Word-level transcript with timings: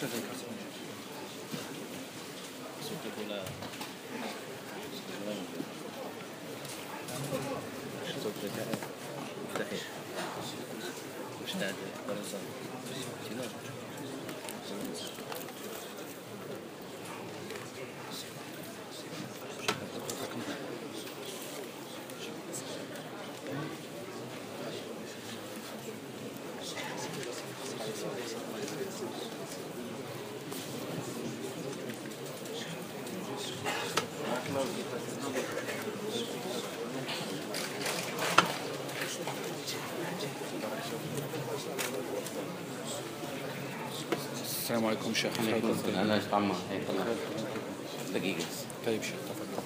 Proszę. 0.00 0.47
السلام 44.78 44.90
عليكم 44.96 45.14
شيخ. 45.14 45.32
عليكم 45.40 45.70
السلام. 45.70 46.10
أنا 46.10 46.22
عم 46.32 46.52
هيك 46.70 46.82
دقيقة 48.14 48.38
بس. 48.38 48.44
طيب 48.86 49.02
شيخ 49.02 49.12
تفضل 49.28 49.62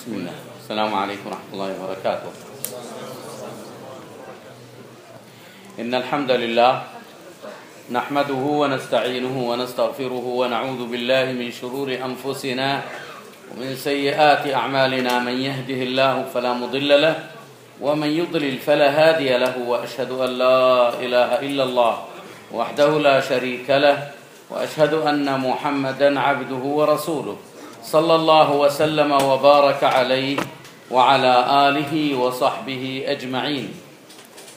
بسم 0.00 0.14
الله 0.14 0.34
السلام 0.62 0.94
عليكم 0.94 1.26
ورحمة 1.26 1.52
الله 1.52 1.84
وبركاته 1.84 2.30
إن 5.90 5.94
الحمد 5.94 6.30
لله 6.30 6.82
نحمده 7.90 8.44
ونستعينه 8.62 9.34
ونستغفره 9.50 10.24
ونعوذ 10.40 10.86
بالله 10.86 11.24
من 11.34 11.50
شرور 11.50 11.98
أنفسنا 12.04 12.82
ومن 13.50 13.74
سيئات 13.74 14.54
أعمالنا 14.54 15.18
من 15.18 15.34
يهده 15.40 15.82
الله 15.82 16.24
فلا 16.34 16.52
مضل 16.52 17.02
له 17.02 17.14
ومن 17.80 18.06
يضلل 18.06 18.58
فلا 18.58 18.88
هادي 18.90 19.38
له 19.38 19.58
وأشهد 19.66 20.10
أن 20.10 20.30
لا 20.38 20.94
إله 21.02 21.30
إلا 21.42 21.62
الله 21.64 21.94
وحده 22.54 22.98
لا 22.98 23.20
شريك 23.20 23.70
له 23.70 24.14
وأشهد 24.50 24.94
أن 24.94 25.26
محمدا 25.40 26.20
عبده 26.20 26.64
ورسوله 26.78 27.36
صلى 27.82 28.14
الله 28.14 28.48
وسلم 28.52 29.10
وبارك 29.12 29.84
عليه 29.84 30.38
وعلى 30.90 31.34
آله 31.68 32.14
وصحبه 32.14 33.04
أجمعين. 33.06 33.90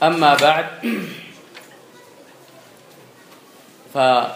أما 0.04 0.36
بعد 0.36 0.66
فقبل 3.94 4.34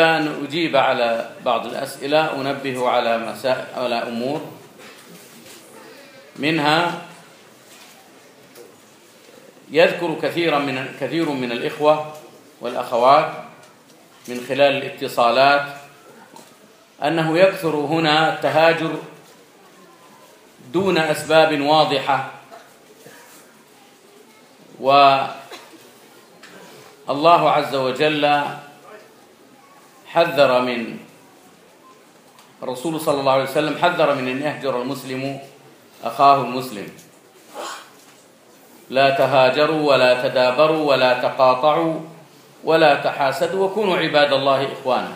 أن 0.00 0.44
أجيب 0.44 0.76
على 0.76 1.30
بعض 1.44 1.66
الأسئلة 1.66 2.40
أنبه 2.40 2.88
على 2.88 3.18
مسائل 3.18 3.64
على 3.76 3.94
أمور. 3.94 4.40
منها 6.36 7.02
يذكر 9.70 10.16
كثيرا 10.22 10.58
من 10.58 10.94
كثير 11.00 11.30
من 11.30 11.52
الإخوة 11.52 12.14
والأخوات 12.60 13.32
من 14.28 14.40
خلال 14.48 14.76
الاتصالات 14.76 15.66
أنه 17.02 17.38
يكثر 17.38 17.76
هنا 17.76 18.34
التهاجر 18.34 18.98
دون 20.72 20.98
أسباب 20.98 21.60
واضحة 21.60 22.30
والله 27.10 27.50
عز 27.50 27.74
وجل 27.74 28.22
حذر 30.06 30.50
من 30.62 30.80
الرسول 32.62 33.00
صلى 33.00 33.20
الله 33.20 33.32
عليه 33.32 33.50
وسلم 33.50 33.74
حذر 33.82 34.14
من 34.14 34.28
أن 34.28 34.38
يهجر 34.42 34.82
المسلم 34.82 35.38
أخاه 36.04 36.38
المسلم. 36.46 36.86
لا 38.90 39.10
تهاجروا 39.10 39.82
ولا 39.90 40.28
تدابروا 40.28 40.82
ولا 40.90 41.12
تقاطعوا 41.18 41.94
ولا 42.64 42.94
تحاسدوا 43.02 43.66
وكونوا 43.66 43.96
عباد 43.96 44.32
الله 44.32 44.72
إخوانا. 44.72 45.14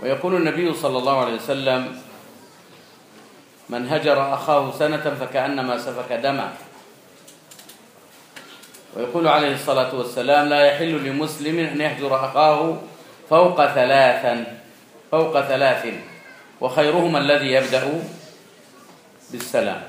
ويقول 0.00 0.34
النبي 0.36 0.74
صلى 0.74 0.98
الله 0.98 1.16
عليه 1.24 1.34
وسلم 1.34 2.02
من 3.68 3.88
هجر 3.88 4.34
أخاه 4.34 4.70
سنة 4.70 5.06
فكأنما 5.20 5.78
سفك 5.78 6.12
دما 6.12 6.65
ويقول 8.96 9.28
عليه 9.28 9.54
الصلاة 9.54 9.94
والسلام 9.94 10.48
لا 10.48 10.66
يحل 10.66 11.04
لمسلم 11.04 11.58
أن 11.58 11.80
يهجر 11.80 12.16
أخاه 12.16 12.78
فوق 13.30 13.66
ثلاثا 13.66 14.58
فوق 15.10 15.40
ثلاث 15.40 15.86
وخيرهما 16.60 17.18
الذي 17.18 17.52
يبدأ 17.52 18.02
بالسلام. 19.30 19.82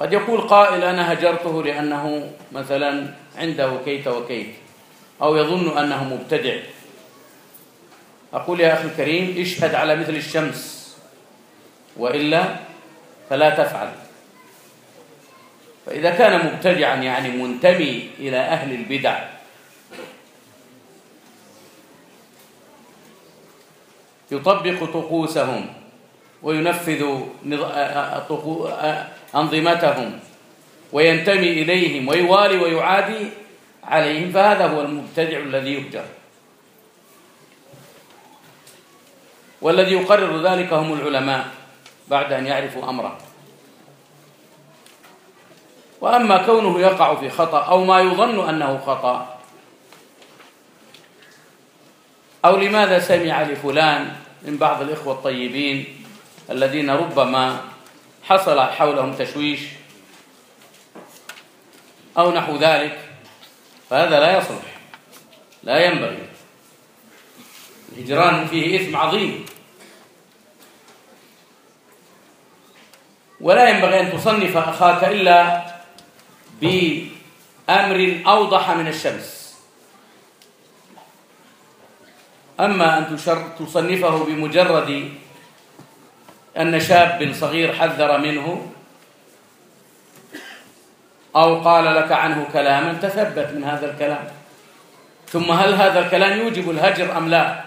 قد 0.00 0.12
يقول 0.12 0.40
قائل 0.40 0.84
أنا 0.84 1.12
هجرته 1.12 1.62
لأنه 1.62 2.30
مثلا 2.52 3.14
عنده 3.36 3.72
كيت 3.84 4.08
وكيت 4.08 4.54
أو 5.22 5.36
يظن 5.36 5.78
أنه 5.78 6.04
مبتدع. 6.04 6.56
أقول 8.34 8.60
يا 8.60 8.72
أخي 8.74 8.84
الكريم 8.84 9.36
اشهد 9.38 9.74
على 9.74 9.96
مثل 9.96 10.14
الشمس 10.14 10.96
وإلا 11.96 12.56
فلا 13.30 13.50
تفعل. 13.50 14.03
فإذا 15.86 16.10
كان 16.10 16.46
مبتدعا 16.46 16.96
يعني 16.96 17.28
منتمي 17.28 18.10
إلى 18.18 18.36
أهل 18.36 18.72
البدع 18.72 19.24
يطبق 24.30 24.84
طقوسهم 24.84 25.66
وينفذ 26.42 27.04
أنظمتهم 29.34 30.18
وينتمي 30.92 31.52
إليهم 31.62 32.08
ويوالي 32.08 32.56
ويعادي 32.58 33.28
عليهم 33.84 34.32
فهذا 34.32 34.66
هو 34.66 34.80
المبتدع 34.80 35.38
الذي 35.38 35.74
يهجر 35.74 36.04
والذي 39.62 39.92
يقرر 39.92 40.42
ذلك 40.42 40.72
هم 40.72 40.92
العلماء 40.92 41.44
بعد 42.08 42.32
أن 42.32 42.46
يعرفوا 42.46 42.88
أمره. 42.88 43.18
وأما 46.04 46.36
كونه 46.46 46.80
يقع 46.80 47.14
في 47.14 47.30
خطأ 47.30 47.58
أو 47.64 47.84
ما 47.84 48.00
يظن 48.00 48.48
أنه 48.48 48.80
خطأ. 48.86 49.38
أو 52.44 52.56
لماذا 52.56 52.98
سمع 52.98 53.42
لفلان 53.42 54.16
من 54.42 54.56
بعض 54.56 54.82
الإخوة 54.82 55.14
الطيبين 55.14 56.04
الذين 56.50 56.90
ربما 56.90 57.60
حصل 58.22 58.60
حولهم 58.60 59.14
تشويش 59.14 59.60
أو 62.18 62.32
نحو 62.32 62.56
ذلك؟ 62.56 62.98
فهذا 63.90 64.20
لا 64.20 64.38
يصلح 64.38 64.78
لا 65.62 65.84
ينبغي. 65.84 66.28
الهجران 67.92 68.46
فيه 68.46 68.80
إثم 68.80 68.96
عظيم. 68.96 69.46
ولا 73.40 73.68
ينبغي 73.68 74.00
أن 74.00 74.12
تصنف 74.12 74.56
أخاك 74.56 75.04
إلا 75.04 75.73
بأمر 76.60 78.20
أوضح 78.26 78.70
من 78.70 78.88
الشمس. 78.88 79.54
أما 82.60 82.98
أن 82.98 83.16
تصنفه 83.58 84.24
بمجرد 84.24 85.10
أن 86.58 86.80
شاب 86.80 87.32
صغير 87.34 87.72
حذر 87.72 88.18
منه 88.18 88.66
أو 91.36 91.60
قال 91.60 91.84
لك 91.94 92.12
عنه 92.12 92.46
كلاما 92.52 92.92
تثبت 92.92 93.50
من 93.54 93.64
هذا 93.64 93.90
الكلام. 93.90 94.24
ثم 95.28 95.50
هل 95.50 95.74
هذا 95.74 95.98
الكلام 95.98 96.38
يوجب 96.38 96.70
الهجر 96.70 97.18
أم 97.18 97.28
لا؟ 97.28 97.64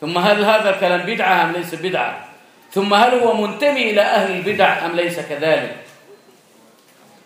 ثم 0.00 0.18
هل 0.18 0.44
هذا 0.44 0.70
الكلام 0.70 1.00
بدعة 1.06 1.44
أم 1.44 1.52
ليس 1.52 1.74
بدعة؟ 1.74 2.28
ثم 2.72 2.94
هل 2.94 3.14
هو 3.14 3.46
منتمي 3.46 3.90
إلى 3.90 4.00
أهل 4.00 4.36
البدع 4.36 4.86
أم 4.86 4.92
ليس 4.92 5.20
كذلك؟ 5.20 5.87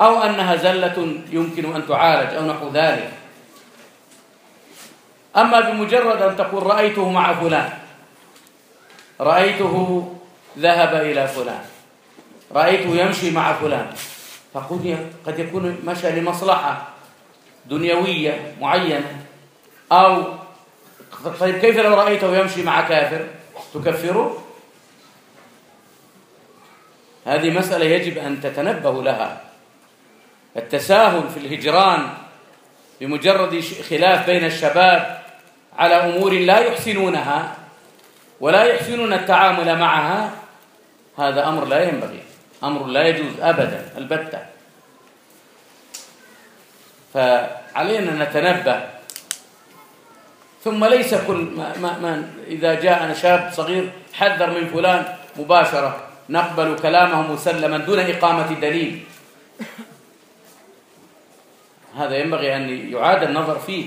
أو 0.02 0.22
أنها 0.22 0.56
زلة 0.56 1.22
يمكن 1.30 1.74
أن 1.74 1.86
تعالج 1.88 2.34
أو 2.34 2.46
نحو 2.46 2.68
ذلك. 2.74 3.12
أما 5.36 5.60
بمجرد 5.60 6.22
أن 6.22 6.36
تقول 6.36 6.62
رأيته 6.66 7.10
مع 7.10 7.34
فلان. 7.34 7.70
رأيته 9.20 9.76
ذهب 10.58 10.94
إلى 10.94 11.28
فلان. 11.28 11.64
رأيته 12.52 12.90
يمشي 12.90 13.30
مع 13.30 13.52
فلان. 13.52 13.86
فقد 14.54 15.10
قد 15.26 15.38
يكون 15.38 15.78
مشى 15.86 16.10
لمصلحة 16.10 16.88
دنيوية 17.66 18.54
معينة. 18.60 19.22
أو 19.92 20.24
طيب 21.40 21.58
كيف 21.58 21.76
لو 21.76 21.94
رأيته 21.94 22.36
يمشي 22.36 22.62
مع 22.62 22.80
كافر؟ 22.88 23.26
تكفره؟ 23.74 24.42
هذه 27.26 27.50
مسألة 27.50 27.84
يجب 27.84 28.18
أن 28.18 28.40
تتنبه 28.40 29.02
لها. 29.02 29.51
التساهل 30.56 31.28
في 31.28 31.36
الهجران 31.36 32.08
بمجرد 33.00 33.64
خلاف 33.90 34.26
بين 34.26 34.44
الشباب 34.44 35.22
على 35.78 35.94
أمور 35.94 36.32
لا 36.32 36.58
يحسنونها 36.58 37.56
ولا 38.40 38.64
يحسنون 38.64 39.12
التعامل 39.12 39.78
معها 39.78 40.30
هذا 41.18 41.48
أمر 41.48 41.64
لا 41.64 41.88
ينبغي 41.88 42.22
أمر 42.64 42.86
لا 42.86 43.08
يجوز 43.08 43.40
أبدا 43.40 43.88
البتة. 43.98 44.38
فعلينا 47.14 48.24
نتنبه. 48.24 48.80
ثم 50.64 50.84
ليس 50.84 51.14
كل 51.14 51.34
ما, 51.34 51.78
ما, 51.78 51.98
ما 51.98 52.28
إذا 52.46 52.74
جاءنا 52.74 53.14
شاب 53.14 53.50
صغير 53.52 53.90
حذر 54.12 54.50
من 54.50 54.66
فلان 54.74 55.14
مباشرة 55.36 56.00
نقبل 56.28 56.76
كلامه 56.82 57.32
مسلما 57.32 57.78
دون 57.78 57.98
إقامة 57.98 58.60
دليل. 58.60 59.04
هذا 61.96 62.16
ينبغي 62.16 62.56
أن 62.56 62.92
يعاد 62.92 63.22
النظر 63.22 63.58
فيه. 63.58 63.86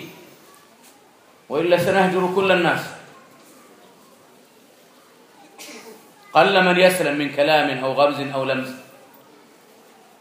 وإلا 1.50 1.78
سنهجر 1.78 2.36
كل 2.36 2.52
الناس. 2.52 2.82
قل 6.34 6.64
من 6.66 6.80
يسلم 6.80 7.18
من 7.18 7.32
كلام 7.32 7.84
أو 7.84 7.94
غمز 7.94 8.20
أو 8.34 8.44
لمس. 8.44 8.70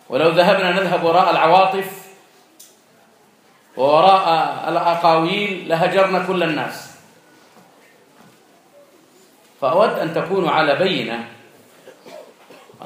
ولو 0.08 0.28
ذهبنا 0.28 0.72
نذهب 0.72 1.04
وراء 1.04 1.31
العواطف 1.31 2.04
ووراء 3.76 4.25
الأقاويل 4.69 5.69
لهجرنا 5.69 6.26
كل 6.26 6.42
الناس. 6.42 6.94
فأود 9.60 9.98
أن 9.98 10.14
تكونوا 10.14 10.50
على 10.50 10.75
بينة 10.75 11.28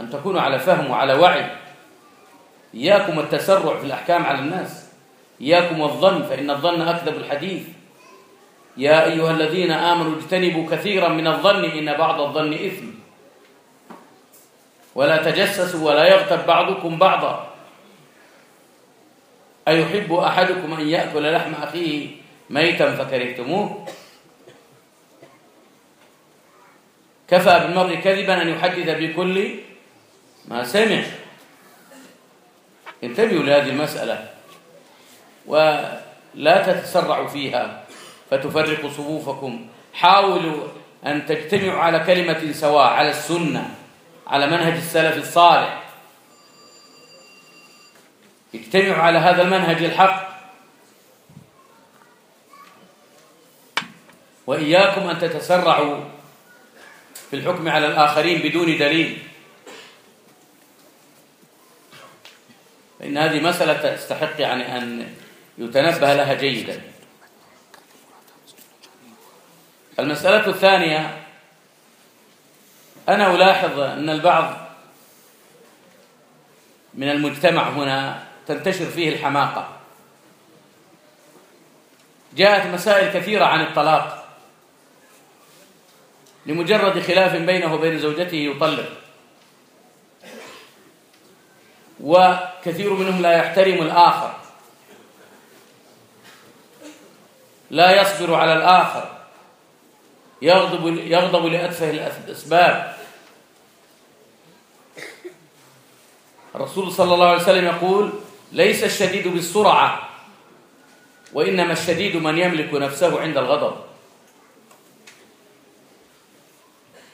أن 0.01 0.11
تكونوا 0.11 0.41
على 0.41 0.59
فهم 0.59 0.91
وعلى 0.91 1.15
وعي. 1.15 1.51
إياكم 2.75 3.19
التسرع 3.19 3.79
في 3.79 3.87
الأحكام 3.87 4.27
على 4.27 4.39
الناس. 4.39 4.88
إياكم 5.41 5.83
الظن 5.83 6.23
فإن 6.23 6.51
الظن 6.51 6.81
أكذب 6.81 7.17
الحديث. 7.17 7.63
يا 8.77 9.05
أيها 9.05 9.31
الذين 9.31 9.71
آمنوا 9.71 10.17
اجتنبوا 10.17 10.71
كثيرا 10.71 11.09
من 11.09 11.27
الظن 11.27 11.65
إن 11.65 11.97
بعض 11.97 12.21
الظن 12.21 12.53
إثم. 12.55 12.87
ولا 14.95 15.17
تجسسوا 15.17 15.91
ولا 15.91 16.05
يغتب 16.09 16.47
بعضكم 16.47 16.99
بعضا. 16.99 17.55
أيحب 19.69 20.13
أحدكم 20.13 20.75
أن 20.75 20.89
يأكل 20.89 21.33
لحم 21.33 21.53
أخيه 21.63 22.07
ميتا 22.51 22.97
فكرهتموه؟ 22.97 23.87
كفى 27.29 27.59
بالمرء 27.59 27.95
كذبا 27.95 28.43
أن 28.43 28.49
يحدث 28.49 28.89
بكل 28.99 29.55
ما 30.49 30.65
سمع. 30.65 31.03
انتبهوا 33.05 33.43
لهذه 33.43 33.69
المسألة. 33.69 34.38
ولا 35.49 36.63
تتسرعوا 36.67 37.29
فيها 37.29 37.85
فتفرقوا 38.31 38.91
صفوفكم. 38.91 39.67
حاولوا 39.95 40.69
أن 41.07 41.27
تجتمعوا 41.27 41.81
على 41.81 42.01
كلمة 42.01 42.53
سواء 42.53 42.87
على 42.87 43.11
السنة 43.11 43.75
على 44.27 44.47
منهج 44.47 44.73
السلف 44.73 45.17
الصالح. 45.17 45.83
اجتمعوا 48.55 49.03
على 49.03 49.19
هذا 49.19 49.43
المنهج 49.43 49.85
الحق. 49.85 50.29
وإياكم 54.47 55.09
أن 55.09 55.19
تتسرعوا 55.19 56.05
في 57.31 57.37
الحكم 57.37 57.69
على 57.69 57.87
الآخرين 57.87 58.39
بدون 58.39 58.79
دليل. 58.79 59.19
فإن 62.99 63.19
هذه 63.19 63.41
مسألة 63.41 63.95
تستحق 63.97 64.41
يعني 64.41 64.79
أن 64.79 65.15
يتنبه 65.59 66.15
لها 66.15 66.35
جيدا. 66.35 66.83
المسألة 69.99 70.47
الثانية 70.47 71.25
أنا 73.09 73.35
ألاحظ 73.35 73.81
أن 73.81 74.11
البعض 74.11 74.57
من 76.95 77.11
المجتمع 77.11 77.69
هنا 77.69 78.25
تنتشر 78.47 78.87
فيه 78.87 79.09
الحماقة. 79.09 79.69
جاءت 82.37 82.67
مسائل 82.67 83.21
كثيرة 83.21 83.45
عن 83.45 83.61
الطلاق. 83.61 84.29
لمجرد 86.47 87.03
خلاف 87.03 87.37
بينه 87.37 87.75
وبين 87.75 87.99
زوجته 87.99 88.37
يطلق. 88.37 88.89
وكثير 92.01 92.93
منهم 92.93 93.23
لا 93.23 93.33
يحترم 93.33 93.83
الآخر. 93.83 94.48
لا 97.71 98.03
يصبر 98.03 98.35
على 98.35 98.53
الآخر. 98.53 99.09
يغضب 100.43 100.87
يغضب 100.87 101.47
لأتفه 101.47 101.91
الأسباب. 101.91 102.97
الرسول 106.55 106.93
صلى 106.93 107.15
الله 107.15 107.29
عليه 107.29 107.43
وسلم 107.43 107.65
يقول 107.65 108.13
ليس 108.53 108.85
الشديد 108.85 109.29
بالسرعة 109.29 110.09
وإنما 111.33 111.73
الشديد 111.73 112.17
من 112.17 112.39
يملك 112.39 112.75
نفسه 112.75 113.21
عند 113.21 113.37
الغضب. 113.37 113.77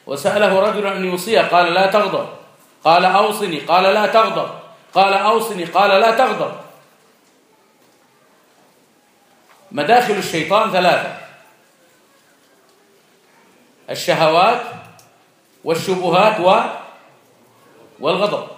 وسأله 0.06 0.60
رجل 0.60 0.86
أن 0.86 1.04
يوصيه 1.04 1.40
قال 1.40 1.74
لا 1.74 1.86
تغضب. 1.86 2.28
قال 2.84 3.04
أوصني. 3.04 3.58
قال 3.58 3.82
لا 3.82 4.06
تغضب. 4.06 4.48
قال 4.94 5.12
أوصني. 5.12 5.64
قال 5.64 5.90
لا 5.90 6.11
تغضب. 6.11 6.63
مداخل 9.75 10.14
الشيطان 10.14 10.73
ثلاثة. 10.73 11.16
الشهوات 13.90 14.62
والشبهات 15.64 16.40
و 16.40 16.61
والغضب. 18.00 18.49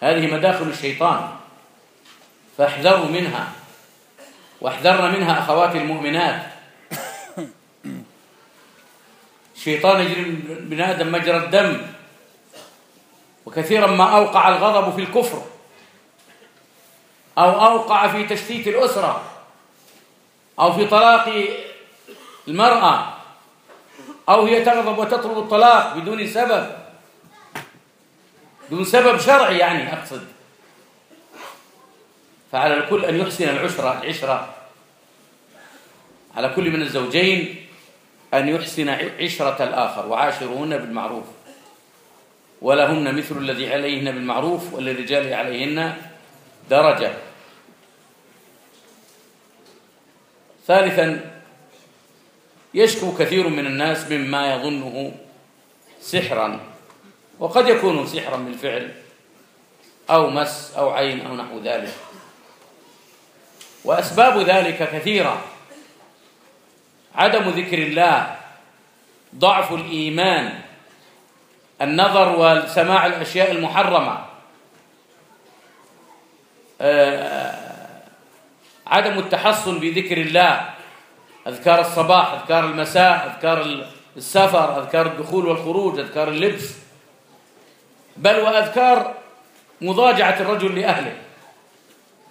هذه 0.00 0.34
مداخل 0.34 0.68
الشيطان. 0.68 1.28
فاحذروا 2.58 3.06
منها. 3.06 3.52
واحذرن 4.60 5.12
منها 5.14 5.38
أخواتي 5.38 5.78
المؤمنات. 5.78 6.42
الشيطان 9.56 10.00
يجري 10.00 10.24
من 10.70 10.80
آدم 10.80 11.12
مجرى 11.12 11.36
الدم. 11.36 11.86
وكثيرا 13.46 13.86
ما 13.86 14.16
أوقع 14.16 14.48
الغضب 14.48 14.96
في 14.96 15.00
الكفر. 15.00 15.57
أو 17.38 17.66
أوقع 17.66 18.08
في 18.08 18.24
تشتيت 18.24 18.68
الأسرة 18.68 19.22
أو 20.60 20.72
في 20.72 20.84
طلاق 20.86 21.48
المرأة 22.48 23.14
أو 24.28 24.46
هي 24.46 24.64
تغضب 24.64 24.98
وتطلب 24.98 25.38
الطلاق 25.38 25.96
بدون 25.96 26.26
سبب. 26.26 26.70
بدون 28.70 28.84
سبب 28.84 29.18
شرعي 29.18 29.58
يعني 29.58 29.92
أقصد. 29.92 30.26
فعلى 32.52 32.74
الكل 32.74 33.04
أن 33.04 33.20
يحسن 33.20 33.48
العشرة 33.48 34.00
العشرة. 34.02 34.54
على 36.36 36.48
كل 36.48 36.70
من 36.70 36.82
الزوجين 36.82 37.66
أن 38.34 38.48
يحسن 38.48 38.88
عشرة 39.20 39.64
الآخر 39.64 40.06
وعاشرهن 40.06 40.78
بالمعروف. 40.78 41.24
ولهن 42.62 43.14
مثل 43.14 43.36
الذي 43.38 43.72
عليهن 43.72 44.12
بالمعروف 44.12 44.74
وللرجال 44.74 45.34
عليهن 45.34 45.96
درجة. 46.70 47.27
ثالثا 50.68 51.30
يشكو 52.74 53.16
كثير 53.16 53.48
من 53.48 53.66
الناس 53.66 54.10
مما 54.10 54.54
يظنه 54.54 55.12
سحرا 56.00 56.60
وقد 57.38 57.68
يكون 57.68 58.06
سحرا 58.06 58.36
بالفعل 58.36 58.94
أو 60.10 60.30
مس 60.30 60.72
أو 60.76 60.90
عين 60.90 61.26
أو 61.26 61.36
نحو 61.36 61.58
ذلك. 61.58 61.94
وأسباب 63.84 64.38
ذلك 64.38 64.90
كثيرة. 64.92 65.44
عدم 67.14 67.48
ذكر 67.50 67.78
الله 67.78 68.36
ضعف 69.34 69.72
الإيمان 69.72 70.60
النظر 71.82 72.36
وسماع 72.38 73.06
الأشياء 73.06 73.50
المحرمة. 73.50 74.24
عدم 78.88 79.18
التحصن 79.18 79.78
بذكر 79.78 80.16
الله 80.16 80.70
أذكار 81.46 81.80
الصباح 81.80 82.32
أذكار 82.32 82.64
المساء 82.64 83.34
أذكار 83.34 83.84
السفر 84.16 84.82
أذكار 84.82 85.06
الدخول 85.06 85.46
والخروج 85.46 85.98
أذكار 85.98 86.28
اللبس. 86.28 86.74
بل 88.16 88.40
وأذكار 88.40 89.14
مضاجعة 89.80 90.40
الرجل 90.40 90.80
لأهله. 90.80 91.16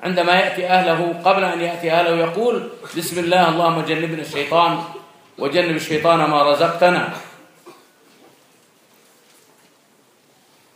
عندما 0.03 0.33
يأتي 0.33 0.67
أهله 0.67 1.21
قبل 1.25 1.43
أن 1.43 1.61
يأتي 1.61 1.91
أهله 1.91 2.15
يقول 2.15 2.69
بسم 2.97 3.19
الله 3.19 3.49
اللهم 3.49 3.81
جنبنا 3.81 4.21
الشيطان 4.21 4.83
وجنب 5.37 5.75
الشيطان 5.75 6.29
ما 6.29 6.51
رزقتنا. 6.51 7.13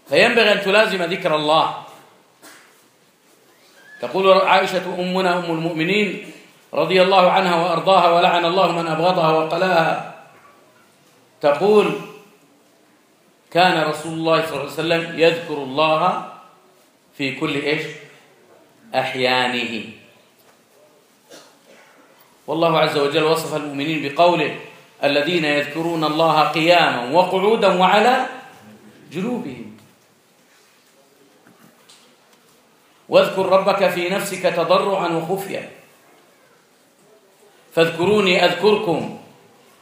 فينبغي 0.10 0.52
أن 0.52 0.62
تلازم 0.62 1.04
ذكر 1.04 1.36
الله. 1.36 1.84
تقول 4.02 4.32
عائشة 4.34 4.96
أمنا 5.00 5.40
أم 5.40 5.46
المؤمنين 5.46 6.32
رضي 6.74 7.02
الله 7.02 7.32
عنها 7.32 7.56
وأرضاها 7.56 8.10
ولعن 8.12 8.46
الله 8.46 8.72
من 8.72 8.88
أبغضها 8.88 9.30
وقلاها 9.32 10.16
تقول 11.42 11.92
كان 13.52 13.84
رسول 13.84 14.14
الله 14.14 14.42
صلى 14.42 14.50
الله 14.50 14.62
عليه 14.62 14.72
وسلم 14.72 15.20
يذكر 15.20 15.54
الله 15.54 16.32
في 17.18 17.36
كل 17.36 17.56
إيش؟ 17.56 17.84
أحيانه. 18.96 19.84
والله 22.48 22.80
عز 22.80 22.98
وجل 22.98 23.24
وصف 23.24 23.56
المؤمنين 23.56 24.10
بقوله 24.10 24.60
الذين 25.04 25.46
يذكرون 25.46 26.04
الله 26.04 26.42
قياما 26.44 27.12
وقعودا 27.12 27.80
وعلى 27.80 28.26
جنوبهم. 29.12 29.71
واذكر 33.12 33.46
ربك 33.46 33.90
في 33.90 34.10
نفسك 34.10 34.42
تضرعا 34.42 35.08
وخفيا. 35.08 35.70
فاذكروني 37.76 38.46
أذكركم 38.46 39.20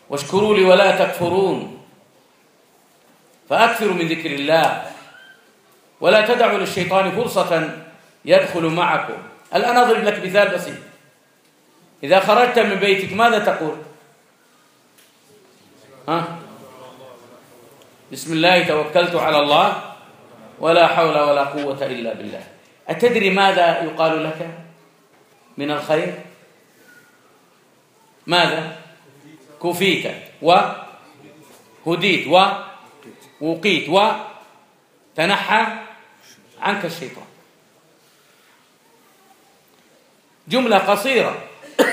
واشكروا 0.09 0.55
لي 0.55 0.63
ولا 0.63 1.05
تكفرون. 1.05 1.85
فأكثروا 3.49 3.93
من 3.93 4.07
ذكر 4.07 4.31
الله. 4.31 4.91
ولا 6.01 6.25
تدعوا 6.25 6.57
للشيطان 6.57 7.11
فرصة 7.11 7.69
يدخل 8.25 8.65
معكم. 8.65 9.17
الآن 9.55 9.77
أضرب 9.77 10.03
لك 10.03 10.25
مثال 10.25 10.47
بسيط؟ 10.47 10.77
إذا 12.03 12.19
خرجت 12.19 12.59
من 12.59 12.75
بيتك 12.75 13.13
ماذا 13.13 13.39
تقول؟ 13.39 13.77
ها؟ 16.07 16.39
بسم 18.11 18.33
الله 18.33 18.67
توكلت 18.67 19.15
على 19.15 19.39
الله. 19.39 19.81
ولا 20.59 20.87
حول 20.87 21.19
ولا 21.19 21.43
قوة 21.43 21.85
إلا 21.85 22.13
بالله. 22.13 22.58
أتدري 22.89 23.29
ماذا 23.29 23.83
يقال 23.83 24.23
لك 24.23 24.49
من 25.57 25.71
الخير؟ 25.71 26.13
ماذا؟ 28.27 28.77
كفيت 29.63 30.11
وهديت 30.41 32.27
ووقيت 33.41 33.89
وتنحى 33.89 35.65
عنك 36.61 36.85
الشيطان. 36.85 37.25
جملة 40.47 40.77
قصيرة. 40.77 41.43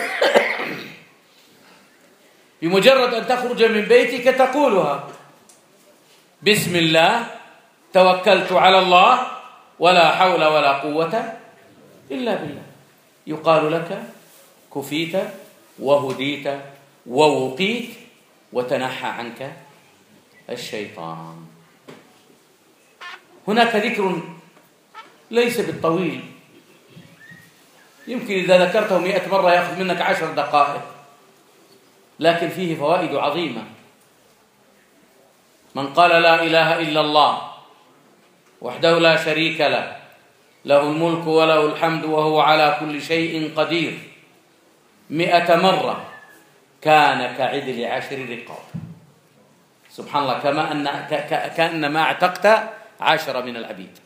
بمجرد 2.62 3.14
أن 3.14 3.26
تخرج 3.26 3.64
من 3.64 3.82
بيتك 3.82 4.24
تقولها 4.24 5.08
بسم 6.42 6.76
الله 6.76 7.26
توكلت 7.92 8.52
على 8.52 8.78
الله 8.78 9.35
ولا 9.78 10.16
حول 10.16 10.44
ولا 10.44 10.72
قوة 10.72 11.32
إلا 12.10 12.34
بالله. 12.34 12.62
يقال 13.26 13.72
لك 13.72 14.02
كفيت 14.74 15.16
وهديت 15.78 16.60
ووقيت 17.06 17.90
وتنحى 18.52 19.08
عنك 19.08 19.52
الشيطان. 20.50 21.46
هناك 23.48 23.76
ذكر 23.76 24.20
ليس 25.30 25.60
بالطويل. 25.60 26.32
يمكن 28.06 28.34
إذا 28.34 28.66
ذكرته 28.66 28.98
مئة 28.98 29.28
مرة 29.28 29.52
يأخذ 29.52 29.78
منك 29.78 30.00
عشر 30.00 30.34
دقائق. 30.34 30.82
لكن 32.20 32.48
فيه 32.48 32.76
فوائد 32.76 33.14
عظيمة. 33.14 33.64
من 35.74 35.86
قال 35.92 36.22
لا 36.22 36.42
إله 36.42 36.80
إلا 36.80 37.00
الله 37.00 37.55
وحده 38.60 38.98
لا 38.98 39.16
شريك 39.16 39.60
له. 39.60 39.96
له 40.64 40.80
الملك 40.82 41.26
وله 41.26 41.66
الحمد 41.66 42.04
وهو 42.04 42.40
على 42.40 42.76
كل 42.80 43.02
شيء 43.02 43.52
قدير. 43.56 43.98
مئة 45.10 45.56
مرة 45.56 46.04
كان 46.82 47.36
كعدل 47.36 47.84
عشر 47.84 48.18
رقاب. 48.28 48.64
سبحان 49.90 50.22
الله 50.22 50.38
كما 50.38 50.72
أن 50.72 50.84
كأنما 51.56 52.00
اعتقت 52.00 52.70
عشرة 53.00 53.40
من 53.40 53.56
العبيد. 53.56 53.98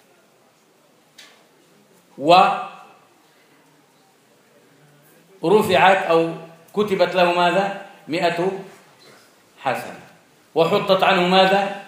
ورفعت 5.42 6.02
أو 6.12 6.34
كتبت 6.76 7.14
له 7.14 7.32
ماذا؟ 7.32 7.86
مئة 8.08 8.52
حسنة. 9.60 10.00
وحطت 10.54 11.02
عنه 11.02 11.28
ماذا؟ 11.28 11.82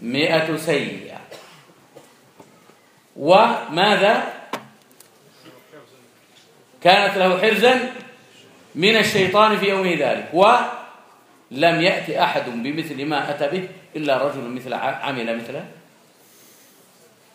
مئة 0.00 0.56
سيئة. 0.56 1.09
وماذا؟ 3.20 4.32
كانت 6.80 7.16
له 7.16 7.40
حرزا 7.40 7.92
من 8.74 8.96
الشيطان 8.96 9.58
في 9.58 9.66
يوم 9.68 9.86
ذلك 9.86 10.30
ولم 10.32 11.80
يأتي 11.80 12.22
أحد 12.22 12.44
بمثل 12.48 13.04
ما 13.04 13.30
أتى 13.30 13.48
به 13.48 13.68
إلا 13.96 14.28
رجل 14.28 14.40
مثل 14.40 14.72
عمل 14.72 15.38
مثله 15.38 15.68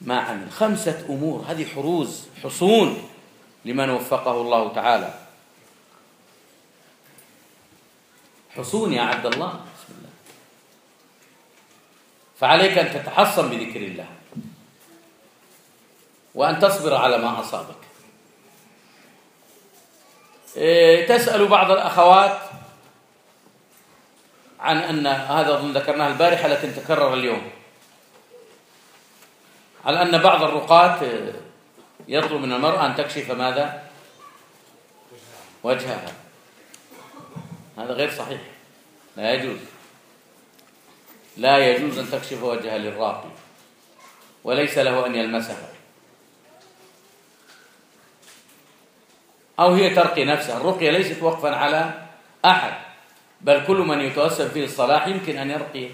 ما 0.01 0.19
عمل. 0.19 0.51
خمسة 0.51 1.05
أمور 1.09 1.45
هذه 1.47 1.65
حروز 1.75 2.27
حصون 2.43 3.09
لمن 3.65 3.89
وفقه 3.89 4.41
الله 4.41 4.73
تعالى. 4.73 5.13
حصون 8.57 8.93
يا 8.93 9.01
عبد 9.01 9.25
الله. 9.25 9.47
بسم 9.47 9.93
الله. 9.97 10.09
فعليك 12.39 12.77
أن 12.77 12.93
تتحصن 12.93 13.49
بذكر 13.49 13.79
الله. 13.79 14.14
وأن 16.35 16.59
تصبر 16.59 16.95
على 16.95 17.17
ما 17.17 17.39
أصابك. 17.39 17.75
إيه، 20.57 21.07
تسأل 21.07 21.47
بعض 21.47 21.71
الأخوات 21.71 22.37
عن 24.59 24.77
أن 24.77 25.07
هذا 25.07 25.53
أظن 25.53 25.71
ذكرناه 25.71 26.07
البارحة 26.07 26.47
لكن 26.47 26.73
تكرر 26.75 27.13
اليوم. 27.13 27.51
على 29.85 30.01
أن 30.01 30.17
بعض 30.17 30.43
الرقاة 30.43 30.99
يطلب 32.07 32.41
من 32.41 32.53
المرأة 32.53 32.85
أن 32.85 32.95
تكشف 32.95 33.31
ماذا؟ 33.31 33.83
وجهها. 35.63 36.13
هذا 37.77 37.93
غير 37.93 38.11
صحيح. 38.11 38.41
لا 39.17 39.33
يجوز. 39.33 39.59
لا 41.37 41.57
يجوز 41.57 41.97
أن 41.97 42.11
تكشف 42.11 42.43
وجهها 42.43 42.77
للراقي 42.77 43.29
وليس 44.43 44.77
له 44.77 45.05
أن 45.05 45.15
يلمسها. 45.15 45.74
أو 49.59 49.73
هي 49.73 49.89
ترقي 49.89 50.25
نفسها. 50.25 50.57
الرقية 50.57 50.91
ليست 50.91 51.23
وقفا 51.23 51.55
على 51.55 51.93
أحد 52.45 52.73
بل 53.41 53.65
كل 53.67 53.77
من 53.77 54.01
يتوسل 54.01 54.49
فيه 54.49 54.65
الصلاح 54.65 55.07
يمكن 55.07 55.37
أن 55.37 55.51
يرقي 55.51 55.89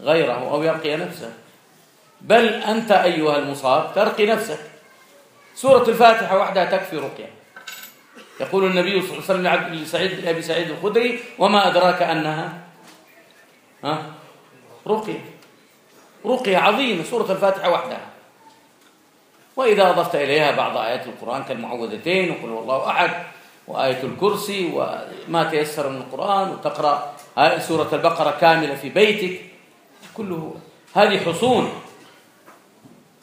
غيره 0.00 0.50
أو 0.50 0.62
يرقي 0.62 0.96
نفسه. 0.96 1.32
بل 2.20 2.48
أنت 2.48 2.92
أيها 2.92 3.36
المصاب 3.36 3.94
ترقي 3.94 4.26
نفسك. 4.26 4.60
سورة 5.54 5.88
الفاتحة 5.88 6.38
وحدها 6.38 6.64
تكفي 6.64 6.96
رقية. 6.96 7.30
يقول 8.40 8.64
النبي 8.64 9.02
صلى 9.02 9.10
الله 9.10 9.50
عليه 9.50 9.60
وسلم 9.60 9.74
لسعيد 9.74 10.26
أبي 10.26 10.42
سعيد 10.42 10.70
الخدري 10.70 11.20
وما 11.38 11.68
أدراك 11.68 12.02
أنها؟ 12.02 12.52
ها؟ 13.84 14.02
رقية. 14.86 15.24
رقية 16.26 16.58
عظيمة. 16.58 17.04
سورة 17.04 17.32
الفاتحة 17.32 17.70
وحدها. 17.70 18.11
وإذا 19.56 19.90
أضفت 19.90 20.14
إليها 20.14 20.50
بعض 20.50 20.76
آيات 20.76 21.06
القرآن 21.06 21.44
كالمعوذتين 21.44 22.30
وقل 22.30 22.48
الله 22.62 22.90
أحد 22.90 23.10
وآية 23.68 24.02
الكرسي 24.02 24.72
وما 24.74 25.50
تيسر 25.50 25.88
من 25.88 25.96
القرآن 25.96 26.48
وتقرأ 26.48 27.12
سورة 27.58 27.88
البقرة 27.92 28.30
كاملة 28.40 28.74
في 28.74 28.88
بيتك. 28.88 29.40
كله 30.14 30.54
هذه 30.94 31.18
حصون 31.18 31.72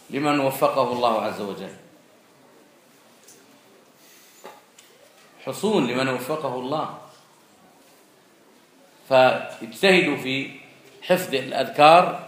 لمن 0.10 0.40
وفقه 0.40 0.94
الله 0.94 1.22
عز 1.22 1.42
وجل. 1.42 1.74
حصون 5.46 5.88
لمن 5.88 6.10
وفقه 6.10 6.56
الله. 6.56 6.98
فاجتهدوا 9.10 10.18
في 10.18 10.52
حفظ 11.02 11.34
الأذكار 11.36 12.20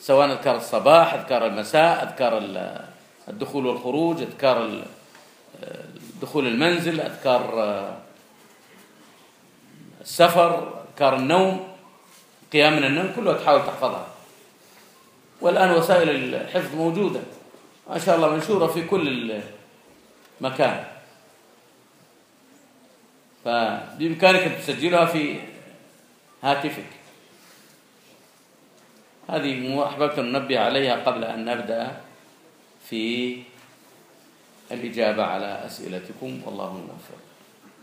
سواء 0.00 0.32
أذكار 0.32 0.56
الصباح 0.56 1.14
أذكار 1.14 1.46
المساء 1.46 2.04
أذكار 2.04 2.38
الدخول 3.28 3.66
والخروج 3.66 4.22
أذكار 4.22 4.84
دخول 6.22 6.46
المنزل 6.46 7.00
أذكار 7.00 7.62
آه، 7.62 7.96
السفر 10.00 10.82
أذكار 10.90 11.16
النوم 11.16 11.68
قيام 12.52 12.76
من 12.76 12.84
النوم 12.84 13.12
كلها 13.16 13.32
تحاول 13.32 13.66
تحفظها. 13.66 14.06
والآن 15.40 15.70
وسائل 15.70 16.34
الحفظ 16.34 16.74
موجودة. 16.74 17.20
ما 17.90 17.98
شاء 17.98 18.16
الله 18.16 18.28
منشورة 18.28 18.66
في 18.66 18.84
كل 18.84 19.40
مكان. 20.40 20.84
فبإمكانك 23.44 24.40
أن 24.40 24.58
تسجلها 24.58 25.04
في 25.04 25.40
هاتفك. 26.42 26.86
هذه 29.28 29.86
أحببت 29.86 30.18
أن 30.18 30.32
ننبه 30.32 30.58
عليها 30.58 30.94
قبل 31.04 31.24
أن 31.24 31.44
نبدأ. 31.44 32.00
في 32.88 33.42
الإجابة 34.70 35.22
على 35.24 35.66
أسئلتكم. 35.66 36.42
والله 36.44 36.68
الموفق 36.68 37.20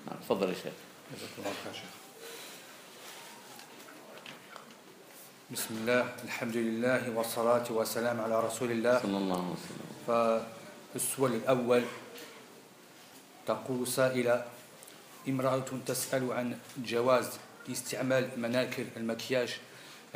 نعم 0.08 0.18
تفضل 0.22 0.50
يا 0.50 0.54
شيخ. 0.54 0.74
جزاك 1.16 1.30
الله 1.38 1.54
خير 1.64 1.74
شيخ. 1.74 1.94
بسم 5.52 5.74
الله 5.82 6.14
الحمد 6.24 6.58
لله 6.58 7.10
والصلاة 7.10 7.68
والسلام 7.70 8.22
على 8.22 8.40
رسول 8.46 8.72
الله. 8.72 9.00
صلى 9.00 9.18
الله 9.18 9.38
عليه 9.38 9.56
وسلم. 9.58 9.90
فالسؤال 10.08 11.34
الأول 11.34 11.84
تقول 13.48 13.88
سائلة 13.88 14.46
امرأة 15.30 15.66
تسأل 15.86 16.34
عن 16.34 16.58
جواز 16.78 17.30
استعمال 17.72 18.30
مناكر 18.38 18.86
المكياج 18.98 19.58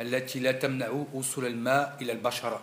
التي 0.00 0.38
لا 0.38 0.52
تمنع 0.52 0.90
وصول 1.12 1.46
الماء 1.46 1.96
إلى 2.00 2.12
البشرة. 2.12 2.62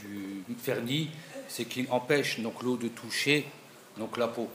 du 0.00 0.44
vernis, 0.64 1.10
c'est 1.48 1.64
qu'il 1.64 1.86
empêche 1.90 2.40
donc 2.40 2.62
l'eau 2.62 2.76
de 2.76 2.88
toucher 2.88 3.46
donc 3.96 4.16
la 4.16 4.28
peau. 4.28 4.48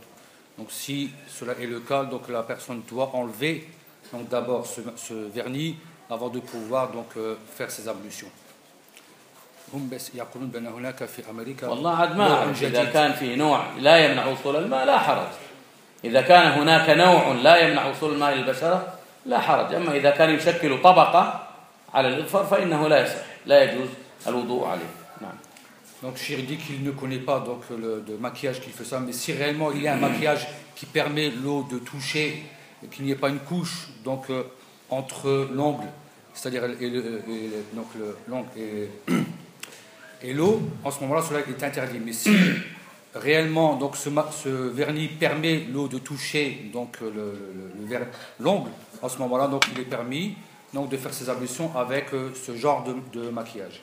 Donc 0.57 0.71
si 0.71 1.09
cela 1.27 1.53
est 1.53 1.65
le 1.65 1.79
cas, 1.79 2.03
donc 2.03 2.27
la 2.29 2.43
personne 2.43 2.81
doit 2.87 3.11
enlever 3.13 3.67
donc 4.13 4.27
d'abord 4.29 4.65
ce, 4.67 4.81
ce 4.97 5.13
vernis 5.13 5.77
avant 6.09 6.29
de 6.29 6.39
pouvoir 6.39 6.91
donc 6.91 7.07
euh, 7.17 7.35
faire 7.57 7.71
ses 7.71 7.87
ablutions. 7.87 8.31
هم 9.73 9.89
بس 9.89 10.15
يقولون 10.15 10.49
بأن 10.49 10.67
هناك 10.67 11.05
في 11.05 11.29
أمريكا 11.29 11.67
والله 11.67 11.95
عاد 11.95 12.15
ما 12.17 12.27
نوع 12.27 12.37
أعرف 12.37 12.63
إذا 12.63 12.81
جديد. 12.83 12.93
كان 12.93 13.13
في 13.13 13.35
نوع 13.35 13.65
لا 13.79 13.97
يمنع 14.05 14.25
وصول 14.25 14.55
الماء 14.55 14.85
لا 14.85 14.99
حرج 14.99 15.27
إذا 16.03 16.21
كان 16.21 16.51
هناك 16.51 16.89
نوع 16.89 17.31
لا 17.31 17.57
يمنع 17.57 17.85
وصول 17.87 18.13
الماء 18.13 18.33
للبشرة 18.33 18.93
لا 19.25 19.39
حرج 19.39 19.73
أما 19.73 19.95
إذا 19.95 20.09
كان 20.09 20.29
يشكل 20.29 20.81
طبقة 20.81 21.47
على 21.93 22.07
الإظفر 22.07 22.45
فإنه 22.45 22.87
لا 22.87 23.03
يصح 23.03 23.21
لا 23.45 23.63
يجوز 23.63 23.87
الوضوء 24.27 24.67
عليه 24.67 24.81
نعم 24.81 25.04
donc 26.06 26.18
Chir 26.18 26.38
dit 26.46 26.56
qu'il 26.56 26.84
ne 26.84 26.92
connaît 26.92 27.18
pas 27.18 27.40
donc 27.40 27.62
le 27.68 28.00
de 28.00 28.16
maquillage 28.16 28.60
qu'il 28.60 28.72
fait 28.72 28.84
ça, 28.84 29.00
mais 29.00 29.10
si 29.10 29.32
réellement 29.32 29.72
il 29.72 29.82
y 29.82 29.88
a 29.88 29.94
un 29.94 29.96
maquillage 29.96 30.46
qui 30.76 30.86
permet 30.86 31.30
l'eau 31.30 31.66
de 31.68 31.78
toucher, 31.78 32.44
qu'il 32.92 33.06
n'y 33.06 33.10
ait 33.10 33.16
pas 33.16 33.28
une 33.28 33.40
couche 33.40 33.88
donc 34.04 34.30
euh, 34.30 34.44
entre 34.88 35.48
l'ongle, 35.52 35.88
c'est-à-dire 36.32 36.62
et 36.80 36.92
l'ongle 38.28 38.46
et, 40.22 40.32
l'eau, 40.32 40.62
en 40.84 40.92
ce 40.92 41.00
moment-là 41.00 41.22
cela 41.22 41.40
est 41.40 41.64
interdit. 41.64 41.98
Mais 41.98 42.12
si 42.12 42.30
réellement 43.16 43.74
donc 43.74 43.96
ce, 43.96 44.48
vernis 44.48 45.08
permet 45.08 45.64
l'eau 45.72 45.88
de 45.88 45.98
toucher 45.98 46.70
l'ongle, 48.38 48.70
en 49.02 49.08
ce 49.08 49.18
moment-là 49.18 49.48
donc 49.48 49.64
il 49.74 49.80
est 49.80 49.86
permis 49.86 50.36
donc 50.72 50.88
de 50.88 50.96
faire 50.98 51.12
ses 51.12 51.28
ablutions 51.28 51.76
avec 51.76 52.14
euh, 52.14 52.30
ce 52.32 52.54
genre 52.54 52.84
de 53.12 53.28
maquillage. 53.30 53.82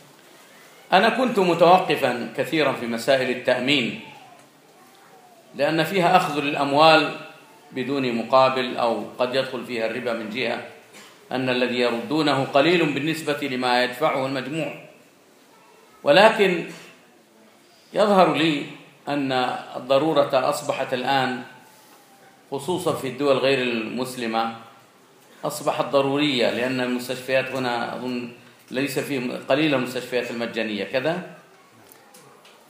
أنا 0.93 1.09
كنت 1.09 1.39
متوقفا 1.39 2.33
كثيرا 2.37 2.73
في 2.73 2.87
مسائل 2.87 3.29
التأمين 3.29 3.99
لأن 5.55 5.83
فيها 5.83 6.17
أخذ 6.17 6.39
للأموال 6.39 7.15
بدون 7.71 8.15
مقابل 8.15 8.77
أو 8.77 9.03
قد 9.19 9.35
يدخل 9.35 9.65
فيها 9.65 9.85
الربا 9.85 10.13
من 10.13 10.29
جهة 10.29 10.63
أن 11.31 11.49
الذي 11.49 11.79
يردونه 11.79 12.43
قليل 12.43 12.93
بالنسبة 12.93 13.47
لما 13.47 13.83
يدفعه 13.83 14.25
المجموع. 14.25 14.73
ولكن 16.03 16.65
يظهر 17.93 18.33
لي 18.33 18.65
أن 19.07 19.31
الضرورة 19.75 20.49
أصبحت 20.49 20.93
الآن 20.93 21.43
خصوصا 22.51 22.95
في 22.95 23.07
الدول 23.07 23.37
غير 23.37 23.61
المسلمة 23.61 24.55
أصبحت 25.45 25.85
ضرورية 25.85 26.49
لأن 26.49 26.79
المستشفيات 26.79 27.51
هنا 27.51 27.95
أظن 27.95 28.31
ليس 28.70 28.98
فيه 28.98 29.36
قليل 29.48 29.74
المستشفيات 29.74 30.30
المجانية 30.30 30.84
كذا 30.84 31.36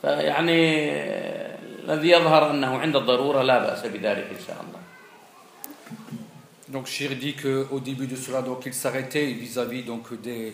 فيعني 0.01 0.91
الذي 1.89 2.09
يظهر 2.09 2.51
أنه 2.51 2.77
عند 2.77 2.95
الضرورة 2.95 3.41
لا 3.41 3.59
بأس 3.59 3.85
بذلك 3.85 4.27
إن 4.31 4.41
شاء 4.47 4.57
الله 4.67 4.77
Donc 6.69 6.85
Shir 6.87 7.15
dit 7.15 7.33
qu'au 7.33 7.79
début 7.79 8.07
de 8.07 8.17
cela, 8.17 8.41
donc 8.41 8.65
il 8.65 8.73
s'arrêtait 8.73 9.27
vis-à-vis 9.27 9.83
donc 9.83 10.19
des, 10.21 10.53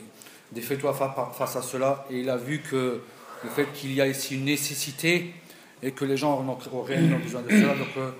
des 0.52 0.62
fatwas 0.62 0.94
fa- 0.94 1.32
face 1.36 1.56
à 1.56 1.64
cela, 1.64 2.06
et 2.12 2.20
il 2.20 2.30
a 2.30 2.38
vu 2.38 2.60
que 2.60 3.02
le 3.44 3.50
fait 3.50 3.66
qu'il 3.74 3.92
y 3.96 4.00
a 4.00 4.06
ici 4.06 4.36
une 4.36 4.46
nécessité 4.46 5.34
et 5.82 5.92
que 5.92 6.06
les 6.06 6.16
gens 6.16 6.34
en 6.38 6.48
ont- 6.48 6.60
auraient 6.72 6.94
réellement 6.98 7.18
besoin 7.18 7.42
de 7.42 7.50
cela. 7.50 7.74
Donc 7.74 7.88
euh, 7.98 8.12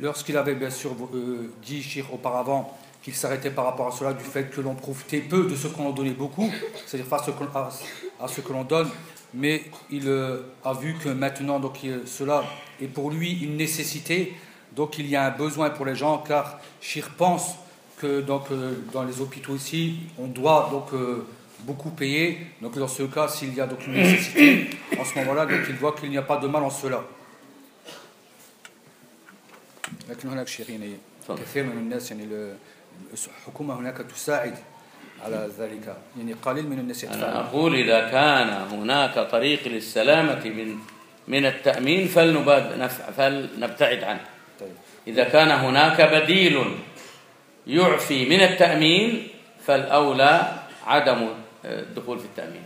lorsqu'il 0.00 0.38
avait 0.38 0.54
bien 0.54 0.70
sûr 0.70 0.92
euh, 1.12 1.52
dit 1.62 1.82
Shir 1.82 2.06
auparavant 2.14 2.78
qu'il 3.02 3.14
s'arrêtait 3.14 3.50
par 3.50 3.64
rapport 3.64 3.88
à 3.88 3.92
cela 3.92 4.12
du 4.12 4.24
fait 4.24 4.50
que 4.50 4.60
l'on 4.60 4.74
profitait 4.74 5.20
peu 5.20 5.44
de 5.46 5.56
ce 5.56 5.68
qu'on 5.68 5.86
en 5.86 5.92
donnait 5.92 6.10
beaucoup, 6.10 6.50
c'est-à-dire 6.86 7.06
face 7.06 7.22
à 7.22 7.26
ce 7.26 7.30
qu'on- 7.30 7.46
à, 7.54 7.70
à 8.20 8.28
ce 8.28 8.40
que 8.40 8.52
l'on 8.52 8.64
donne, 8.64 8.88
mais 9.34 9.64
il 9.90 10.08
euh, 10.08 10.40
a 10.64 10.72
vu 10.74 10.94
que 11.02 11.08
maintenant 11.08 11.60
donc 11.60 11.82
il- 11.84 12.02
cela 12.06 12.44
est 12.82 12.86
pour 12.88 13.10
lui 13.10 13.30
une 13.44 13.56
nécessité. 13.56 14.34
Donc 14.76 14.98
il 14.98 15.06
y 15.06 15.16
a 15.16 15.24
un 15.26 15.30
besoin 15.30 15.70
pour 15.70 15.86
les 15.86 15.94
gens 15.96 16.18
car 16.18 16.60
Chir 16.80 17.08
pense 17.16 17.54
que 17.98 18.20
donc, 18.20 18.44
euh, 18.52 18.74
dans 18.92 19.02
les 19.02 19.20
hôpitaux 19.20 19.56
ici, 19.56 19.96
on 20.18 20.26
doit 20.28 20.68
donc 20.70 20.92
euh, 20.92 21.26
beaucoup 21.60 21.90
payer. 21.90 22.38
Donc 22.62 22.78
dans 22.78 22.86
ce 22.86 23.02
cas, 23.04 23.26
s'il 23.28 23.54
y 23.54 23.60
a 23.60 23.66
donc 23.66 23.84
une 23.86 23.94
nécessité, 23.94 24.68
en 25.00 25.04
ce 25.04 25.18
moment-là, 25.18 25.46
donc 25.46 25.60
il 25.68 25.74
voit 25.76 25.92
qu'il 25.92 26.10
n'y 26.10 26.18
a 26.18 26.22
pas 26.22 26.36
de 26.36 26.46
mal 26.46 26.62
en 26.62 26.70
cela. 26.70 27.02
لكن 30.08 30.28
هناك 30.28 30.48
شيء 30.48 30.70
يعني 30.70 30.96
تفضل. 31.24 31.42
كثير 31.42 31.64
من 31.64 31.78
الناس 31.78 32.10
يعني 32.10 32.24
ال- 32.24 32.56
الحكومة 33.13 33.79
هناك 33.79 33.97
تساعد 33.97 34.57
على 35.25 35.49
ذلك. 35.59 35.97
يعني 36.17 36.33
قليل 36.33 36.67
من 36.67 36.79
الناس 36.79 37.03
أنا 37.03 37.39
أقول 37.39 37.75
إذا 37.75 38.09
كان 38.09 38.49
هناك 38.49 39.31
طريق 39.31 39.67
للسلامة 39.67 40.43
من 40.45 40.77
من 41.27 41.45
التأمين 41.45 42.07
فلنباد 42.07 42.79
نفع 42.79 43.11
فلنبتعد 43.11 44.03
عنه. 44.03 44.25
طيب. 44.59 44.75
إذا 45.07 45.23
كان 45.23 45.51
هناك 45.51 46.01
بديل 46.01 46.65
يعفي 47.67 48.25
من 48.25 48.41
التأمين 48.41 49.27
فالأولى 49.65 50.51
عدم 50.85 51.29
الدخول 51.65 52.19
في 52.19 52.25
التأمين. 52.25 52.63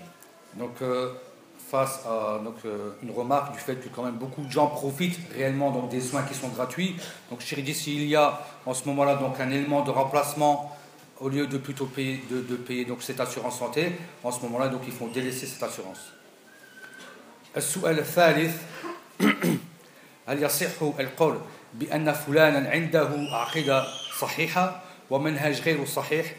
Donc, 0.57 0.81
euh, 0.81 1.26
face 1.70 2.00
à 2.06 2.38
donc, 2.44 2.56
euh, 2.64 2.90
une 3.02 3.10
remarque 3.10 3.52
du 3.52 3.58
fait 3.58 3.76
que 3.76 3.88
quand 3.88 4.02
même 4.02 4.16
beaucoup 4.16 4.42
de 4.42 4.50
gens 4.50 4.66
profitent 4.66 5.18
réellement 5.34 5.70
donc, 5.70 5.88
des 5.88 6.00
soins 6.00 6.22
qui 6.22 6.34
sont 6.34 6.48
gratuits, 6.48 6.96
donc 7.30 7.40
Chéri 7.40 7.62
dit 7.62 7.74
s'il 7.74 8.06
y 8.06 8.16
a 8.16 8.40
en 8.66 8.74
ce 8.74 8.86
moment-là 8.88 9.16
donc 9.16 9.40
un 9.40 9.50
élément 9.50 9.82
de 9.82 9.90
remplacement 9.90 10.76
au 11.18 11.28
lieu 11.28 11.46
de 11.46 11.56
plutôt 11.56 11.86
payer, 11.86 12.22
de, 12.30 12.40
de 12.40 12.56
payer 12.56 12.84
donc, 12.84 13.02
cette 13.02 13.20
assurance 13.20 13.58
santé, 13.58 13.92
en 14.22 14.30
ce 14.30 14.40
moment-là 14.42 14.68
donc 14.68 14.82
ils 14.86 14.92
font 14.92 15.06
délaisser 15.06 15.46
cette 15.46 15.62
assurance. 15.62 16.12
السؤال 17.56 17.98
الثالث 17.98 18.56
هل 20.28 20.42
يصح 20.42 20.82
القول 20.82 21.38
بأن 21.74 22.12
فلانا 22.12 22.70
عنده 22.70 23.10
عقيدة 23.32 23.86
صحيحة 24.20 24.82
ومنهج 25.10 25.60
غير 25.60 25.84
صحيح 25.84 26.34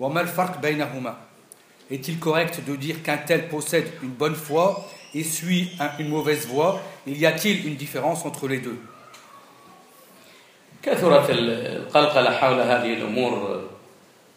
وما 0.00 0.20
الفرق 0.20 0.60
بينهما 0.60 1.16
Est-il 1.93 2.17
correct 2.19 2.55
de 2.69 2.75
dire 2.75 2.97
qu'un 3.05 3.17
tel 3.17 3.41
possède 3.47 3.87
une 4.01 4.09
bonne 4.21 4.35
foi 4.47 4.65
et 5.13 5.23
suit 5.23 5.69
un- 5.79 5.91
une 6.01 6.09
mauvaise 6.09 6.47
voie? 6.47 6.81
Il 7.05 7.17
y 7.19 7.25
a-t-il 7.31 7.67
une 7.67 7.75
différence 7.75 8.25
entre 8.25 8.47
les 8.47 8.57
deux? 8.67 8.79
كثرت 10.83 11.29
القلقلة 11.29 12.31
حول 12.39 12.59
هذه 12.59 12.93
الأمور. 12.93 13.61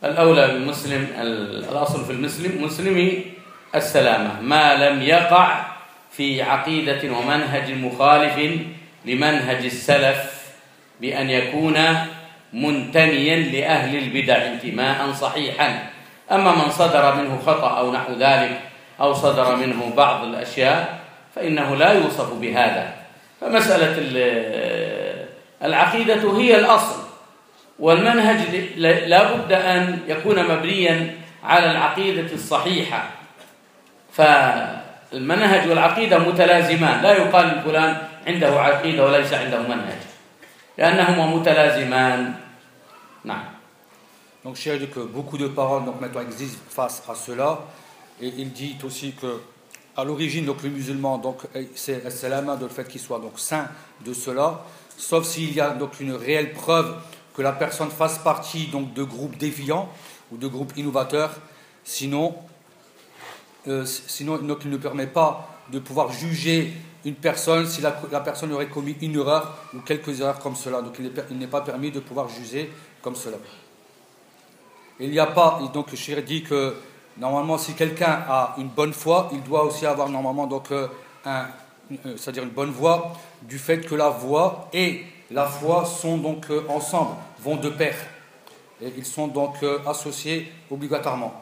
الأولى 0.04 0.46
بالمسلم 0.46 1.02
الأصل 1.20 2.04
في 2.04 2.12
المسلم 2.12 2.64
مسلمي 2.64 3.24
السلامة. 3.74 4.40
ما 4.40 4.74
لم 4.74 5.02
يقع 5.02 5.66
في 6.12 6.42
عقيدة 6.42 7.02
ومنهج 7.12 7.70
مخالف 7.72 8.36
لمنهج 9.04 9.64
السلف 9.64 10.20
بأن 11.00 11.30
يكون 11.30 11.76
منتميا 12.52 13.36
لأهل 13.36 13.92
البدع 13.98 14.36
انتماء 14.36 15.12
صحيحا. 15.12 15.95
أما 16.32 16.54
من 16.54 16.70
صدر 16.70 17.14
منه 17.14 17.38
خطأ 17.46 17.78
أو 17.78 17.92
نحو 17.92 18.12
ذلك 18.12 18.60
أو 19.00 19.12
صدر 19.14 19.56
منه 19.56 19.92
بعض 19.96 20.24
الأشياء 20.24 20.98
فإنه 21.34 21.76
لا 21.76 21.92
يوصف 21.92 22.32
بهذا. 22.32 22.92
فمسألة 23.40 23.94
ال- 23.98 25.26
العقيدة 25.64 26.36
هي 26.38 26.56
الأصل 26.58 26.96
والمنهج 27.78 28.36
لا 29.06 29.22
بد 29.32 29.52
أن 29.52 29.98
يكون 30.08 30.44
مبنيا 30.48 31.14
على 31.44 31.70
العقيدة 31.70 32.32
الصحيحة. 32.34 33.02
فالمنهج 34.12 35.68
والعقيدة 35.68 36.18
متلازمان. 36.18 37.02
لا 37.02 37.12
يقال 37.12 37.60
فلان 37.64 37.96
عنده 38.26 38.60
عقيدة 38.60 39.04
وليس 39.06 39.32
عنده 39.32 39.58
منهج. 39.58 39.98
لأنهما 40.78 41.26
متلازمان. 41.26 42.34
نعم. 43.24 43.44
Donc, 44.46 44.54
dit 44.54 44.86
que 44.94 45.00
beaucoup 45.00 45.38
de 45.38 45.48
paroles 45.48 45.84
donc, 45.84 46.00
maintenant 46.00 46.20
existent 46.20 46.60
face 46.68 47.02
à 47.08 47.16
cela. 47.16 47.64
Et 48.20 48.28
il 48.28 48.52
dit 48.52 48.76
aussi 48.84 49.12
que, 49.20 49.40
à 49.96 50.04
l'origine, 50.04 50.44
donc, 50.44 50.62
le 50.62 50.68
musulman, 50.68 51.18
donc, 51.18 51.38
c'est 51.74 52.08
c'est 52.12 52.28
la 52.28 52.42
main 52.42 52.54
de 52.54 52.62
le 52.62 52.70
fait 52.70 52.86
qu'il 52.86 53.00
soit 53.00 53.18
donc, 53.18 53.40
saint 53.40 53.66
de 54.04 54.12
cela, 54.12 54.64
sauf 54.96 55.26
s'il 55.26 55.52
y 55.52 55.60
a 55.60 55.70
donc, 55.70 55.98
une 55.98 56.12
réelle 56.12 56.52
preuve 56.52 56.94
que 57.34 57.42
la 57.42 57.50
personne 57.50 57.90
fasse 57.90 58.18
partie 58.18 58.68
donc, 58.68 58.94
de 58.94 59.02
groupes 59.02 59.36
déviants 59.36 59.88
ou 60.30 60.36
de 60.36 60.46
groupes 60.46 60.76
innovateurs. 60.76 61.32
Sinon, 61.82 62.36
euh, 63.66 63.84
sinon 63.84 64.38
donc, 64.38 64.58
il 64.64 64.70
ne 64.70 64.76
permet 64.76 65.08
pas 65.08 65.48
de 65.72 65.80
pouvoir 65.80 66.12
juger 66.12 66.72
une 67.04 67.16
personne 67.16 67.66
si 67.66 67.80
la, 67.80 67.90
personne 68.20 68.52
aurait 68.52 68.68
commis 68.68 68.94
une 69.02 69.16
erreur 69.16 69.58
ou 69.74 69.80
quelques 69.80 70.20
erreurs 70.20 70.38
comme 70.38 70.54
cela. 70.54 70.82
Donc, 70.82 71.00
il 71.30 71.36
n'est 71.36 71.46
pas 71.48 71.62
permis 71.62 71.90
de 71.90 71.98
pouvoir 71.98 72.28
juger 72.28 72.70
comme 73.02 73.16
cela. 73.16 73.38
Il 74.99 75.09
n'y 75.09 75.19
a 75.19 75.27
pas, 75.27 75.59
et 75.63 75.69
donc 75.73 75.91
le 75.91 75.97
shir 75.97 76.21
dit 76.21 76.43
que 76.43 76.75
normalement 77.17 77.57
si 77.57 77.73
quelqu'un 77.73 78.23
a 78.27 78.55
une 78.57 78.67
bonne 78.67 78.93
foi, 78.93 79.29
il 79.33 79.41
doit 79.41 79.63
aussi 79.63 79.85
avoir 79.85 80.09
normalement 80.09 80.47
donc 80.47 80.71
euh, 80.71 80.87
un, 81.25 81.47
euh, 82.05 82.15
c'est-à-dire 82.17 82.43
une 82.43 82.49
bonne 82.49 82.71
voix 82.71 83.13
du 83.41 83.57
fait 83.57 83.81
que 83.81 83.95
la 83.95 84.09
voix 84.09 84.69
et 84.73 85.05
la 85.31 85.45
foi 85.45 85.85
sont 85.85 86.17
donc 86.17 86.49
euh, 86.49 86.63
ensemble, 86.69 87.15
vont 87.39 87.55
de 87.55 87.69
pair. 87.69 87.95
Et 88.81 88.93
ils 88.97 89.05
sont 89.05 89.27
donc 89.27 89.55
euh, 89.63 89.79
associés 89.87 90.51
obligatoirement. 90.69 91.33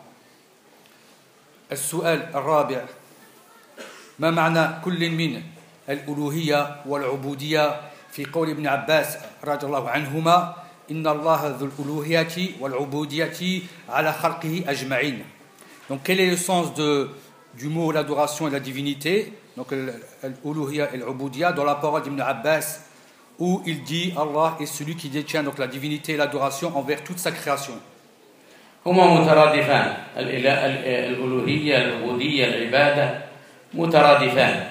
السؤال 1.72 2.34
الرابع 2.36 2.82
ما 4.20 4.32
معنى 4.32 4.82
كل 4.86 5.10
من 5.10 5.42
الألوهية 5.90 6.82
والعبودية 6.86 7.82
في 8.12 8.26
قول 8.26 8.50
ابن 8.50 8.68
عباس 8.68 9.18
رضي 9.44 9.66
الله 9.66 9.90
عنهما 9.90 10.56
إن 10.92 11.08
الله 11.08 11.56
ذو 11.60 11.66
الألوهية 11.70 12.36
والعبودية 12.60 13.62
على 13.90 14.14
خلقه 14.14 14.64
أجمعين 14.68 15.24
Donc 15.90 16.00
quel 16.04 16.20
est 16.20 16.30
le 16.30 16.38
sens 16.38 16.74
de, 16.74 17.10
du 17.58 17.68
mot 17.68 17.92
l'adoration 17.92 18.48
et 18.48 18.52
la 18.52 18.60
divinité 18.60 19.34
Donc 19.58 19.68
l'uluhiyya 20.44 20.94
et 20.94 20.98
l'ubudiyya 20.98 21.52
dans 21.52 21.64
la 21.66 21.76
parole 21.76 22.02
d'Ibn 22.04 22.22
Abbas 22.22 22.80
où 23.40 23.62
il 23.66 23.84
dit 23.84 24.14
Allah 24.18 24.58
est 24.60 24.66
celui 24.66 24.96
qui 24.96 25.10
détient 25.10 25.44
donc 25.44 25.58
la 25.60 25.68
divinité 25.68 26.14
et 26.14 26.18
l'adoration 26.18 26.76
envers 26.78 27.04
toute 27.04 27.20
sa 27.20 27.32
création. 27.32 27.74
هما 28.86 29.22
مترادفان 29.22 29.94
الإله- 30.18 30.64
ال- 30.66 30.86
الألوهية 31.14 31.78
العبودية 31.78 32.46
العبادة 32.46 33.22
مترادفان 33.74 34.64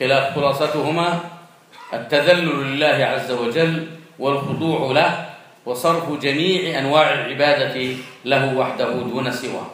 خلاف 0.00 0.34
خلاصتهما 0.34 1.20
التذلل 1.94 2.48
لله 2.48 3.04
عز 3.04 3.30
وجل 3.30 3.86
والخضوع 4.18 4.92
له 4.92 5.29
وصرف 5.66 6.20
جميع 6.20 6.78
أنواع 6.78 7.14
العبادة 7.14 7.96
له 8.24 8.56
وحده 8.56 8.92
دون 8.92 9.32
سواه 9.32 9.66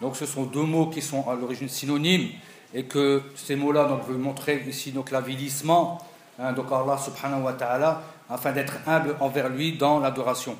Donc 0.00 0.16
ce 0.16 0.26
sont 0.26 0.44
deux 0.44 0.62
mots 0.62 0.86
qui 0.86 1.02
sont 1.02 1.28
à 1.28 1.34
l'origine 1.34 1.68
synonymes 1.68 2.28
et 2.72 2.84
que 2.84 3.22
ces 3.34 3.56
mots-là 3.56 3.84
donc 3.84 4.06
veulent 4.06 4.18
montrer 4.18 4.62
ici 4.68 4.92
donc 4.92 5.10
l'avilissement 5.10 5.98
hein, 6.38 6.52
donc 6.52 6.66
Allah 6.70 6.96
subhanahu 6.96 7.42
wa 7.42 7.52
ta'ala 7.52 8.02
afin 8.30 8.52
d'être 8.52 8.74
humble 8.86 9.16
envers 9.20 9.48
lui 9.48 9.72
dans 9.72 9.98
l'adoration. 10.00 10.56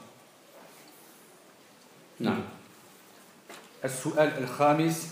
نعم 2.21 2.43
السؤال 3.85 4.43
الخامس 4.43 5.09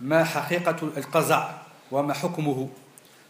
ما 0.00 0.24
حقيقة 0.24 0.76
القزع 0.96 1.50
وما 1.90 2.14
حكمه 2.14 2.68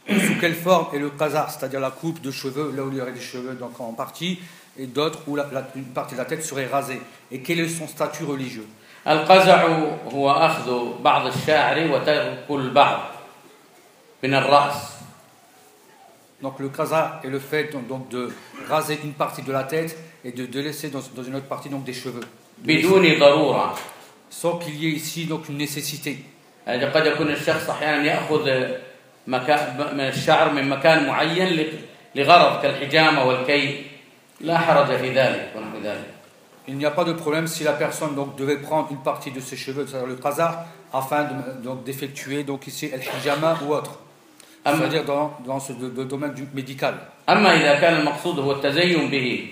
Sous 0.08 0.38
quelle 0.40 0.54
forme 0.54 0.94
est 0.94 1.00
le 1.00 1.10
qaza, 1.10 1.48
c'est-à-dire 1.48 1.80
la 1.80 1.90
coupe 1.90 2.20
de 2.20 2.30
cheveux, 2.30 2.72
là 2.76 2.84
où 2.84 2.92
il 2.92 2.98
y 2.98 3.00
aurait 3.00 3.10
des 3.10 3.20
cheveux 3.20 3.54
donc 3.54 3.80
en 3.80 3.92
partie, 3.92 4.38
et 4.78 4.86
d'autres 4.86 5.20
où 5.26 5.36
la- 5.36 5.48
la- 5.52 5.66
une 5.74 5.84
partie 5.86 6.14
de 6.14 6.18
la 6.20 6.26
tête 6.26 6.42
serait 6.44 6.66
rasée 6.66 7.00
Et 7.32 7.40
quel 7.40 7.60
est 7.60 7.68
son 7.68 7.86
statut 7.88 8.24
religieux 8.24 8.66
القزع 9.06 9.66
هو 10.12 10.30
أخذ 10.30 10.98
بعض 11.02 11.26
الشعر 11.26 11.90
وترك 11.92 12.44
البعض 12.50 13.00
من 14.24 14.34
الرأس 14.34 14.96
Donc 16.42 16.58
le 16.58 16.68
qaza 16.68 17.20
est 17.24 17.28
le 17.28 17.38
fait 17.38 17.72
donc, 17.72 17.86
donc 17.88 18.08
de 18.10 18.30
raser 18.68 18.98
une 19.04 19.12
partie 19.14 19.42
de 19.42 19.52
la 19.52 19.64
tête 19.64 19.96
et 20.24 20.32
de, 20.32 20.44
de 20.46 20.60
laisser 20.60 20.90
dans, 20.90 21.00
dans 21.14 21.22
une 21.22 21.34
autre 21.36 21.46
partie 21.46 21.68
donc 21.68 21.84
des 21.84 21.94
cheveux. 21.94 22.24
بدون 22.64 23.18
ضرورة 23.18 23.74
Sans 24.28 24.58
qu'il 24.58 24.74
y 24.74 24.86
ait 24.88 24.90
ici 24.90 25.24
donc 25.26 25.48
une 25.48 25.56
nécessité. 25.56 26.18
يعني 26.66 26.84
قد 26.86 27.06
يكون 27.06 27.30
الشخص 27.30 27.70
أحيانا 27.70 28.04
يأخذ 28.04 28.66
مكان 29.26 29.94
من 29.94 30.00
الشعر 30.00 30.52
من 30.52 30.68
مكان 30.68 31.06
معين 31.06 31.46
ل- 31.48 31.72
لغرض 32.14 32.62
كالحجامة 32.62 33.24
والكي 33.24 33.82
Il 34.40 34.46
n'y 36.78 36.84
a 36.84 36.90
pas 36.90 37.04
de 37.04 37.12
problème 37.12 37.46
si 37.46 37.64
la 37.64 37.72
personne 37.72 38.14
donc 38.14 38.36
devait 38.36 38.58
prendre 38.58 38.88
une 38.90 38.98
partie 38.98 39.30
de 39.30 39.40
ses 39.40 39.56
cheveux, 39.56 39.86
c'est-à-dire 39.86 40.08
le 40.08 40.16
qaza, 40.16 40.66
afin 40.92 41.24
de- 41.24 41.62
donc 41.62 41.84
d'effectuer 41.84 42.42
donc 42.44 42.66
ici 42.66 42.90
el 42.92 43.00
hijama 43.00 43.56
ou 43.64 43.72
autre. 43.72 43.92
Amma- 44.64 44.78
C'est-à-dire 44.78 45.04
dans, 45.04 45.32
dans 45.46 45.60
ce 45.60 45.72
de- 45.72 45.88
de 45.90 46.04
domaine 46.04 46.34
du 46.34 46.46
médical. 46.52 46.94
أما 47.28 47.54
إذا 47.54 47.74
كان 47.80 47.94
المقصود 47.96 48.38
هو 48.38 48.52
التزين 48.52 49.10
به 49.10 49.50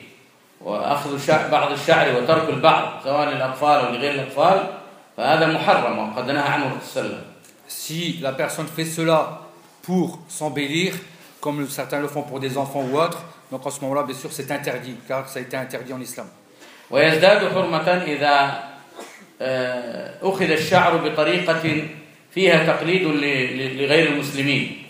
وأخذ 0.60 1.18
شع- 1.26 1.48
بعض 1.50 1.72
الشعر 1.72 2.16
وترك 2.16 2.48
البعض 2.50 3.02
سواء 3.04 3.28
للأطفال 3.28 3.86
أو 3.86 3.92
لغير 3.94 4.14
الأطفال 4.14 4.68
فهذا 5.16 5.46
محرم 5.46 5.98
وقد 5.98 6.30
نهى 6.30 6.42
عنه 6.48 6.66
الرسول 6.66 6.82
صلى 6.82 7.02
الله 7.02 7.10
عليه 7.10 7.16
وسلم 7.16 7.24
Si 7.66 8.18
la 8.20 8.32
personne 8.32 8.66
fait 8.66 8.84
cela 8.84 9.40
pour 9.82 10.18
s'embellir, 10.28 10.92
comme 11.40 11.66
certains 11.68 12.00
le 12.00 12.08
font 12.08 12.22
pour 12.22 12.38
des 12.40 12.58
enfants 12.58 12.84
ou 12.92 12.98
autres, 12.98 13.22
donc 13.50 13.64
en 13.66 13.70
ce 13.70 13.80
moment-là, 13.82 14.02
bien 14.02 14.14
sûr, 14.16 14.32
c'est 14.32 14.50
interdit, 14.50 14.96
car 15.08 15.28
ça 15.28 15.38
a 15.38 15.42
été 15.42 15.56
interdit 15.56 15.92
en 15.92 16.00
islam. 16.00 16.26
ويزداد 16.90 17.48
حرمة 17.54 17.88
إذا 18.06 18.60
آه، 19.42 20.14
أخذ 20.22 20.50
الشعر 20.50 20.96
بطريقة 20.96 21.82
فيها 22.30 22.64
تقليد 22.66 23.02
ل- 23.02 23.20
ل- 23.58 23.82
لغير 23.82 24.06
المسلمين 24.12 24.80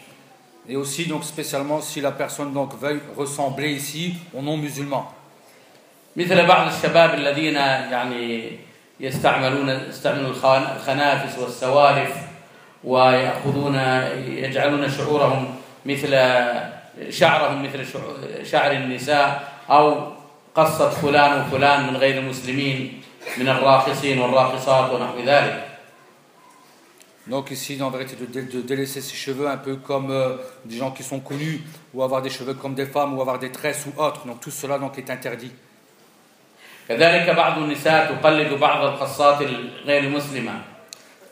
Et 0.68 0.76
aussi, 0.76 1.04
donc, 1.06 1.24
spécialement, 1.24 1.80
si 1.82 2.00
la 2.00 2.12
personne 2.12 2.52
donc, 2.54 2.72
veuille 2.80 3.00
ressembler 3.16 3.70
ici 3.72 4.14
aux 4.34 4.40
non-musulmans. 4.42 5.12
مثل 6.16 6.46
بعض 6.46 6.66
الشباب 6.72 7.14
الذين 7.14 7.54
يعني 7.56 8.50
يستعملون 9.00 9.68
يستعملون 9.88 10.30
الخان- 10.30 10.76
الخنافس 10.76 11.38
والسوالف 11.38 12.12
ويأخذون 12.84 13.74
يجعلون 14.28 14.90
شعورهم 14.90 15.54
مثل 15.86 16.14
شعرهم 17.10 17.62
مثل 17.62 17.86
شعو- 17.86 18.44
شعر 18.44 18.72
النساء 18.72 19.52
أو 19.70 20.12
قصة 20.54 20.90
فلان 20.90 21.40
وفلان 21.40 21.86
من 21.86 21.96
غير 21.96 22.18
المسلمين 22.18 23.02
من 23.38 23.48
الراقصين 23.48 24.18
والراقصات 24.18 24.90
ونحو 24.92 25.18
ذلك 25.26 25.64
Donc 27.26 27.50
ici, 27.50 27.80
en 27.82 27.88
vérité, 27.90 28.16
de, 28.16 28.26
dé- 28.26 28.42
de 28.42 28.60
délaisser 28.60 29.00
ses 29.00 29.16
cheveux 29.16 29.48
un 29.48 29.56
peu 29.56 29.76
comme 29.76 30.10
euh, 30.10 30.36
des 30.66 30.76
gens 30.76 30.90
qui 30.90 31.02
sont 31.02 31.20
connus, 31.20 31.62
ou 31.94 32.02
avoir 32.02 32.20
des 32.20 32.28
cheveux 32.28 32.52
comme 32.52 32.74
des 32.74 32.84
femmes, 32.84 33.16
ou 33.16 33.20
avoir 33.22 33.38
des 33.38 33.50
tresses 33.50 33.86
ou 33.86 33.98
autres. 33.98 34.26
Donc 34.26 34.40
tout 34.42 34.50
cela 34.50 34.78
donc, 34.78 34.98
est 34.98 35.08
interdit. 35.10 35.50
كذلك 36.88 37.30
بعض 37.30 37.58
النساء 37.58 38.14
تقلد 38.14 38.52
بعض 38.60 38.84
القصات 38.84 39.42
غير 39.86 40.04
المسلمة 40.04 40.52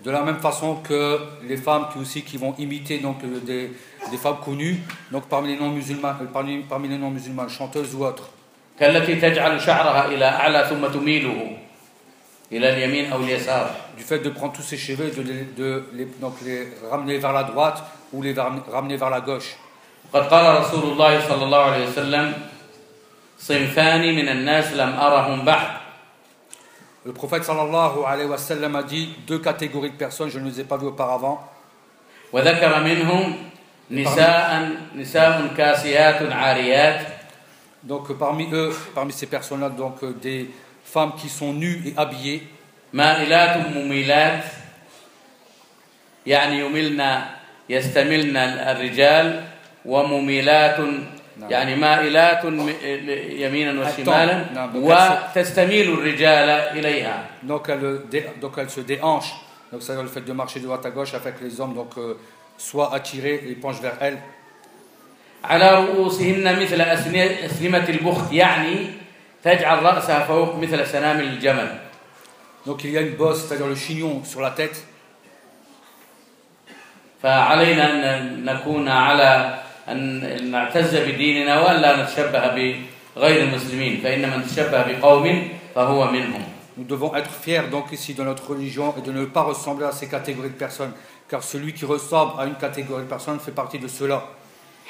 De 0.05 0.11
la 0.11 0.23
même 0.23 0.41
façon 0.41 0.77
que 0.83 1.21
les 1.47 1.57
femmes 1.59 1.87
qui 1.93 1.99
aussi 1.99 2.23
qui 2.23 2.37
vont 2.37 2.55
imiter 2.59 2.99
donc 2.99 3.19
euh, 3.23 3.39
des, 3.41 3.71
des 4.11 4.17
femmes 4.17 4.39
connues, 4.45 4.81
donc 5.11 5.25
parmi 5.29 5.49
les 5.55 5.59
non-musulmans, 5.61 6.15
euh, 6.21 6.27
parmi, 6.33 6.59
parmi 6.63 6.89
les 6.89 6.99
non-musulmans, 6.99 7.49
chanteuses 7.49 7.95
ou 7.95 8.05
autres, 8.05 8.29
كالتي 8.81 9.15
تجعل 9.21 9.61
شعرها 9.61 10.07
إلى 10.07 10.25
أعلى 10.25 10.67
ثم 10.71 10.87
تميله 10.87 11.57
إلى 12.53 12.69
اليمين 12.73 13.13
أو 13.13 13.21
اليسار 13.21 13.71
du 13.99 14.03
fait 14.03 14.19
de 14.19 14.31
prendre 14.31 14.53
tous 14.55 14.63
ses 14.63 14.77
cheveux 14.79 15.09
et 15.09 15.11
de, 15.11 15.23
les, 15.23 15.45
de 15.57 15.85
les, 15.93 16.05
donc 16.21 16.35
les 16.45 16.69
ramener 16.91 17.19
vers 17.19 17.33
la 17.33 17.45
droite 17.45 17.83
ou 18.13 18.23
les 18.23 18.33
var- 18.33 18.51
ramener 18.73 18.97
vers 18.97 19.11
la 19.11 19.21
gauche. 19.21 19.55
قد 20.13 20.29
قال 20.29 20.61
رسول 20.61 20.93
الله 20.93 21.29
صلى 21.29 21.45
الله 21.45 21.59
عليه 21.63 21.89
وسلم 21.89 22.33
صنفان 23.39 24.15
من 24.17 24.29
الناس 24.29 24.73
لم 24.73 24.89
أرهم 24.95 25.45
بعد 25.45 25.69
Le 27.05 27.13
prophète 27.13 27.43
sallallahu 27.45 28.05
alayhi 28.07 28.29
wa 28.29 28.39
sallam 28.39 28.77
a 28.77 28.83
dit 28.85 29.09
deux 29.27 29.41
catégories 29.41 29.91
de 29.91 29.97
personnes, 29.97 30.29
je 30.31 30.39
ne 30.39 30.49
les 30.49 30.61
ai 30.61 30.65
pas 30.65 30.77
vues 30.77 30.87
auparavant. 30.87 31.41
وذكر 32.33 32.81
منهم 32.81 33.35
نساء 33.91 34.71
نساء 34.97 35.47
كاسيات 35.57 36.33
عاريات 36.33 37.01
Donc 37.85 38.11
euh, 38.11 38.15
parmi 38.15 38.47
eux, 38.53 38.73
parmi 38.95 39.13
ces 39.13 39.27
personnes-là, 39.27 39.69
donc 39.69 40.03
euh, 40.05 40.13
des 40.23 40.49
femmes 40.85 41.13
qui 41.21 41.29
sont 41.29 41.53
nues 41.53 41.83
et 41.87 41.95
habillées, 41.97 42.43
مائلات 42.93 43.75
مميلات 43.77 44.45
يعني 46.27 46.59
يملن 46.61 47.21
يستملن 47.69 48.37
الرجال 48.37 49.45
ومميلات 49.85 50.77
يعني 51.51 51.77
مائلات 51.77 52.47
م- 52.47 52.69
يمينا 53.45 53.73
وشمالا 53.89 54.45
نعم. 54.55 54.71
وتستميل 54.77 55.93
الرجال 55.93 56.49
إليها 56.79 57.25
donc 57.49 57.69
elles, 57.69 58.01
dé- 58.11 58.27
donc 58.41 58.53
elles 58.59 58.71
se 58.71 58.81
déhanchent. 58.81 59.35
Donc 59.73 59.83
c'est 59.83 59.97
le 60.01 60.07
fait 60.09 60.21
de 60.21 60.33
marcher 60.33 60.61
de 60.61 60.67
droite 60.67 60.85
à 60.87 60.91
gauche 60.91 61.15
afin 61.15 61.33
que 61.33 61.43
les 61.45 61.61
hommes 61.61 61.75
donc, 61.75 61.93
euh, 61.99 62.15
soient 62.59 62.95
attirés 62.95 63.43
et 63.49 63.55
penchent 63.55 63.81
vers 63.81 63.97
elles. 64.01 64.19
على 65.45 65.71
رؤوسهن 65.85 66.61
مثل 66.63 66.79
أسن- 66.85 67.45
أسنمة 67.45 67.89
البخت 67.89 68.33
يعني 68.33 68.87
تجعل 69.45 69.83
رأسها 69.83 70.19
فوق 70.27 70.57
مثل 70.57 70.87
سنامل 70.87 71.25
الجمل 71.25 71.79
Donc 72.67 72.85
il 72.85 72.91
y 72.93 72.99
a 72.99 73.01
une 73.01 73.17
bosse, 73.17 73.47
c'est-à-dire 73.49 73.67
le 73.67 73.75
chignon 73.75 74.23
sur 74.25 74.41
la 74.41 74.51
tête. 74.53 74.77
فعلينا 77.23 78.19
أن 78.19 78.45
نكون 78.45 78.89
على 78.89 79.59
أن 79.89 80.51
نعتز 80.51 80.97
بديننا 80.97 81.61
وأن 81.61 81.77
لا 81.81 82.03
نتشبه 82.03 82.47
بغير 83.17 83.43
المسلمين 83.43 84.01
فإن 84.05 84.31
من 84.31 84.47
تشبه 84.47 84.83
بقوم 84.93 85.49
فهو 85.75 86.11
منهم 86.11 86.43
Nous 86.79 86.85
devons 86.85 87.15
être 87.15 87.31
fiers 87.31 87.69
donc 87.71 87.93
ici 87.93 88.15
de 88.15 88.23
notre 88.23 88.49
religion 88.51 88.95
et 88.97 89.03
de 89.03 89.13
ne 89.13 89.27
pas 89.27 89.43
ressembler 89.43 89.85
à 89.85 89.93
ces 89.93 90.09
catégories 90.09 90.49
de 90.49 90.55
personnes. 90.55 90.93
Car 91.31 91.43
celui 91.43 91.73
qui 91.73 91.85
ressemble 91.87 92.41
à 92.41 92.45
une 92.45 92.57
catégorie 92.57 93.05
de 93.05 93.09
personnes 93.09 93.41
fait 93.41 93.53
partie 93.53 93.79
de 93.79 93.89
ceux-là. 93.89 94.23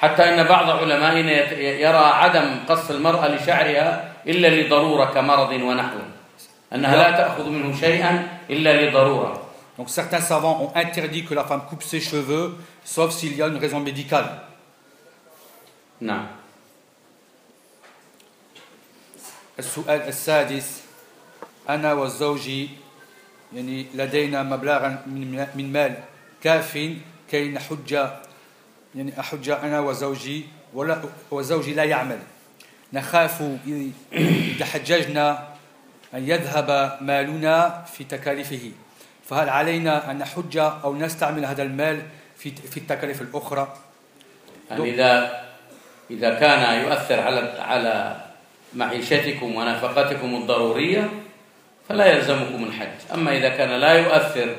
حتى 0.02 0.22
أن 0.34 0.42
بعض 0.44 0.70
علمائنا 0.70 1.32
يت- 1.32 1.58
يرى 1.80 2.04
عدم 2.20 2.64
قص 2.68 2.90
المرأة 2.90 3.28
لشعرها 3.28 4.12
إلا 4.26 4.48
لضرورة 4.48 5.04
كمرض 5.14 5.52
ونحوه 5.52 6.06
أنها 6.74 6.96
لا 6.96 7.10
تأخذ 7.16 7.46
منه 7.48 7.76
شيئا 7.80 8.28
إلا 8.50 8.70
لضرورة 8.90 9.38
Donc 9.78 9.88
certains 9.90 10.20
savants 10.20 10.58
ont 10.64 10.72
interdit 10.76 11.24
que 11.24 11.34
la 11.34 11.44
femme 11.44 11.62
coupe 11.68 11.82
ses 11.84 12.00
cheveux, 12.00 12.56
sauf 12.84 13.12
s'il 13.12 13.36
y 13.36 13.42
a 13.42 13.46
une 13.46 13.58
raison 13.58 13.78
médicale. 13.80 14.42
نعم 16.00 16.26
السؤال 19.58 20.00
السادس 20.08 20.82
أنا 21.68 21.92
وزوجي 21.92 22.68
يعني 23.54 23.86
لدينا 23.94 24.42
مبلغا 24.42 25.02
من 25.06 25.46
من 25.54 25.72
مال 25.72 25.94
كاف 26.47 26.95
كي 27.31 27.51
نحج 27.51 27.91
يعني 28.95 29.19
أحج 29.19 29.49
أنا 29.49 29.79
وزوجي 29.79 30.45
ولا 30.73 31.01
وزوجي 31.31 31.73
لا 31.73 31.83
يعمل. 31.83 32.19
نخاف 32.93 33.43
إذا 34.55 34.65
حججنا 34.65 35.47
أن 36.13 36.29
يذهب 36.29 36.97
مالنا 37.01 37.83
في 37.93 38.03
تكاليفه. 38.03 38.71
فهل 39.29 39.49
علينا 39.49 40.11
أن 40.11 40.17
نحج 40.17 40.57
أو 40.57 40.95
نستعمل 40.95 41.45
هذا 41.45 41.63
المال 41.63 42.01
في 42.37 42.51
في 42.51 42.77
التكاليف 42.77 43.21
الأخرى؟ 43.21 43.73
يعني 44.71 44.93
إذا 44.93 45.43
إذا 46.11 46.39
كان 46.39 46.83
يؤثر 46.83 47.19
على 47.19 47.39
على 47.59 48.15
معيشتكم 48.73 49.55
ونفقتكم 49.55 50.35
الضرورية 50.35 51.09
فلا 51.89 52.05
يلزمكم 52.05 52.63
الحج. 52.63 53.11
أما 53.13 53.37
إذا 53.37 53.49
كان 53.49 53.69
لا 53.69 53.93
يؤثر 53.93 54.55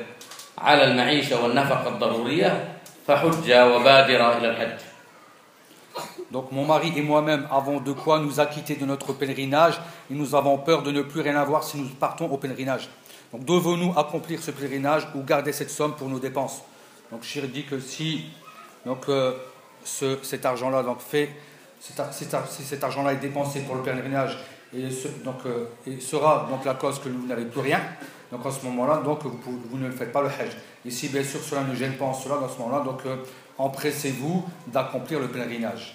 على 0.58 0.84
المعيشة 0.84 1.42
والنفقة 1.44 1.88
الضرورية 1.88 2.78
فحج 3.06 3.52
وبادر 3.52 4.38
إلى 4.38 4.50
الحج 4.50 4.78
Donc 6.32 6.50
mon 6.50 6.64
mari 6.64 6.92
et 6.96 7.02
moi-même 7.02 7.46
avons 7.52 7.78
de 7.80 7.92
quoi 7.92 8.18
nous 8.18 8.40
acquitter 8.40 8.74
de 8.74 8.84
notre 8.84 9.12
pèlerinage 9.12 9.74
et 10.10 10.14
nous 10.14 10.34
avons 10.34 10.58
peur 10.58 10.82
de 10.82 10.90
ne 10.90 11.02
plus 11.02 11.20
rien 11.20 11.36
avoir 11.36 11.62
si 11.62 11.76
nous 11.76 11.86
partons 11.88 12.26
au 12.28 12.36
pèlerinage. 12.38 12.88
Donc 13.32 13.44
devons-nous 13.44 13.92
accomplir 13.96 14.42
ce 14.42 14.50
pèlerinage 14.50 15.06
ou 15.14 15.22
garder 15.22 15.52
cette 15.52 15.70
somme 15.70 15.94
pour 15.94 16.08
nos 16.08 16.18
dépenses 16.18 16.62
Donc 17.12 17.22
Shir 17.22 17.44
dit 17.46 17.64
que 17.64 17.78
si 17.78 18.24
donc, 18.84 19.08
euh, 19.08 19.32
ce- 19.84 20.18
cet 20.22 20.44
argent-là 20.44 20.82
donc 20.82 21.00
fait 21.00 21.30
cet 21.80 22.00
ar- 22.00 22.12
cet 22.12 22.34
ar- 22.34 22.48
si 22.48 22.62
cet 22.64 22.82
argent-là 22.82 23.12
est 23.12 23.16
dépensé 23.28 23.60
pour 23.60 23.76
le 23.76 23.82
pèlerinage 23.82 24.36
et, 24.76 24.90
ce- 24.90 25.08
donc, 25.24 25.36
euh, 25.46 25.66
et 25.86 26.00
sera 26.00 26.48
donc 26.50 26.64
la 26.64 26.74
cause 26.74 26.98
que 26.98 27.08
vous 27.08 27.26
n'avez 27.28 27.44
plus 27.44 27.60
rien, 27.60 27.80
donc 28.32 28.44
en 28.46 28.50
ce 28.50 28.64
moment-là 28.66 29.00
donc 29.04 29.22
vous, 29.22 29.30
pouvez- 29.30 29.56
vous 29.70 29.78
ne 29.78 29.90
faites 29.90 30.12
pas 30.12 30.22
le 30.22 30.28
hajj. 30.28 30.50
Et 30.86 30.90
si 30.90 31.08
bien 31.08 31.22
sûr 31.24 31.40
cela 31.40 31.62
ne 31.62 31.74
gêne 31.74 31.92
pas 31.94 32.04
en 32.06 32.14
cela, 32.14 32.36
dans 32.36 32.48
ce 32.48 32.58
moment-là, 32.58 32.84
donc 32.84 33.00
euh, 33.06 33.16
empressez-vous 33.58 34.44
d'accomplir 34.66 35.20
le 35.20 35.28
pèlerinage. 35.28 35.94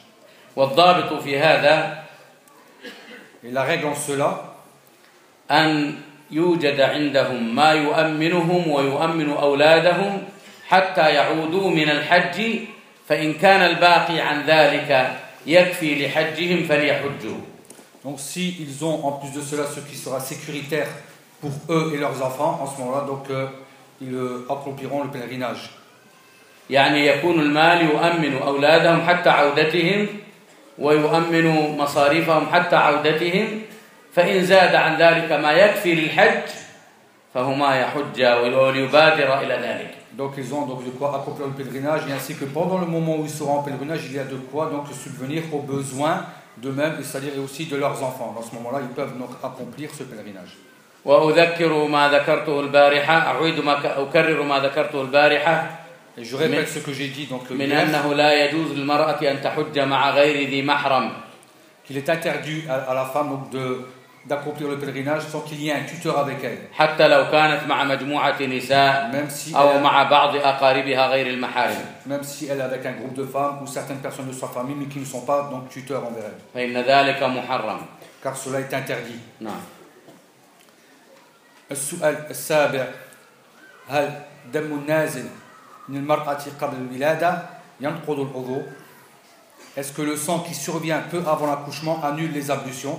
والضابط 0.55 1.13
في 1.23 1.39
هذا 1.39 2.03
Et 3.43 3.51
la 3.51 3.63
règle 3.63 3.85
en 3.87 3.95
cela, 3.95 4.55
أن 5.51 5.95
يوجد 6.31 6.79
عندهم 6.81 7.55
ما 7.55 7.71
يؤمنهم 7.71 8.67
ويؤمن 8.67 9.29
أولادهم 9.29 10.23
حتى 10.67 11.09
يعودوا 11.09 11.69
من 11.69 11.89
الحج 11.89 12.59
فإن 13.07 13.33
كان 13.33 13.61
الباقي 13.61 14.19
عن 14.19 14.41
ذلك 14.45 15.15
يكفي 15.45 16.05
لحجهم 16.05 16.63
فليحجوا 16.67 17.37
donc 18.05 18.17
si 18.19 18.55
ils 18.61 18.85
ont 18.85 19.05
en 19.05 19.11
plus 19.13 19.31
de 19.33 19.41
cela 19.41 19.65
ce 19.65 19.79
qui 19.81 19.95
sera 19.97 20.19
sécuritaire 20.19 20.87
pour 21.43 21.51
eux 21.69 21.91
et 21.93 21.97
leurs 21.97 22.21
enfants, 22.23 22.59
en 22.61 22.67
ce 22.67 22.79
moment-là, 22.79 23.05
donc 23.07 23.29
euh, 23.29 23.47
ils 24.01 24.13
euh, 24.13 24.45
accompliront 24.49 25.03
le 25.03 25.09
pèlerinage. 25.09 25.71
يعني 26.69 27.07
يكون 27.07 27.39
المال 27.39 27.81
يؤمن 27.81 28.41
أولادهم 28.41 29.01
حتى 29.01 29.29
عودتهم 29.29 30.07
ويؤمن 30.79 31.77
مصاريفهم 31.77 32.45
حتى 32.53 32.75
عودتهم 32.75 33.61
فإن 34.13 34.45
زاد 34.45 34.75
عن 34.75 34.97
ذلك 34.97 35.31
ما 35.31 35.51
يكفي 35.51 35.95
للحج 35.95 36.49
فهما 37.33 37.75
يحج 37.75 38.23
وليبادر 38.23 39.39
إلى 39.41 39.53
ذلك 39.53 39.99
Donc 40.17 40.33
ils 40.37 40.53
ont 40.53 40.65
donc 40.65 40.83
de 40.83 40.89
quoi 40.89 41.15
accomplir 41.15 41.47
le 41.47 41.53
pèlerinage 41.53 42.01
et 42.09 42.11
ainsi 42.11 42.35
que 42.35 42.43
pendant 42.43 42.77
le 42.77 42.85
moment 42.85 43.15
où 43.17 43.23
ils 43.23 43.29
seront 43.29 43.59
en 43.59 43.63
pèlerinage, 43.63 44.01
il 44.05 44.15
y 44.15 44.19
a 44.19 44.25
de 44.25 44.35
quoi 44.35 44.69
donc 44.69 44.87
subvenir 44.91 45.43
aux 45.53 45.59
besoins 45.59 46.25
d'eux-mêmes, 46.57 46.97
et 46.99 47.03
c'est-à-dire 47.03 47.31
aussi 47.41 47.67
de 47.67 47.77
leurs 47.77 48.03
enfants. 48.03 48.33
Dans 48.35 48.41
ce 48.41 48.53
moment-là, 48.55 48.79
ils 48.81 48.93
peuvent 48.93 49.17
donc 49.17 49.29
accomplir 49.41 49.91
ce 49.97 50.03
pèlerinage. 50.03 50.57
وأذكر 51.04 51.86
ما 51.86 52.08
ذكرته 52.08 52.60
البارحة 52.60 53.16
أعيد 53.18 53.60
ما 53.60 54.00
أكرر 54.02 54.42
ما 54.42 54.58
ذكرته 54.58 55.02
البارحة 55.02 55.66
je 56.16 56.36
répète 56.36 56.68
ce 56.68 56.78
que 56.78 56.92
j'ai 56.92 57.08
dit 57.08 57.26
donc 57.26 57.50
من 57.50 57.72
أنه 57.72 58.14
لا 58.14 58.44
يجوز 58.44 58.72
للمرأة 58.72 59.30
أن 59.30 59.42
تحج 59.42 59.78
مع 59.78 60.10
غير 60.10 60.48
ذي 60.50 60.62
محرم 60.62 61.10
qu'il 61.86 61.96
est 61.96 62.08
interdit 62.08 62.62
à, 62.68 62.90
à 62.90 62.94
la 62.94 63.04
femme 63.04 63.48
de 63.52 63.80
d'accomplir 64.26 64.68
le 64.68 64.78
pèlerinage 64.78 65.22
sans 65.26 65.40
qu'il 65.40 65.60
y 65.60 65.68
ait 65.68 65.72
un 65.72 65.82
tuteur 65.82 66.18
avec 66.18 66.38
elle, 66.44 66.58
حتى 66.72 67.08
لو 67.08 67.30
كانت 67.30 67.66
مع 67.68 67.84
مجموعة 67.84 68.42
نساء 68.42 69.10
même 69.12 69.28
si 69.30 69.54
أو 69.56 69.72
elle, 69.72 69.82
مع 69.82 70.02
بعض 70.02 70.36
أقاربها 70.36 71.06
غير 71.06 71.26
المحارم 71.26 71.84
même 72.08 72.22
si 72.22 72.46
elle 72.46 72.60
est 72.60 72.62
avec 72.62 72.86
un 72.86 72.92
groupe 72.92 73.14
de 73.14 73.24
femmes 73.24 73.58
ou 73.62 73.66
certaines 73.66 74.00
personnes 74.00 74.28
de 74.28 74.32
sa 74.32 74.46
famille 74.46 74.76
mais 74.78 74.86
qui 74.86 75.00
ne 75.00 75.04
sont 75.04 75.26
pas 75.26 75.48
donc 75.50 75.68
tuteurs 75.68 76.04
envers 76.04 76.24
elle, 76.24 76.54
فإن 76.54 76.82
ذلك 76.82 77.22
محرم 77.22 77.78
car 78.22 78.36
cela 78.36 78.60
est 78.60 78.72
interdit. 78.72 79.20
نعم 79.40 79.60
السؤال 81.70 82.16
السابع 82.30 82.86
هل 83.88 84.22
دم 84.52 84.72
النازل 84.72 85.26
من 85.88 85.96
المرأة 85.96 86.42
قبل 86.60 86.76
الولادة 86.76 87.42
ينقض 87.80 88.20
الوضوء 88.20 88.62
Est-ce 89.76 89.92
que 89.92 90.02
le 90.02 90.16
sang 90.16 90.38
qui 90.38 90.54
survient 90.54 91.02
peu 91.10 91.18
avant 91.26 91.46
l'accouchement 91.46 92.02
annule 92.04 92.32
les 92.32 92.50
ablutions 92.50 92.98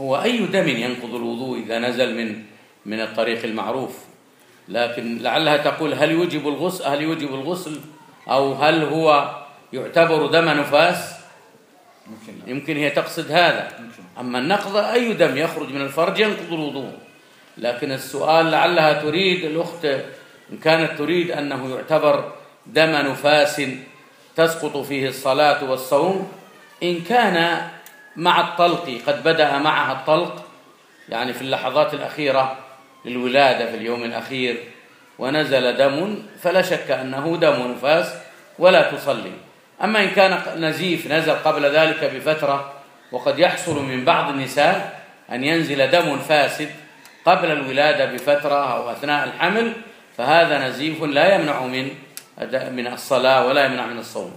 هو 0.00 0.22
أي 0.22 0.46
دم 0.46 0.68
ينقض 0.68 1.14
الوضوء 1.14 1.58
إذا 1.58 1.78
نزل 1.78 2.16
من 2.16 2.42
من 2.86 3.00
الطريق 3.00 3.44
المعروف؟ 3.44 3.98
لكن 4.68 5.18
لعلها 5.18 5.56
تقول 5.56 5.94
هل 5.94 6.10
يوجب 6.10 6.48
الغسل 6.48 6.84
هل 6.84 7.02
يوجب 7.02 7.34
الغسل؟ 7.34 7.80
أو 8.28 8.52
هل 8.52 8.84
هو 8.84 9.36
يعتبر 9.72 10.26
دم 10.26 10.48
نفاس. 10.48 11.14
يمكن 12.46 12.76
هي 12.76 12.90
تقصد 12.90 13.30
هذا. 13.30 13.70
أما 14.20 14.38
النقض 14.38 14.76
أي 14.76 15.12
دم 15.12 15.36
يخرج 15.36 15.72
من 15.72 15.80
الفرج 15.80 16.18
ينقض 16.18 16.52
الوضوء. 16.52 16.92
لكن 17.58 17.92
السؤال 17.92 18.50
لعلها 18.50 18.92
تريد 18.92 19.44
الأخت 19.44 19.84
إن 20.52 20.58
كانت 20.64 20.98
تريد 20.98 21.30
أنه 21.30 21.74
يعتبر 21.74 22.32
دم 22.66 22.90
نفاس 22.90 23.62
تسقط 24.36 24.76
فيه 24.76 25.08
الصلاة 25.08 25.70
والصوم 25.70 26.32
إن 26.82 27.00
كان 27.00 27.68
مع 28.16 28.40
الطلق 28.40 29.00
قد 29.06 29.24
بدأ 29.24 29.58
معها 29.58 29.92
الطلق 29.92 30.44
يعني 31.08 31.32
في 31.32 31.42
اللحظات 31.42 31.94
الأخيرة 31.94 32.58
للولادة 33.04 33.70
في 33.70 33.76
اليوم 33.76 34.04
الأخير 34.04 34.56
ونزل 35.18 35.76
دم 35.76 36.22
فلا 36.42 36.62
شك 36.62 36.90
أنه 36.90 37.36
دم 37.40 37.72
نفاس 37.72 38.14
ولا 38.58 38.90
تصلي. 38.90 39.32
أما 39.84 40.04
إن 40.04 40.10
كان 40.10 40.42
نزيف 40.56 41.12
نزل 41.12 41.32
قبل 41.32 41.66
ذلك 41.66 42.04
بفترة 42.14 42.72
وقد 43.12 43.38
يحصل 43.38 43.82
من 43.82 44.04
بعض 44.04 44.28
النساء 44.28 45.00
أن 45.30 45.44
ينزل 45.44 45.90
دم 45.90 46.18
فاسد 46.18 46.70
قبل 47.25 47.51
الولادة 47.51 48.05
بفترة 48.05 48.73
أو 48.75 48.91
أثناء 48.91 49.27
الحمل 49.27 49.73
فهذا 50.17 50.67
نزيف 50.67 51.03
لا 51.03 51.35
يمنع 51.35 51.65
من 51.65 51.89
من 52.71 52.87
الصلاة 52.87 53.47
ولا 53.47 53.65
يمنع 53.65 53.85
من 53.85 53.99
الصوم. 53.99 54.31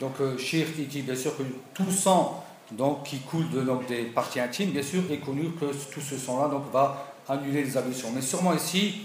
Donc, 0.00 0.20
euh, 0.20 0.36
il 0.52 0.88
dit 0.88 1.02
bien 1.02 1.14
sûr 1.14 1.36
que 1.36 1.42
tout 1.72 1.90
sang 1.90 2.44
donc, 2.72 3.04
qui 3.04 3.20
coule 3.20 3.48
de, 3.50 3.60
donc, 3.60 3.86
des 3.86 4.02
parties 4.02 4.40
intimes, 4.40 4.70
bien 4.70 4.82
sûr, 4.82 5.02
est 5.10 5.18
connu 5.18 5.50
que 5.52 5.66
tout 5.66 6.00
ce 6.00 6.16
sang-là 6.16 6.48
donc, 6.48 6.70
va 6.72 7.14
annuler 7.28 7.62
les 7.62 7.76
ablutions. 7.76 8.10
Mais 8.14 8.20
sûrement 8.20 8.52
ici, 8.52 9.02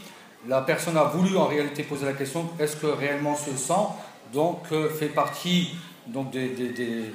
la 0.48 0.62
personne 0.62 0.98
a 0.98 1.04
voulu 1.04 1.38
en 1.38 1.46
réalité 1.46 1.84
poser 1.84 2.06
la 2.06 2.14
question 2.14 2.50
est-ce 2.60 2.76
que 2.76 2.88
réellement 2.88 3.36
ce 3.36 3.56
sang 3.56 3.96
donc, 4.34 4.64
euh, 4.72 4.90
fait 4.90 5.10
partie 5.10 5.76
donc, 6.08 6.32
des, 6.32 6.50
des, 6.50 6.70
des, 6.70 7.14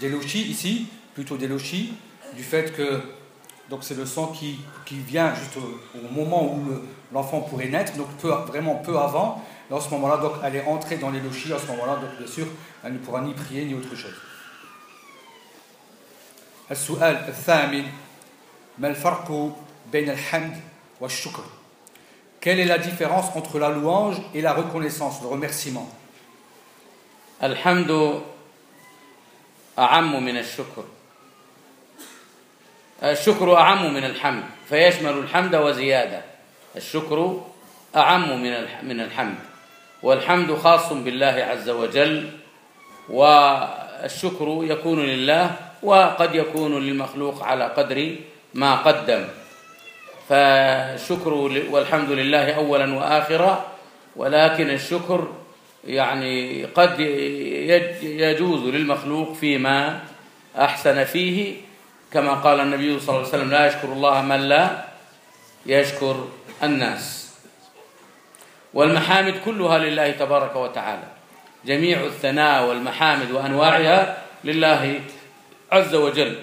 des 0.00 0.08
lochis 0.08 0.42
ici, 0.42 0.86
plutôt 1.14 1.36
des 1.36 1.48
lochis, 1.48 1.94
du 2.36 2.42
fait 2.42 2.74
que 2.76 3.00
donc 3.70 3.82
c'est 3.82 3.96
le 3.96 4.06
sang 4.06 4.26
qui, 4.28 4.60
qui 4.84 4.96
vient 4.96 5.34
juste 5.34 5.56
au, 5.56 5.98
au 5.98 6.12
moment 6.12 6.44
où 6.44 6.62
l'enfant 7.12 7.40
pourrait 7.40 7.68
naître, 7.68 7.96
donc 7.96 8.08
peu, 8.20 8.28
vraiment 8.28 8.76
peu 8.76 8.98
avant. 8.98 9.42
Et 9.70 9.72
en 9.72 9.80
ce 9.80 9.88
moment-là, 9.90 10.18
donc 10.18 10.32
elle 10.42 10.56
est 10.56 10.66
entrée 10.66 10.96
dans 10.96 11.10
les 11.10 11.20
lochis, 11.20 11.52
à 11.52 11.58
ce 11.58 11.66
moment-là, 11.68 11.96
donc 11.96 12.10
bien 12.18 12.26
sûr, 12.26 12.46
elle 12.84 12.92
ne 12.92 12.98
pourra 12.98 13.22
ni 13.22 13.32
prier 13.32 13.64
ni 13.64 13.74
autre 13.74 13.94
chose. 13.94 14.14
السؤال 16.70 17.28
الثامن 17.28 17.84
ما 18.78 18.88
الفرق 18.88 19.56
بين 19.92 20.10
الحمد 20.10 20.60
والشكر 21.00 21.44
Quelle 22.40 22.60
est 22.60 22.66
la 22.66 22.78
différence 22.78 23.26
entre 23.36 23.58
la 23.58 23.70
louange 23.70 24.16
et 24.34 24.40
la 24.42 24.52
reconnaissance, 24.52 25.20
le 25.22 25.28
remerciement 25.28 25.88
الحمد 27.42 28.22
أعم 29.78 30.24
من 30.24 30.36
الشكر 30.36 30.84
الشكر 33.03 33.55
أعم 33.55 33.93
من 33.93 34.03
الحمد 34.03 34.43
فيشمل 34.69 35.11
الحمد 35.11 35.55
وزيادة. 35.55 36.21
الشكر 36.75 37.41
أعم 37.95 38.43
من 38.43 38.53
من 38.83 39.01
الحمد. 39.01 39.35
والحمد 40.03 40.55
خاص 40.55 40.93
بالله 40.93 41.47
عز 41.51 41.69
وجل 41.69 42.29
والشكر 43.09 44.59
يكون 44.63 45.05
لله 45.05 45.51
وقد 45.83 46.35
يكون 46.35 46.83
للمخلوق 46.83 47.43
على 47.43 47.63
قدر 47.65 48.15
ما 48.53 48.75
قدم. 48.75 49.25
فالشكر 50.29 51.33
والحمد 51.69 52.11
لله 52.11 52.51
أولا 52.51 52.95
وآخرا 52.95 53.65
ولكن 54.15 54.69
الشكر 54.69 55.27
يعني 55.87 56.63
قد 56.65 56.99
يجوز 58.03 58.63
للمخلوق 58.63 59.33
فيما 59.33 59.99
أحسن 60.57 61.03
فيه 61.03 61.55
كما 62.13 62.33
قال 62.33 62.59
النبي 62.59 62.99
صلى 62.99 63.09
الله 63.09 63.27
عليه 63.27 63.37
وسلم 63.37 63.51
لا 63.51 63.67
يشكر 63.67 63.87
الله 63.93 64.21
من 64.21 64.39
لا 64.49 64.85
يشكر 65.65 66.27
الناس. 66.63 67.29
والمحامد 68.73 69.33
كلها 69.45 69.77
لله 69.77 70.11
تبارك 70.11 70.55
وتعالى. 70.55 71.07
جميع 71.65 72.03
الثناء 72.03 72.65
والمحامد 72.65 73.31
وأنواعها 73.31 74.17
لله 74.43 75.01
عز 75.71 75.95
وجل. 75.95 76.35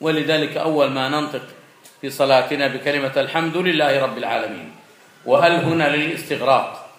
ولذلك 0.00 0.56
أول 0.56 0.90
ما 0.90 1.08
ننطق 1.08 1.42
في 2.00 2.10
صلاتنا 2.10 2.66
بكلمة 2.66 3.12
الحمد 3.16 3.56
لله 3.56 4.02
رب 4.02 4.18
العالمين. 4.18 4.72
وهل 5.26 5.52
هنا 5.52 5.96
للاستغراق؟ 5.96 6.90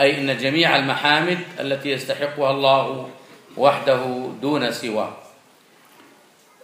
أي 0.00 0.18
إن 0.18 0.38
جميع 0.38 0.76
المحامد 0.76 1.38
التي 1.60 1.90
يستحقها 1.90 2.50
الله 2.50 3.10
وحده 3.56 4.28
دون 4.42 4.72
سواه. 4.72 5.21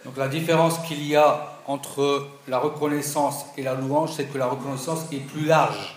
Donc 0.05 0.17
la 0.17 0.27
différence 0.27 0.79
qu'il 0.87 1.05
y 1.05 1.15
a 1.15 1.59
entre 1.67 2.27
la 2.47 2.57
reconnaissance 2.57 3.45
et 3.57 3.63
la 3.63 3.75
louange, 3.75 4.13
c'est 4.15 4.25
que 4.25 4.37
la 4.37 4.47
reconnaissance 4.47 5.01
est 5.11 5.19
plus 5.19 5.45
large 5.45 5.95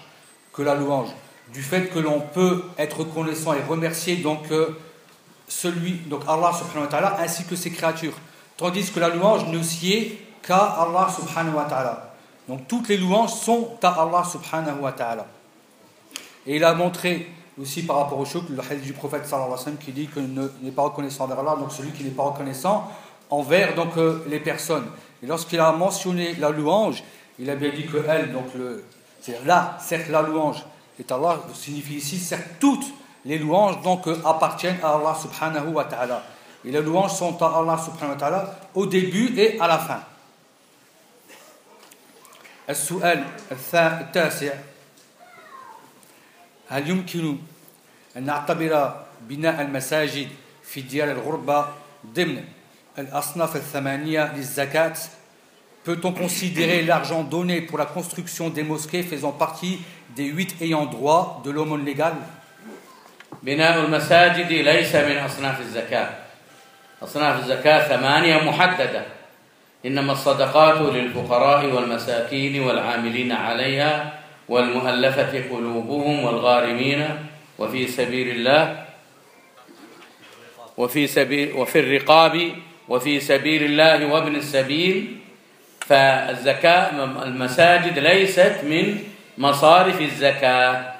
que 0.52 0.62
la 0.62 0.74
louange. 0.74 1.08
Du 1.52 1.62
fait 1.62 1.88
que 1.88 1.98
l'on 1.98 2.20
peut 2.20 2.64
être 2.78 3.00
reconnaissant 3.00 3.54
et 3.54 3.62
remercier 3.62 4.16
donc 4.16 4.50
euh, 4.50 4.78
celui, 5.48 5.92
donc 6.06 6.22
Allah 6.26 6.52
subhanahu 6.52 6.84
wa 6.84 6.90
ta'ala, 6.90 7.20
ainsi 7.20 7.44
que 7.44 7.56
ses 7.56 7.70
créatures. 7.70 8.14
Tandis 8.56 8.90
que 8.90 9.00
la 9.00 9.08
louange 9.08 9.46
ne 9.48 9.62
s'y 9.62 9.92
est 9.92 10.18
qu'à 10.42 10.58
Allah 10.58 11.08
subhanahu 11.14 11.54
wa 11.54 11.64
ta'ala. 11.64 12.14
Donc 12.48 12.66
toutes 12.68 12.88
les 12.88 12.96
louanges 12.96 13.32
sont 13.32 13.70
à 13.82 13.88
Allah 14.02 14.24
subhanahu 14.24 14.80
wa 14.80 14.92
ta'ala. 14.92 15.26
Et 16.46 16.56
il 16.56 16.64
a 16.64 16.74
montré 16.74 17.28
aussi 17.60 17.82
par 17.82 17.96
rapport 17.96 18.18
au 18.18 18.24
chouk, 18.24 18.44
le 18.48 18.60
hadith 18.60 18.82
du 18.82 18.92
prophète 18.92 19.26
sallallahu 19.26 19.52
alayhi 19.52 19.58
wa 19.58 19.64
sallam 19.64 19.78
qui 19.78 19.92
dit 19.92 20.06
qu'il 20.08 20.50
n'est 20.62 20.70
pas 20.70 20.82
reconnaissant 20.82 21.24
envers 21.24 21.38
Allah, 21.38 21.56
donc 21.58 21.70
celui 21.70 21.92
qui 21.92 22.02
n'est 22.02 22.10
pas 22.10 22.24
reconnaissant 22.24 22.90
envers 23.31 23.75
donc, 23.75 23.97
euh, 23.97 24.23
les 24.27 24.39
personnes. 24.39 24.85
Et 25.21 25.25
lorsqu'il 25.25 25.59
a 25.59 25.71
mentionné 25.71 26.35
la 26.35 26.49
louange, 26.49 27.03
il 27.39 27.49
a 27.49 27.55
bien 27.55 27.69
dit 27.69 27.85
que 27.85 27.97
elle, 28.07 28.31
donc 28.31 28.53
le, 28.55 28.83
c'est 29.21 29.43
là, 29.45 29.77
certes 29.79 30.09
la 30.09 30.21
louange 30.21 30.63
est 30.99 31.11
Allah, 31.11 31.39
signifie 31.53 31.95
ici, 31.95 32.17
certes 32.17 32.47
toutes 32.59 32.85
les 33.25 33.37
louanges 33.37 33.81
donc 33.81 34.07
euh, 34.07 34.17
appartiennent 34.25 34.79
à 34.83 34.95
Allah 34.95 35.15
subhanahu 35.19 35.73
wa 35.73 35.83
ta'ala. 35.85 36.23
Et 36.65 36.71
les 36.71 36.81
louanges 36.81 37.13
sont 37.13 37.41
à 37.41 37.57
Allah 37.57 37.77
subhanahu 37.77 38.13
wa 38.13 38.19
ta'ala 38.19 38.59
au 38.73 38.85
début 38.85 39.37
et 39.37 39.59
à 39.59 39.67
la 39.67 39.77
fin. 39.77 40.01
السؤال 42.69 43.23
التاسع 43.73 44.53
هل 46.67 46.89
يمكن 46.89 47.37
أن 48.17 48.23
نعتبر 48.23 49.05
بناء 49.21 49.61
المساجد 49.61 50.27
في 50.63 50.81
ديار 50.81 51.11
الغربة 51.11 51.67
ضمن 52.05 52.43
الأصناف 52.98 53.56
الثمانية 53.56 54.32
للزكاة. 54.36 54.94
Peut-on 55.84 56.12
considérer 56.12 56.82
l'argent 56.82 57.24
donné 57.24 57.60
pour 57.62 57.78
la 57.78 57.86
construction 57.86 58.50
des 58.50 58.62
mosquées 58.62 59.02
faisant 59.02 59.32
partie 59.32 59.80
des 60.14 60.26
huit 60.26 60.54
ayants 60.60 60.86
droit 60.86 61.42
de 61.44 61.50
l'aumône 61.50 61.84
légale? 61.84 62.16
بناء 63.42 63.84
المساجد 63.84 64.52
ليس 64.52 64.94
من 64.94 65.16
أصناف 65.16 65.60
الزكاة. 65.60 66.08
أصناف 67.02 67.40
الزكاة 67.40 67.88
ثمانية 67.88 68.36
محددة. 68.36 69.04
إنما 69.86 70.12
الصدقات 70.12 70.94
للفقراء 70.94 71.66
والمساكين 71.66 72.62
والعاملين 72.62 73.32
عليها 73.32 74.18
والمؤلفة 74.48 75.48
قلوبهم 75.50 76.24
والغارمين. 76.24 77.08
وفي 77.58 77.86
سبيل 77.86 78.28
الله 78.28 78.84
وفي 80.76 81.06
سبيل 81.06 81.52
وفي 81.52 81.80
الرقاب 81.80 82.52
وفي 82.92 83.20
سبيل 83.20 83.62
الله 83.64 84.06
وابن 84.06 84.36
السبيل 84.36 85.16
فالزكاة 85.80 86.90
المساجد 87.24 87.98
ليست 87.98 88.60
من 88.62 88.98
مصارف 89.38 90.00
الزكاة 90.00 90.92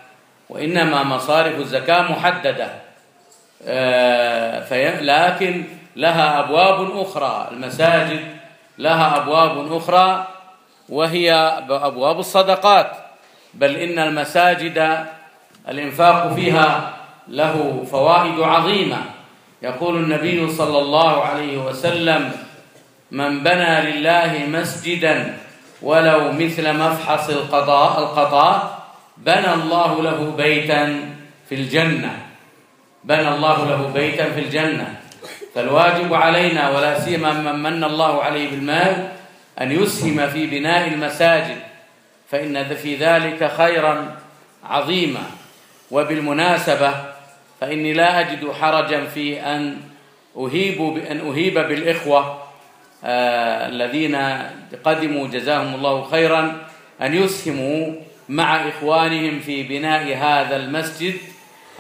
وإنما 0.49 1.03
مصارف 1.03 1.59
الزكاة 1.59 2.13
محددة. 2.13 2.69
آه، 3.67 5.01
لكن 5.01 5.65
لها 5.97 6.41
أبواب 6.41 7.01
أخرى. 7.01 7.49
المساجد 7.53 8.21
لها 8.79 9.17
أبواب 9.17 9.73
أخرى 9.73 10.27
وهي 10.89 11.33
أبواب 11.69 12.19
الصدقات. 12.19 12.93
بل 13.55 13.77
إن 13.77 13.99
المساجد 13.99 15.07
الإنفاق 15.69 16.35
فيها 16.35 16.95
له 17.29 17.85
فوائد 17.91 18.41
عظيمة. 18.41 19.22
يقول 19.63 19.97
النبي 19.97 20.51
صلى 20.51 20.79
الله 20.79 21.25
عليه 21.25 21.57
وسلم 21.59 22.33
من 23.11 23.43
بنى 23.43 23.91
لله 23.91 24.47
مسجدا 24.49 25.37
ولو 25.83 26.33
مثل 26.33 26.73
مفحص 26.79 27.31
القضاء 27.31 27.99
القضاء 27.99 28.83
بنى 29.17 29.55
الله 29.55 30.03
له 30.03 30.31
بيتا 30.37 31.01
في 31.49 31.55
الجنة. 31.55 32.19
بنى 33.05 33.29
الله 33.29 33.65
له 33.65 33.91
بيتا 33.95 34.33
في 34.33 34.41
الجنة. 34.41 35.01
فالواجب 35.55 36.15
علينا 36.15 36.71
ولا 36.71 37.01
سيما 37.01 37.33
من 37.33 37.63
من 37.63 37.85
الله 37.85 38.23
عليه 38.23 38.51
بالمال 38.51 39.09
أن 39.61 39.73
يسهم 39.73 40.27
في 40.27 40.47
بناء 40.47 40.89
المساجد 40.89 41.57
فإن 42.31 42.75
في 42.75 42.97
ذلك 42.97 43.53
خيرا 43.57 44.17
عظيما. 44.65 45.23
وبالمناسبة 45.91 47.12
فإني 47.63 47.93
لا 47.93 48.21
أجد 48.21 48.53
حرجا 48.61 49.05
في 49.05 49.41
أن 49.41 49.77
أهيب 50.37 50.79
بأن 50.83 51.21
أهيب 51.21 51.55
بالإخوة 51.55 52.43
آه 53.05 53.69
الذين 53.69 54.17
قدموا 54.85 55.29
جزاهم 55.29 55.75
الله 55.75 56.05
خيرا 56.05 56.67
أن 57.03 57.15
يسهموا 57.15 57.93
مع 58.29 58.69
إخوانهم 58.69 59.41
في 59.41 59.63
بناء 59.63 60.17
هذا 60.17 60.57
المسجد 60.57 61.15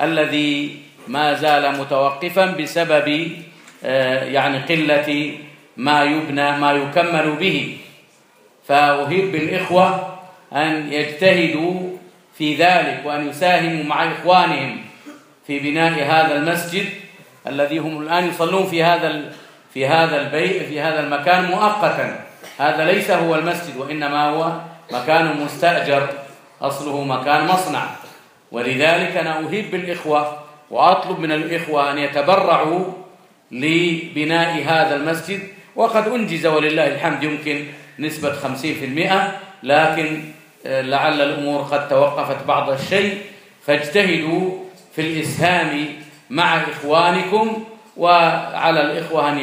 الذي 0.01 0.76
ما 1.09 1.35
زال 1.35 1.78
متوقفا 1.78 2.47
بسبب 2.47 3.33
آه، 3.85 4.24
يعني 4.24 4.59
قلة 4.59 5.35
ما 5.76 6.05
يبنى 6.05 6.59
ما 6.59 6.72
يكمل 6.72 7.37
به. 7.41 7.76
فأهب 8.68 9.33
بالإخوة 9.33 10.18
أن 10.53 10.93
يجتهدوا 10.93 11.80
في 12.39 12.55
ذلك 12.55 13.03
وأن 13.05 13.28
يساهموا 13.28 13.85
مع 13.85 14.12
إخوانهم. 14.12 14.91
في 15.47 15.59
بناء 15.59 15.93
هذا 15.93 16.36
المسجد 16.36 16.86
الذي 17.47 17.78
هم 17.78 18.03
الآن 18.03 18.28
يصلون 18.28 18.66
في 18.66 18.84
هذا 18.84 19.32
في 19.74 19.86
هذا 19.86 20.20
البيت 20.20 20.62
في 20.62 20.80
هذا 20.80 21.01
المكان 21.01 21.45
مؤقتا. 21.45 22.24
هذا 22.59 22.84
ليس 22.84 23.11
هو 23.11 23.34
المسجد 23.34 23.76
وإنما 23.76 24.28
هو 24.30 24.53
مكان 24.93 25.40
مستأجر. 25.45 26.09
أصله 26.62 27.05
مكان 27.05 27.47
مصنع. 27.47 27.86
ولذلك 28.53 29.16
أنا 29.16 29.38
أهب 29.38 29.70
بالإخوة 29.70 30.38
وأطلب 30.70 31.18
من 31.18 31.32
الإخوة 31.32 31.93
أن 31.93 31.99
يتبرعوا 31.99 32.84
لبناء 33.51 34.62
هذا 34.66 34.97
المسجد. 34.97 35.40
وقد 35.76 36.09
أنجز 36.09 36.47
ولله 36.47 36.86
الحمد 36.86 37.22
يمكن 37.22 37.64
نسبة 37.99 38.32
50% 38.32 39.38
لكن 39.62 40.24
آه، 40.66 40.80
لعل 40.80 41.20
الأمور 41.22 41.62
قد 41.62 41.88
توقفت 41.88 42.47
بعض 42.47 42.70
الشيء. 42.70 43.18
فاجتهدوا 43.66 44.62
في 44.95 45.01
الإسهام 45.01 45.86
مع 46.30 46.57
إخوانكم 46.57 47.64
وعلى 47.97 48.80
الإخوة 48.80 49.32
أن 49.32 49.38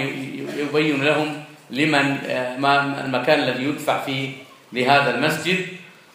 يبين 0.58 1.04
لهم 1.04 1.44
لمن 1.70 2.18
آه، 2.28 2.58
ما 2.58 3.02
المكان 3.06 3.40
الذي 3.40 3.64
يدفع 3.64 4.02
فيه 4.02 4.30
لهذا 4.74 5.16
المسجد. 5.16 5.66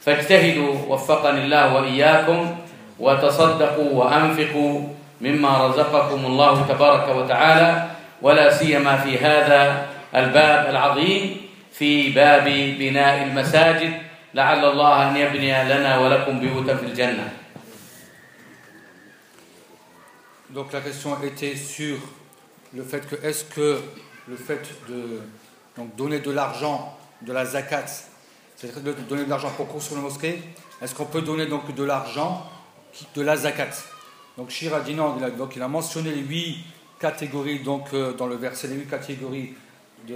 فاجتهدوا 0.02 0.74
وفقني 0.88 1.44
الله 1.44 1.74
وإياكم 1.74 2.56
وتصدقوا 2.98 3.90
وأنفقوا 3.92 4.80
مما 5.20 5.66
رزقكم 5.66 6.26
الله 6.26 6.66
تبارك 6.68 7.16
وتعالى 7.16 7.84
ولا 8.22 8.50
سيما 8.50 8.96
في 8.96 9.18
هذا 9.18 9.86
الباب 10.16 10.70
العظيم 10.70 11.36
في 11.72 12.10
باب 12.10 12.44
بناء 12.78 13.22
المساجد. 13.22 13.92
لعل 14.34 14.64
الله 14.64 15.10
أن 15.10 15.16
يبني 15.16 15.64
لنا 15.64 15.98
ولكم 15.98 16.40
بيوتا 16.40 16.76
في 16.76 16.86
الجنة. 16.86 17.43
Donc 20.54 20.72
la 20.72 20.80
question 20.80 21.20
était 21.24 21.56
sur 21.56 21.96
le 22.72 22.84
fait 22.84 23.04
que 23.08 23.16
est-ce 23.26 23.44
que 23.44 23.80
le 24.28 24.36
fait 24.36 24.62
de 24.88 25.20
donc, 25.76 25.96
donner 25.96 26.20
de 26.20 26.30
l'argent, 26.30 26.96
de 27.22 27.32
la 27.32 27.44
zakat, 27.44 27.86
c'est-à-dire 28.54 28.94
de 28.94 29.02
donner 29.02 29.24
de 29.24 29.30
l'argent 29.30 29.50
pour 29.56 29.66
construire 29.66 29.98
une 29.98 30.04
mosquée, 30.04 30.40
est-ce 30.80 30.94
qu'on 30.94 31.06
peut 31.06 31.22
donner 31.22 31.46
donc 31.46 31.74
de 31.74 31.82
l'argent 31.82 32.48
de 33.16 33.22
la 33.22 33.36
zakat? 33.36 33.70
Donc 34.38 34.50
Shir 34.50 34.72
a 34.72 34.80
dit 34.80 34.94
non, 34.94 35.16
il 35.18 35.24
a, 35.24 35.30
donc 35.30 35.56
il 35.56 35.62
a 35.62 35.66
mentionné 35.66 36.12
les 36.12 36.22
huit 36.22 36.58
catégories 37.00 37.58
donc, 37.58 37.88
euh, 37.92 38.12
dans 38.12 38.28
le 38.28 38.36
verset, 38.36 38.68
les 38.68 38.76
huit 38.76 38.88
catégories, 38.88 39.54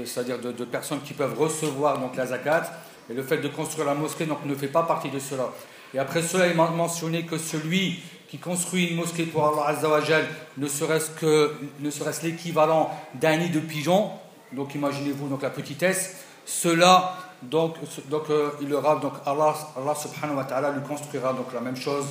c'est-à-dire 0.04 0.38
de, 0.38 0.64
personnes 0.64 1.00
qui 1.00 1.14
peuvent 1.14 1.36
recevoir 1.36 1.98
donc 1.98 2.14
la 2.14 2.26
zakat, 2.26 2.62
et 3.10 3.14
le 3.14 3.24
fait 3.24 3.38
de 3.38 3.48
construire 3.48 3.88
la 3.88 3.94
mosquée 3.94 4.26
donc, 4.26 4.44
ne 4.44 4.54
fait 4.54 4.68
pas 4.68 4.84
partie 4.84 5.10
de 5.10 5.18
cela. 5.18 5.48
Et 5.92 5.98
après 5.98 6.22
cela, 6.22 6.46
il 6.46 6.54
m'a 6.54 6.70
mentionné 6.70 7.24
que 7.26 7.38
celui 7.38 7.98
qui 8.28 8.38
construit 8.38 8.86
une 8.88 8.96
mosquée 8.96 9.24
pour 9.24 9.46
Allah 9.46 9.68
Azzawajal, 9.68 10.26
ne 10.58 10.68
serait-ce 10.68 11.10
que 11.10 11.54
ne 11.80 11.90
serait-ce 11.90 12.26
l'équivalent 12.26 12.90
d'un 13.14 13.38
nid 13.38 13.48
de 13.48 13.60
pigeon, 13.60 14.10
donc 14.52 14.74
imaginez-vous 14.74 15.28
donc 15.28 15.42
la 15.42 15.50
petitesse, 15.50 16.16
cela 16.44 17.16
donc, 17.42 17.76
donc 18.10 18.30
euh, 18.30 18.50
il 18.60 18.72
aura 18.74 18.96
donc 18.96 19.12
Allah, 19.24 19.54
subhanahu 19.94 20.36
wa 20.36 20.44
ta'ala 20.44 20.72
lui 20.72 20.82
construira 20.82 21.32
donc 21.32 21.52
la 21.54 21.60
même 21.60 21.76
chose 21.76 22.06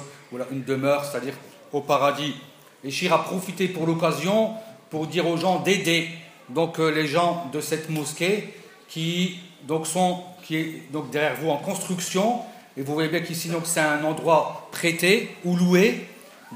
une 0.51 0.63
demeure, 0.63 1.03
c'est-à-dire 1.03 1.33
au 1.71 1.81
paradis. 1.81 2.35
Et 2.83 2.91
Shir 2.91 3.13
a 3.13 3.23
profité 3.23 3.67
pour 3.67 3.85
l'occasion 3.85 4.53
pour 4.89 5.07
dire 5.07 5.27
aux 5.27 5.37
gens 5.37 5.59
d'aider 5.59 6.09
donc 6.49 6.79
euh, 6.79 6.89
les 6.89 7.07
gens 7.07 7.49
de 7.51 7.59
cette 7.59 7.89
mosquée 7.89 8.53
qui 8.87 9.39
donc 9.63 9.85
sont 9.85 10.23
qui 10.43 10.55
est 10.55 10.83
donc 10.91 11.09
derrière 11.09 11.35
vous 11.35 11.49
en 11.49 11.57
construction 11.57 12.39
et 12.77 12.83
vous 12.83 12.93
voyez 12.93 13.09
bien 13.09 13.21
qu'ici, 13.21 13.49
donc, 13.49 13.63
c'est 13.65 13.79
un 13.79 14.03
endroit 14.03 14.69
prêté 14.71 15.35
ou 15.43 15.55
loué, 15.55 16.07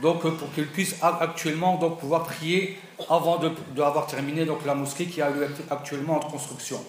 donc, 0.01 0.22
pour 0.22 0.53
qu'ils 0.53 0.67
puissent 0.67 0.95
actuellement 1.01 1.78
donc, 1.78 1.99
pouvoir 1.99 2.24
prier 2.24 2.78
avant 3.09 3.39
d'avoir 3.76 4.05
de, 4.05 4.11
terminé 4.11 4.45
donc, 4.45 4.63
la 4.65 4.76
mosquée 4.76 5.05
qui 5.07 5.19
a 5.19 5.32
actuellement 5.72 6.17
en 6.17 6.19
construction. 6.19 6.80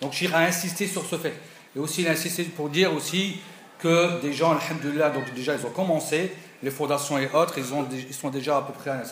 Donc, 0.00 0.12
Shir 0.12 0.34
a 0.34 0.40
insisté 0.40 0.88
sur 0.88 1.04
ce 1.06 1.16
fait. 1.16 1.34
Et 1.76 1.78
aussi, 1.78 2.02
il 2.02 2.08
a 2.08 2.10
insisté 2.10 2.42
pour 2.44 2.68
dire 2.68 2.92
aussi 2.92 3.36
que 3.78 4.20
des 4.20 4.32
gens, 4.32 4.56
alhamdulillah, 4.58 5.10
donc 5.10 5.32
déjà, 5.34 5.54
ils 5.54 5.64
ont 5.64 5.70
commencé, 5.70 6.32
les 6.60 6.70
fondations 6.72 7.16
et 7.16 7.30
autres, 7.32 7.58
ils, 7.58 7.72
ont, 7.72 7.86
sont 8.10 8.30
déjà 8.30 8.56
à 8.56 8.62
peu 8.62 8.72
près 8.72 8.90
à, 8.90 9.02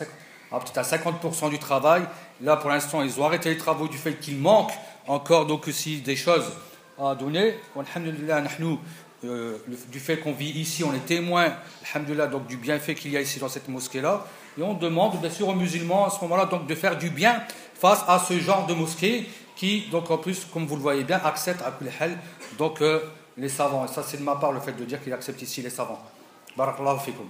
à 0.51 0.83
50% 0.83 1.51
du 1.51 1.59
travail. 1.61 2.03
Là, 2.43 2.57
pour 2.57 2.71
l'instant, 2.71 3.03
ils 3.03 3.21
ont 3.21 3.25
arrêté 3.25 3.51
les 3.51 3.57
travaux 3.57 3.87
du 3.87 3.97
fait 3.97 4.15
qu'il 4.15 4.39
manque 4.39 4.73
encore 5.07 5.47
donc 5.47 5.69
aussi 5.69 6.01
des 6.01 6.17
choses 6.17 6.51
à 6.99 7.15
donner. 7.15 7.55
Alhamdulillah, 7.77 8.43
nous, 8.59 8.79
euh, 9.26 9.58
du 9.90 10.00
fait 10.00 10.18
qu'on 10.18 10.34
vit 10.34 10.50
ici, 10.50 10.84
on 10.84 10.94
est 10.94 11.06
témoin, 11.06 11.54
donc 12.32 12.48
du 12.48 12.58
bienfait 12.58 12.94
qu'il 12.94 13.12
y 13.12 13.18
a 13.18 13.22
ici 13.22 13.40
dans 13.40 13.48
cette 13.48 13.70
mosquée-là. 13.70 14.26
Et 14.58 14.62
on 14.62 14.74
demande 14.74 15.20
bien 15.20 15.30
sûr 15.30 15.48
aux 15.48 15.56
musulmans 15.56 16.06
à 16.06 16.10
ce 16.10 16.20
moment-là 16.22 16.46
donc 16.46 16.68
de 16.68 16.76
faire 16.76 16.98
du 16.98 17.10
bien 17.10 17.42
face 17.74 18.04
à 18.08 18.20
ce 18.20 18.38
genre 18.40 18.68
de 18.68 18.74
mosquée 18.74 19.28
qui, 19.56 19.88
donc 19.92 20.12
en 20.12 20.18
plus, 20.18 20.46
comme 20.52 20.66
vous 20.66 20.76
le 20.76 20.82
voyez 20.82 21.04
bien, 21.04 21.22
accepte 21.24 21.62
à 21.62 21.74
donc 22.58 22.82
euh, 22.82 23.00
les 23.38 23.50
savants. 23.50 23.86
Et 23.86 23.88
ça, 23.88 24.04
c'est 24.04 24.18
de 24.18 24.24
ma 24.24 24.36
part 24.36 24.52
le 24.52 24.60
fait 24.60 24.74
de 24.74 24.84
dire 24.84 25.02
qu'il 25.02 25.14
accepte 25.14 25.42
ici 25.42 25.62
les 25.62 25.70
savants. 25.70 26.02
Barakallahu 26.58 27.00
fikum. 27.00 27.28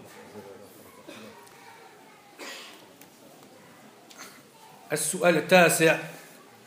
السؤال 4.93 5.37
التاسع 5.37 5.97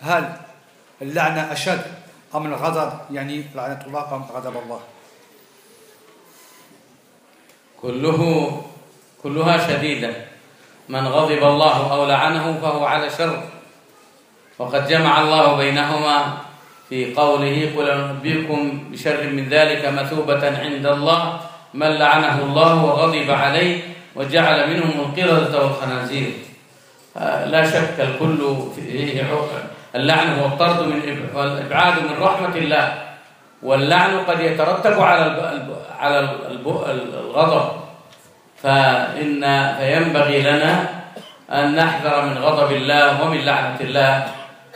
هل 0.01 0.37
اللعنة 1.03 1.53
أشد 1.53 1.83
أم 2.35 2.47
الغضب 2.47 2.93
يعني 3.15 3.45
لعنة 3.55 3.81
الله 3.87 4.15
أم 4.15 4.23
غضب 4.23 4.57
الله 4.57 4.81
كله 7.82 8.20
كلها 9.24 9.58
شديدة. 9.68 10.12
من 10.90 11.08
غضب 11.08 11.44
الله 11.44 11.94
أو 11.94 12.06
لعنه 12.06 12.60
فهو 12.62 12.86
على 12.86 13.10
شر. 13.10 13.44
وقد 14.60 14.88
جمع 14.88 15.22
الله 15.22 15.56
بينهما 15.58 16.38
في 16.90 17.14
قوله 17.14 17.72
قل 17.78 17.90
أنبئكم 17.90 18.92
بشر 18.92 19.30
من 19.30 19.50
ذلك 19.50 19.86
مثوبة 19.86 20.44
عند 20.60 20.86
الله 20.86 21.40
من 21.74 21.88
لعنه 21.88 22.42
الله 22.44 22.86
وغضب 22.86 23.32
عليه 23.32 23.82
وجعل 24.16 24.70
منهم 24.70 25.00
القردة 25.00 25.64
والخنازير. 25.64 26.32
لا 27.46 27.62
شك 27.72 27.96
الكل 28.00 28.58
فيه 28.76 29.24
اللعن 29.96 30.40
هو 30.40 30.46
الطرد 30.46 30.80
من 30.88 31.00
والإبعاد 31.36 31.96
من 32.04 32.16
رحمة 32.20 32.56
الله. 32.56 33.11
واللعن 33.64 34.20
قد 34.26 34.40
يترتب 34.40 35.00
على 35.00 35.24
على 36.00 36.20
الغضب 36.50 37.72
فإن 38.64 39.42
فينبغي 39.78 40.42
لنا 40.42 40.90
أن 41.52 41.76
نحذر 41.76 42.26
من 42.26 42.38
غضب 42.38 42.72
الله 42.72 43.24
ومن 43.24 43.38
لعنة 43.38 43.80
الله 43.82 44.28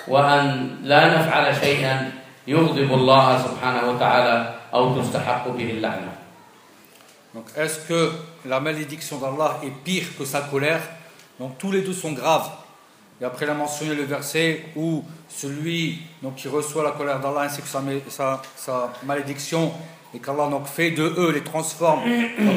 وأن 0.07 0.75
لا 0.83 1.17
نفعل 1.17 1.55
شيئا 1.55 2.11
يغضب 2.47 2.93
الله 2.93 3.25
سبحانه 3.37 3.89
وتعالى 3.89 4.53
أو 4.73 5.01
تستحق 5.01 5.47
به 5.47 5.69
اللعنة. 5.69 6.11
Donc 7.33 7.45
est-ce 7.57 7.79
que 7.87 8.11
la 8.45 8.59
malédiction 8.59 9.17
d'Allah 9.17 9.59
est 9.63 9.83
pire 9.83 10.07
que 10.17 10.23
sa 10.25 10.41
colère 10.41 10.81
Donc 11.39 11.57
tous 11.57 11.71
les 11.71 11.81
deux 11.81 11.93
sont 11.93 12.13
graves. 12.13 12.49
Et 13.21 13.25
après, 13.25 13.45
il 13.45 13.49
a 13.49 13.53
mentionné 13.53 13.95
le 13.95 14.03
verset 14.03 14.65
où 14.75 15.03
celui 15.28 16.00
donc, 16.22 16.36
qui 16.36 16.48
reçoit 16.48 16.84
la 16.84 16.92
colère 16.92 17.20
d'Allah 17.20 17.42
ainsi 17.42 17.62
que 17.62 17.68
sa, 17.68 17.82
sa, 18.08 18.42
sa 18.56 18.92
malédiction, 19.04 19.72
et 20.14 20.18
qu'Allah 20.18 20.48
donc 20.48 20.66
fait 20.66 20.90
de 20.90 21.02
eux, 21.02 21.30
les 21.30 21.42
transforme 21.42 22.02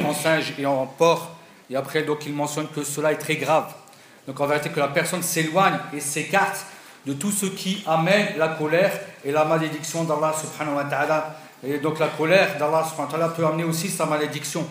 en 0.05 0.13
singes 0.13 0.53
et 0.57 0.65
en 0.65 0.85
porcs. 0.87 1.29
Et 1.69 1.75
après, 1.75 2.03
donc, 2.03 2.25
il 2.25 2.33
mentionne 2.33 2.67
que 2.67 2.83
cela 2.83 3.11
est 3.11 3.17
très 3.17 3.35
grave. 3.35 3.73
Donc 4.27 4.39
en 4.39 4.47
vérité, 4.47 4.69
que 4.69 4.79
la 4.79 4.87
personne 4.87 5.21
s'éloigne 5.21 5.77
et 5.93 5.99
s'écarte 5.99 6.65
de 7.05 7.13
tout 7.13 7.31
ce 7.31 7.45
qui 7.45 7.83
amène 7.85 8.37
la 8.37 8.49
colère 8.49 8.97
et 9.23 9.31
la 9.31 9.43
malédiction 9.45 10.03
d'Allah 10.05 10.33
subhanahu 10.33 10.75
wa 10.77 10.85
ta'ala. 10.85 11.35
Et 11.65 11.77
donc 11.79 11.99
la 11.99 12.07
colère 12.07 12.57
d'Allah 12.57 12.85
subhanahu 12.89 13.11
wa 13.11 13.17
ta'ala 13.17 13.29
peut 13.29 13.45
amener 13.45 13.63
aussi 13.63 13.89
sa 13.89 14.05
malédiction. 14.05 14.67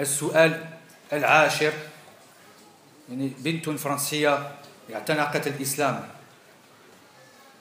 السؤال 0.00 0.64
العاشر 1.12 1.72
يعني 3.08 3.32
بنت 3.38 3.70
فرنسية 3.70 4.52
اعتنقت 4.94 5.46
الإسلام 5.46 6.04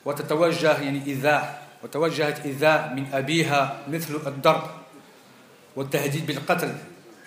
وتتوجه 0.07 0.80
يعني 0.80 1.02
إذاء 1.07 1.66
وتوجهت 1.82 2.46
إذاء 2.46 2.94
من 2.94 3.07
أبيها 3.12 3.78
مثل 3.88 4.14
الضرب 4.26 4.62
والتهديد 5.76 6.26
بالقتل 6.26 6.74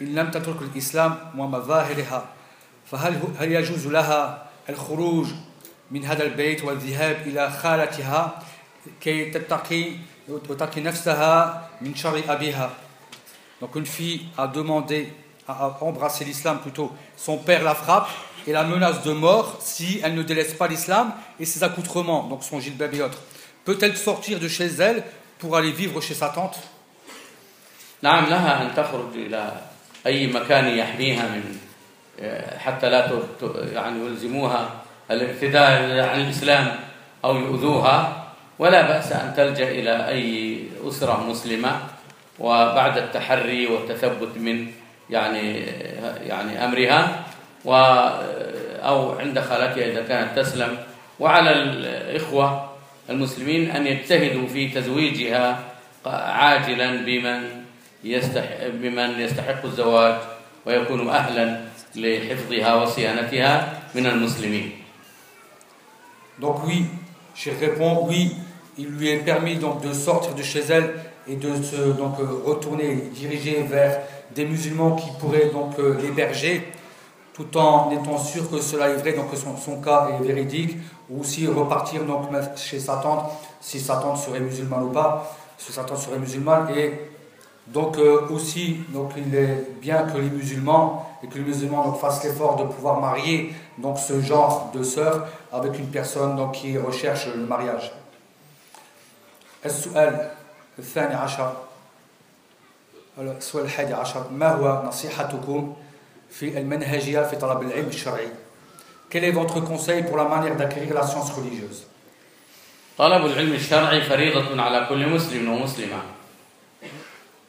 إن 0.01 0.15
لم 0.15 0.31
تترك 0.31 0.61
الإسلام 0.61 1.17
ومظاهرها. 1.37 2.25
فهل 2.85 3.21
هل 3.39 3.51
يجوز 3.51 3.87
لها 3.87 4.47
الخروج 4.69 5.27
من 5.91 6.05
هذا 6.05 6.23
البيت 6.23 6.63
والذهاب 6.63 7.15
إلى 7.27 7.51
خالتها 7.51 8.43
كي 9.01 9.31
تتقي 9.31 9.85
وتقي 10.29 10.81
نفسها 10.81 11.67
من 11.81 11.95
شر 11.95 12.23
أبيها؟ 12.29 12.69
Donc 13.61 13.75
une 13.75 13.85
fille 13.85 14.21
a 14.37 14.47
demandé 14.47 15.11
a 15.47 15.77
embrassé 15.81 16.23
l'islam 16.23 16.59
plutôt, 16.59 16.91
son 17.17 17.37
père 17.37 17.63
la 17.63 17.75
frappe. 17.75 18.07
Et 18.49 18.51
la 18.51 18.63
menace 18.63 19.03
de 19.03 19.13
mort 19.13 19.57
si 19.61 20.01
elle 20.03 20.15
ne 20.15 20.23
délaisse 20.23 20.55
pas 20.55 20.67
l'islam 20.67 21.13
et 21.39 21.45
ses 21.45 21.63
accoutrements, 21.63 22.23
donc 22.23 22.43
son 22.43 22.59
gilbert 22.59 22.91
et 22.91 23.01
autres. 23.03 23.19
Peut-elle 23.63 23.95
sortir 23.95 24.39
de 24.39 24.47
chez 24.47 24.65
elle 24.65 25.03
pour 25.37 25.55
aller 25.55 25.71
vivre 25.71 26.01
chez 26.01 26.15
sa 26.15 26.29
tante? 26.29 26.57
نعم 28.01 28.25
لها 28.25 28.61
أن 28.61 28.75
تخرج 28.75 29.13
إلى 29.15 29.51
أي 30.07 30.27
مكان 30.27 30.67
يحميها 30.67 31.23
من 31.27 31.57
حتى 32.57 32.89
لا 32.89 33.11
يعني 33.73 34.05
يلزموها 34.05 34.69
الاعتداء 35.11 35.99
عن 36.09 36.21
الإسلام 36.21 36.79
أو 37.25 37.37
يؤذوها. 37.37 38.25
ولا 38.59 38.81
بأس 38.81 39.11
أن 39.11 39.33
تلجأ 39.37 39.69
إلى 39.69 40.07
أي 40.07 40.63
أسرة 40.87 41.23
مسلمة 41.29 41.79
وبعد 42.39 42.97
التحري 42.97 43.67
والتثبت 43.67 44.37
من 44.37 44.71
يعني 45.09 45.59
يعني 46.27 46.65
أمرها. 46.65 47.25
و 47.65 47.73
أو 48.79 49.19
عند 49.19 49.39
خالتها 49.39 49.91
إذا 49.91 50.03
كانت 50.03 50.39
تسلم 50.39 50.77
وعلى 51.19 51.51
الإخوة 51.51 52.69
المسلمين 53.09 53.71
أن 53.71 53.87
يجتهدوا 53.87 54.47
في 54.47 54.69
تزويجها 54.69 55.59
عاجلا 56.05 57.05
بمن 57.05 57.41
يستحق 58.03 58.67
بمن 58.67 59.19
يستحق 59.19 59.65
الزواج 59.65 60.15
ويكون 60.65 61.09
أهلا 61.09 61.61
لحفظها 61.95 62.75
وصيانتها 62.75 63.79
من 63.95 64.05
المسلمين 64.05 64.71
Donc 66.39 66.65
oui, 66.65 66.85
je 67.35 67.49
réponds 67.49 68.05
oui, 68.07 68.31
il 68.77 68.87
lui 68.87 69.09
est 69.09 69.25
permis 69.25 69.57
donc 69.57 69.81
de 69.81 69.91
sortir 69.91 70.33
de 70.35 70.41
chez 70.41 70.61
elle 70.69 70.93
et 71.27 71.35
de 71.35 71.61
se 71.61 71.91
donc 71.91 72.17
euh, 72.19 72.25
retourner, 72.45 72.95
diriger 73.13 73.63
vers 73.63 73.99
des 74.33 74.45
musulmans 74.45 74.95
qui 74.95 75.09
pourraient 75.19 75.49
donc 75.51 75.77
euh, 75.79 75.97
l'héberger, 76.01 76.65
tout 77.38 77.56
en 77.56 77.90
étant 77.90 78.16
sûr 78.16 78.48
que 78.50 78.60
cela 78.60 78.88
est 78.90 78.96
vrai, 78.96 79.12
donc 79.12 79.30
que 79.30 79.36
son, 79.36 79.56
son 79.56 79.80
cas 79.80 80.08
est 80.12 80.22
véridique, 80.22 80.76
ou 81.10 81.20
aussi 81.20 81.46
repartir 81.46 82.04
donc 82.04 82.28
chez 82.56 82.78
sa 82.78 82.96
tante, 82.96 83.30
si 83.60 83.80
sa 83.80 83.96
tante 83.96 84.18
serait 84.18 84.40
musulmane 84.40 84.84
ou 84.84 84.90
pas, 84.90 85.36
si 85.58 85.72
sa 85.72 85.82
tante 85.84 85.98
serait 85.98 86.18
musulmane, 86.18 86.70
et 86.76 87.00
donc 87.66 87.98
euh, 87.98 88.28
aussi 88.30 88.78
donc 88.90 89.12
il 89.16 89.34
est 89.34 89.66
bien 89.80 90.02
que 90.02 90.18
les 90.18 90.28
musulmans 90.30 91.08
et 91.22 91.26
que 91.26 91.38
les 91.38 91.44
musulmans 91.44 91.84
donc, 91.84 91.98
fassent 91.98 92.22
l'effort 92.22 92.56
de 92.56 92.64
pouvoir 92.64 93.00
marier 93.00 93.54
donc 93.78 93.98
ce 93.98 94.20
genre 94.20 94.70
de 94.74 94.82
sœur 94.82 95.26
avec 95.50 95.78
une 95.78 95.86
personne 95.86 96.36
donc, 96.36 96.52
qui 96.52 96.76
recherche 96.78 97.26
le 97.34 97.46
mariage. 97.46 97.92
السؤال 99.64 100.30
الثاني 100.78 101.14
عشر 101.14 101.52
السؤال 103.18 103.64
الحادي 103.64 103.94
عشر 103.94 104.30
ما 104.30 104.48
هو 104.48 104.82
نصيحتكم 104.88 105.74
quel 109.09 109.23
est 109.23 109.31
votre 109.31 109.59
conseil 109.61 110.03
pour 110.03 110.17
la 110.17 110.25
manière 110.25 110.55
d'acquérir 110.55 110.93
la 110.93 111.03
science 111.03 111.31
religieuse? 111.31 111.87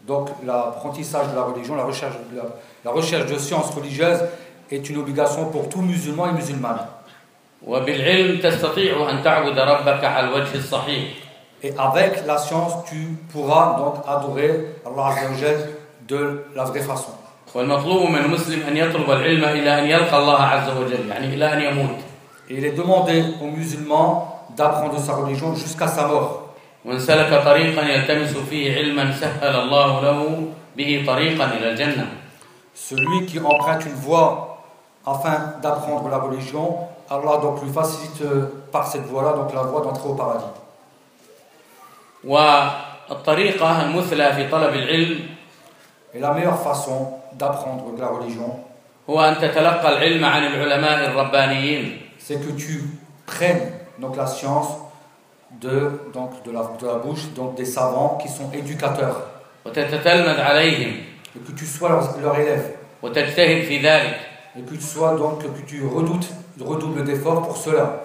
Donc 0.06 0.30
l'apprentissage 0.44 1.28
de 1.28 1.36
la 1.36 1.42
religion, 1.42 1.74
la 1.74 1.84
recherche 1.84 2.14
de, 2.32 2.36
la, 2.36 2.44
la 2.84 3.38
sciences 3.38 3.70
religieuses 3.74 4.20
est 4.70 4.88
une 4.88 4.98
obligation 4.98 5.46
pour 5.50 5.68
tout 5.68 5.82
musulman 5.82 6.30
et 6.30 6.32
musulmane. 6.32 6.86
Et 11.62 11.74
avec 11.76 12.26
la 12.26 12.38
science, 12.38 12.84
tu 12.88 13.18
pourras 13.32 13.76
donc 13.76 13.96
adorer 14.08 14.76
Allah 14.86 15.14
de 16.08 16.44
la 16.54 16.64
vraie 16.64 16.80
façon. 16.80 17.12
والمطلوب 17.54 18.10
من 18.10 18.18
المسلم 18.18 18.62
أن 18.68 18.76
يطلب 18.76 19.10
العلم 19.10 19.44
إلى 19.44 19.78
أن 19.78 19.86
يلقى 19.86 20.18
الله 20.18 20.42
عز 20.42 20.68
وجل 20.76 21.08
يعني 21.08 21.34
إلى 21.34 21.52
أن 21.52 21.60
يموت 21.60 21.96
Et 22.48 22.54
il 22.54 22.64
est 22.64 22.72
demandé 22.72 23.22
aux 23.40 23.46
musulmans 23.46 24.46
d'apprendre 24.56 24.98
sa 24.98 25.14
religion 25.14 25.54
jusqu'à 25.54 25.86
sa 25.86 26.06
mort. 26.06 26.40
ومن 26.84 26.98
سلك 26.98 27.44
طريقا 27.44 27.82
يلتمس 27.82 28.36
فيه 28.50 28.76
علما 28.76 29.12
سهل 29.20 29.56
الله 29.56 30.00
له 30.00 30.48
به 30.76 31.04
طريقا 31.06 31.44
إلى 31.44 31.70
الجنة 31.70 32.06
Celui 32.74 33.26
qui 33.26 33.38
emprunte 33.38 33.84
une 33.84 33.92
voie 33.94 34.62
afin 35.06 35.54
d'apprendre 35.62 36.08
la 36.08 36.18
religion, 36.18 36.78
Allah 37.10 37.38
donc 37.42 37.62
lui 37.62 37.72
facilite 37.72 38.22
euh, 38.22 38.46
par 38.72 38.86
cette 38.86 39.02
voie-là 39.06 39.32
donc 39.32 39.52
la 39.52 39.62
voie 39.62 39.82
d'entrer 39.82 40.08
au 40.08 40.14
paradis. 40.14 40.44
والطريقة 42.24 43.82
المثلى 43.82 44.32
في 44.34 44.48
طلب 44.48 44.74
العلم 44.74 45.18
Et 46.14 46.18
la 46.18 46.32
meilleure 46.32 46.60
façon 46.60 47.19
d'apprendre 47.40 47.86
la 47.98 48.06
religion, 48.08 48.60
c'est 52.18 52.40
que 52.46 52.50
tu 52.52 52.84
prennes 53.26 53.72
la 54.16 54.26
science 54.26 54.68
de, 55.60 55.90
la, 56.52 56.94
bouche 56.94 57.32
donc, 57.34 57.56
des 57.56 57.64
savants 57.64 58.18
qui 58.22 58.28
sont 58.28 58.52
éducateurs. 58.52 59.26
Et 59.66 59.70
que 59.70 61.52
tu 61.52 61.66
sois 61.66 61.88
leur, 62.22 62.38
élève. 62.38 62.76
Et 64.56 64.62
que 64.62 64.74
tu 64.74 64.80
sois 64.80 65.14
donc 65.14 65.42
que 65.42 65.62
tu 65.66 65.86
redoutes, 65.86 66.28
redoubles 66.60 67.04
d'efforts 67.04 67.42
pour 67.42 67.56
cela. 67.56 68.04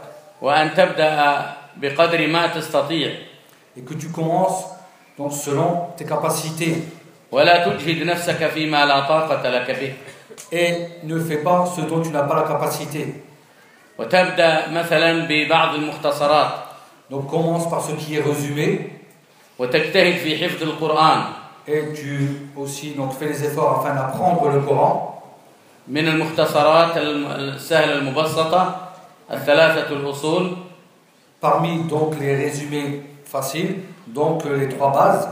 Et 3.78 3.82
que 3.82 3.94
tu 3.94 4.08
commences 4.10 4.66
donc 5.18 5.34
selon 5.34 5.88
tes 5.98 6.06
capacités 6.06 6.84
ولا 7.35 7.65
تجهد 7.69 8.03
نفسك 8.07 8.47
فيما 8.47 8.85
لا 8.87 9.01
طاقة 9.01 9.51
لك 9.51 9.71
به 9.71 9.93
et 10.53 10.75
ne 11.05 11.19
fais 11.21 11.43
pas 11.45 11.65
ce 11.77 11.81
dont 11.83 12.01
tu 12.03 12.11
n'as 12.11 12.23
pas 12.23 12.35
la 12.35 12.43
capacité 12.43 13.07
وتبدأ 13.99 14.69
مثلا 14.71 15.27
ببعض 15.29 15.75
المختصرات 15.75 16.51
donc 17.13 17.27
commence 17.31 17.69
par 17.71 17.81
ce 17.83 17.93
qui 17.93 18.17
est 18.17 18.23
résumé 18.23 18.91
وتجتهد 19.59 20.17
في 20.17 20.39
حفظ 20.45 20.63
القرآن 20.63 21.23
et 21.69 21.93
tu 21.95 22.51
aussi 22.57 22.91
donc 22.97 23.13
fais 23.13 23.27
les 23.27 23.45
efforts 23.45 23.81
afin 23.81 23.95
d'apprendre 23.95 24.49
le 24.49 24.61
Coran 24.61 25.07
من 25.89 26.09
المختصرات 26.09 26.97
الم- 26.97 27.27
السهلة 27.31 27.95
المبسطة 27.95 28.77
الثلاثة 29.33 29.91
الأصول 29.97 30.57
parmi 31.43 31.85
donc 31.89 32.19
les 32.21 32.35
résumés 32.37 33.03
faciles 33.25 33.77
donc 34.07 34.45
euh, 34.47 34.57
les 34.57 34.69
trois 34.69 34.93
bases 34.93 35.29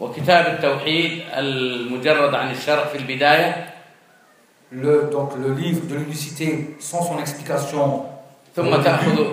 وكتاب 0.00 0.46
التوحيد 0.46 1.22
المجرد 1.36 2.34
عن 2.34 2.50
الشرح 2.50 2.88
في 2.88 2.98
البداية 2.98 3.72
le, 4.72 5.08
donc 5.12 5.30
le 5.36 5.54
livre 5.54 5.86
de 5.86 5.94
l'unicité 5.94 6.76
sans 6.80 7.02
son 7.02 7.18
explication 7.18 8.02
ثم 8.56 8.76
تأخذ 8.82 9.24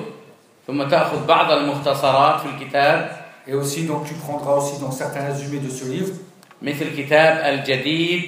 ثم 0.67 0.83
تأخذ 0.83 1.25
بعض 1.27 1.51
المختصرات 1.51 2.39
في 2.41 2.45
الكتاب 2.45 3.11
et 3.47 3.53
aussi 3.53 3.85
donc 3.87 4.05
tu 4.05 4.13
prendras 4.13 4.55
aussi 4.55 4.79
donc 4.79 4.93
certains 4.93 5.25
résumés 5.25 5.59
de 5.59 5.69
ce 5.69 5.85
livre 5.85 6.13
مثل 6.61 6.95
كتاب 6.97 7.53
الجديد 7.53 8.23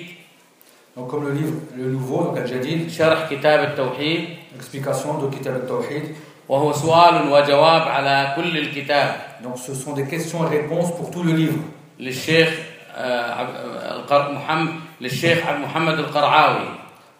donc 0.98 1.10
comme 1.10 1.26
le 1.28 1.34
livre 1.34 1.54
le 1.78 1.92
nouveau 1.92 2.24
donc 2.24 2.38
Al-Jadid 2.38 2.90
شرح 2.92 3.30
كتاب 3.32 3.60
التوحيد 3.70 4.28
explication 4.60 5.20
de 5.22 5.28
Kitab 5.36 5.56
al-Tawhid 5.56 6.04
وهو 6.50 6.74
سؤال 6.74 7.32
وجواب 7.32 7.82
على 7.82 8.34
كل 8.36 8.58
الكتاب 8.58 9.16
donc 9.44 9.58
ce 9.58 9.74
sont 9.74 9.94
des 9.94 10.06
questions 10.06 10.46
et 10.46 10.58
réponses 10.58 10.92
pour 10.98 11.12
tout 11.12 11.24
le 11.24 11.34
livre 11.34 11.60
للشيخ 12.00 12.50
آه، 12.96 13.32
عب- 13.34 13.56
القر- 14.00 14.32
محمد 14.32 14.74
للشيخ 15.02 15.48
عبد 15.48 15.60
محمد 15.62 16.00
القرعاوي 16.00 16.66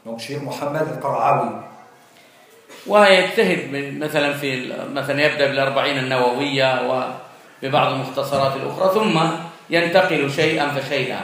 donc 0.08 0.20
Cheikh 0.22 0.42
Mohammed 0.48 0.86
al-Qara'awi 0.96 1.50
ويجتهد 2.88 3.72
من- 3.74 4.00
مثلا 4.00 4.34
في 4.34 4.54
ال- 4.54 4.94
مثلا 4.94 5.26
يبدا 5.26 5.48
بالاربعين 5.48 5.98
النوويه 5.98 6.82
وببعض 6.90 7.92
المختصرات 7.94 8.56
الاخرى 8.56 8.94
ثم 8.94 9.20
ينتقل 9.70 10.32
شيئا 10.32 10.68
فشيئا 10.70 11.20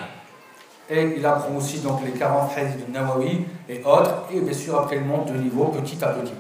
et 0.90 1.04
il 1.18 1.26
apprend 1.26 1.56
aussi 1.58 1.78
donc 1.80 2.02
les 2.06 2.12
40 2.20 2.52
hadiths 2.58 2.86
de 2.86 2.92
Nawawi 2.92 3.46
et 3.70 3.82
autres 3.86 4.16
et 4.34 4.42
bien 4.42 4.54
sûr 4.54 4.74
après 4.82 4.98
il 4.98 5.06
monte 5.06 5.28
de 5.32 5.38
niveau 5.38 5.66
petit 5.78 6.04
à 6.04 6.08
petit 6.08 6.34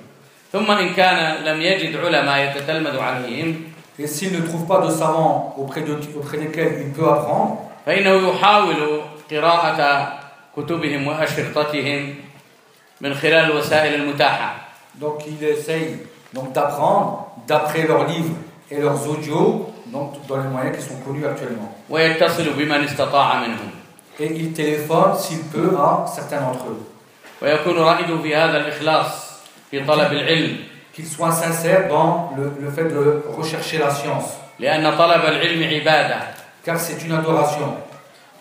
ثم 0.53 0.71
ان 0.71 0.93
كان 0.93 1.43
لم 1.45 1.61
يجد 1.61 1.95
علماء 2.05 2.37
يتتلمذ 2.39 2.99
عليهم 2.99 3.63
et 3.99 4.07
s'il 4.07 4.33
ne 4.33 4.41
trouve 4.47 4.65
pas 4.65 4.79
de 4.85 4.89
savants 4.89 5.55
auprès, 5.57 5.81
de, 5.81 5.97
auprès 6.17 6.37
desquels 6.37 6.81
il 6.85 6.91
peut 6.91 7.07
apprendre 7.07 7.57
فانه 7.85 8.29
يحاول 8.29 9.01
قراءه 9.31 10.09
كتبهم 10.57 11.07
واشرطتهم 11.07 12.15
من 13.01 13.13
خلال 13.13 13.51
الوسائل 13.51 13.93
المتاحه 13.93 14.55
donc 15.01 15.25
il 15.27 15.43
essaye 15.43 15.97
donc 16.33 16.53
d'apprendre 16.53 17.31
d'après 17.47 17.87
leurs 17.87 18.05
livres 18.07 18.35
et 18.69 18.77
leurs 18.77 19.09
audios 19.09 19.67
donc 19.87 20.25
dans 20.27 20.37
les 20.37 20.49
moyens 20.49 20.77
qui 20.77 20.83
sont 20.83 20.99
connus 21.05 21.25
actuellement 21.25 21.71
ويتصل 21.89 22.53
بمن 22.53 22.83
استطاع 22.83 23.39
منهم 23.39 23.71
et 24.19 24.25
il 24.25 24.53
téléphone 24.53 25.17
s'il 25.17 25.43
peut 25.53 25.75
à 25.77 26.05
certains 26.07 26.41
d'entre 26.41 26.65
eux 26.69 26.83
ويكون 27.41 27.77
رائده 27.77 28.21
في 28.21 28.35
هذا 28.35 28.57
الاخلاص 28.57 29.31
في 29.71 29.85
طلب 29.85 30.11
العلم 30.11 30.57
qu'ils 30.95 31.07
soient 31.07 31.31
sincères 31.31 31.87
dans 31.89 32.31
le, 32.37 32.51
le 32.61 32.69
fait 32.71 32.85
de 32.85 33.23
rechercher 33.37 33.77
la 33.77 33.89
science 33.89 34.37
لان 34.59 34.97
طلب 34.97 35.21
العلم 35.25 35.63
عباده 35.63 36.19
car 36.65 36.79
c'est 36.79 37.01
une 37.05 37.13
adoration 37.13 37.77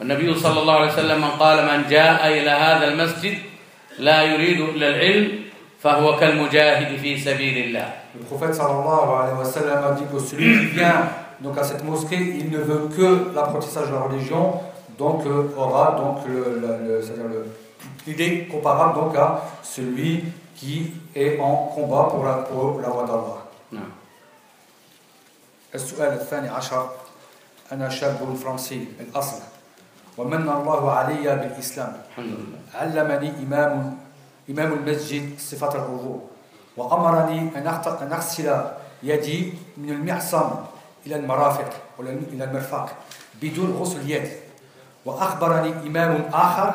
النبي 0.02 0.34
صلى 0.34 0.60
الله 0.60 0.74
عليه 0.74 0.92
وسلم 0.92 1.24
قال 1.24 1.58
من 1.64 1.88
جاء 1.90 2.28
إلى 2.28 2.50
هذا 2.50 2.84
المسجد 2.88 3.38
لا 3.98 4.22
يريد 4.22 4.60
إلا 4.60 4.88
العلم 4.88 5.28
فهو 5.80 6.16
كالمجاهد 6.16 6.96
في 6.96 7.18
سبيل 7.18 7.56
الله 7.64 7.88
Le 8.18 8.24
prophète 8.24 8.54
sallallahu 8.54 9.10
alayhi 9.22 9.38
wa 9.38 9.44
sallam 9.44 9.84
a 9.84 9.92
dit 9.92 10.04
que 10.12 10.18
celui 10.18 10.58
qui 10.58 10.66
vient 10.76 11.08
donc 11.40 11.56
à 11.56 11.62
cette 11.64 11.84
mosquée, 11.84 12.16
il 12.38 12.50
ne 12.50 12.58
veut 12.58 12.88
que 12.94 13.32
l'apprentissage 13.34 13.88
de 13.88 13.94
la 13.94 14.00
religion, 14.00 14.54
donc 14.98 15.24
euh, 15.26 15.44
aura 15.56 15.96
donc 15.96 16.26
le, 16.28 16.60
le, 16.60 16.88
le, 16.96 17.02
c'est-à-dire 17.02 17.28
le, 17.28 17.46
l'idée 18.06 18.48
comparable 18.50 18.94
donc 18.94 19.16
à 19.16 19.40
celui 19.62 20.24
qui 20.55 20.93
est 21.15 21.39
en 21.39 21.67
combat 21.75 22.03
pour 22.09 22.23
la, 22.23 22.33
pour 22.47 22.81
la 22.81 22.89
voie 22.89 23.05
d'Allah. 23.05 23.39
نعم. 23.71 23.91
السؤال 25.75 26.13
الثاني 26.13 26.49
عشر. 26.49 26.89
أنا 27.71 27.89
شاب 27.89 28.35
فرنسي 28.43 28.87
الأصل. 28.99 29.41
ومن 30.17 30.49
الله 30.49 30.91
علي 30.91 31.35
بالإسلام. 31.35 32.01
الحمد 32.09 32.33
لله. 32.33 32.59
علمني 32.73 33.29
إمام 33.43 33.97
إمام 34.49 34.73
المسجد 34.73 35.39
صفة 35.39 35.75
الوضوء. 35.75 36.21
وأمرني 36.77 37.51
أن 37.55 37.67
أغسل 37.67 38.47
يدي 39.03 39.53
من 39.77 39.89
المعصم 39.89 40.49
إلى 41.05 41.15
المرافق 41.15 41.69
إلى 41.99 42.43
المرفق 42.43 42.89
بدون 43.41 43.71
غسل 43.75 43.99
اليد. 43.99 44.31
وأخبرني 45.05 45.71
إمام 45.87 46.29
آخر 46.33 46.69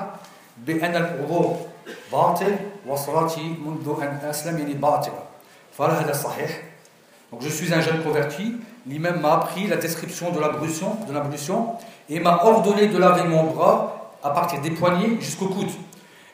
بأن 0.58 0.96
الوضوء 0.96 1.66
باطل 2.12 2.56
وصلاتي 2.87 3.55
منذ 3.65 4.01
أن 4.01 4.29
أسلم 4.29 4.57
يعني 4.57 4.73
باطل 4.73 5.11
فهل 5.77 5.91
هذا 5.91 6.13
صحيح؟ 6.13 6.49
Donc 7.31 7.41
je 7.41 7.49
suis 7.49 7.73
un 7.73 7.81
jeune 7.81 8.03
converti, 8.03 8.55
l'imam 8.87 9.19
m'a 9.19 9.33
appris 9.33 9.67
la 9.67 9.77
description 9.77 10.31
de 10.31 10.39
l'ablution, 10.39 10.95
de 11.07 11.13
l'ablution 11.13 11.75
et 12.09 12.19
m'a 12.19 12.43
ordonné 12.43 12.87
de 12.87 12.97
laver 12.97 13.23
mon 13.23 13.43
bras 13.43 14.11
à 14.23 14.29
partir 14.29 14.61
des 14.61 14.71
poignets 14.71 15.19
jusqu'au 15.19 15.47
coude. 15.47 15.71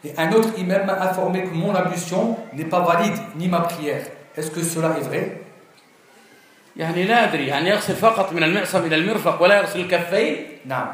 Et 0.04 0.14
un 0.18 0.32
autre 0.34 0.50
imam 0.58 0.86
m'a 0.86 1.02
informé 1.02 1.44
que 1.44 1.54
mon 1.54 1.74
ablution 1.74 2.38
n'est 2.54 2.66
pas 2.66 2.82
valide 2.82 3.18
ni 3.36 3.48
ma 3.48 3.62
prière. 3.62 4.06
Est-ce 4.36 4.52
que 4.52 4.62
cela 4.64 4.98
est 4.98 5.02
vrai 5.02 5.42
يعني 6.78 7.04
لا 7.04 7.24
أدري 7.24 7.48
يعني 7.48 7.70
يغسل 7.70 7.96
فقط 7.96 8.34
من 8.34 8.44
المعصم 8.44 8.86
إلى 8.86 8.96
المرفق 8.96 9.42
ولا 9.42 9.58
يغسل 9.58 9.80
الكفين 9.80 10.46
نعم 10.66 10.88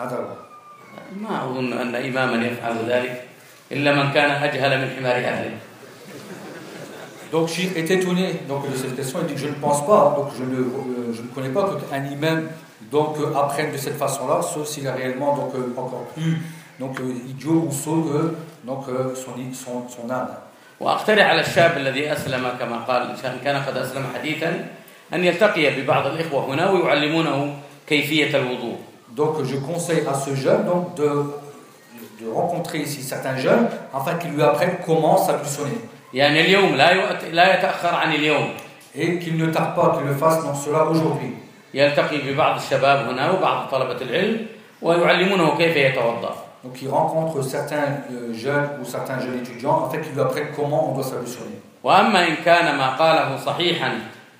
هذا 0.00 0.16
هو 0.16 0.34
ما 1.20 1.44
أظن 1.44 1.72
أن 1.72 1.94
إماما 1.94 2.46
يفعل 2.46 2.76
ذلك 2.88 3.24
إلا 3.72 3.94
من 3.94 4.12
كان 4.12 4.30
أجهل 4.30 4.78
من 4.80 4.90
حمار 4.98 5.16
أهله 5.16 5.50
Donc 7.32 7.48
Shir 7.48 7.70
est 7.76 7.88
étonné 7.88 8.40
donc, 8.48 8.68
de 8.68 8.76
cette 8.76 8.96
question, 8.96 9.20
il 9.22 9.28
dit 9.28 9.34
que 9.34 9.40
je 9.40 9.46
ne 9.46 9.54
pense 9.54 9.86
pas, 9.86 10.14
donc 10.16 10.30
je 10.36 10.42
ne, 10.42 10.62
euh, 10.62 11.14
je 11.14 11.22
ne 11.22 11.28
connais 11.28 11.50
pas 11.50 11.76
qu'un 11.88 12.04
imam 12.04 12.48
donc, 12.90 13.18
euh, 13.20 13.38
apprenne 13.38 13.70
de 13.70 13.76
cette 13.76 13.96
façon-là, 13.96 14.42
sauf 14.42 14.66
s'il 14.66 14.84
est 14.84 14.90
réellement 14.90 15.36
donc, 15.36 15.54
euh, 15.54 15.72
encore 15.76 16.06
plus 16.16 16.42
donc, 16.80 16.98
euh, 16.98 17.28
idiot 17.28 17.66
ou 17.68 17.72
sot 17.72 18.02
que 18.02 18.34
donc, 18.64 18.88
euh, 18.88 19.14
son, 19.14 19.32
son, 19.54 19.88
son 19.88 20.10
âme. 20.10 20.28
وأقترح 20.80 21.26
على 21.26 21.40
الشاب 21.40 21.76
الذي 21.76 22.12
أسلم 22.12 22.48
كما 22.60 22.76
قال 22.88 23.02
إن 23.02 23.38
كان 23.44 23.62
قد 23.62 23.76
أسلم 23.76 24.04
حديثا 24.14 24.66
أن 25.14 25.24
يلتقي 25.24 25.70
ببعض 25.80 26.06
الإخوة 26.06 26.54
هنا 26.54 26.70
ويعلمونه 26.70 27.54
كيفية 27.86 28.36
الوضوء 28.36 28.76
Donc 29.16 29.44
je 29.44 29.56
conseille 29.56 30.04
à 30.08 30.14
ce 30.14 30.34
jeune 30.34 30.64
donc, 30.64 30.94
de, 30.94 31.10
de 32.21 32.29
rencontrer 32.29 32.79
ici 32.79 33.01
certains 33.03 33.37
jeunes 33.37 33.67
afin 33.93 34.15
qu'ils 34.15 34.31
lui 34.31 34.43
apprennent 34.43 34.77
comment 34.85 35.17
s'ablutionner. 35.17 35.79
يعني 36.13 36.41
اليوم 36.41 36.75
لا 36.75 36.89
يؤت... 36.91 37.23
لا 37.31 37.59
يتأخر 37.59 37.95
عن 37.95 38.13
اليوم 38.13 38.49
Et 38.97 39.19
qu'il 39.19 39.37
ne 39.37 39.47
tarde 39.47 39.75
pas 39.75 39.97
qu'il 39.97 40.07
le 40.07 40.15
fasse 40.15 40.43
dans 40.43 40.55
cela 40.55 40.83
aujourd'hui. 40.85 41.33
يلتقي 41.73 42.17
ببعض 42.17 42.55
الشباب 42.55 43.09
هنا 43.09 43.31
وبعض 43.31 43.67
طلبة 43.71 44.01
العلم 44.01 44.45
ويعلمونه 44.81 45.57
كيف 45.57 45.75
يتوضأ 45.75 46.35
Donc 46.63 46.81
il 46.81 46.89
rencontre 46.89 47.43
certains 47.43 48.01
euh, 48.11 48.33
jeunes 48.33 48.69
ou 48.81 48.85
certains 48.85 49.19
jeunes 49.19 49.39
étudiants 49.39 49.85
afin 49.85 49.99
qu'ils 49.99 50.13
lui 50.13 50.21
apprennent 50.21 50.51
comment 50.55 50.91
on 50.91 50.95
doit 50.95 51.03
s'ablutionner. 51.03 51.59
وأما 51.83 52.27
إن 52.27 52.35
كان 52.45 52.75
ما 52.77 52.89
قاله 52.95 53.37
صحيحا 53.45 53.91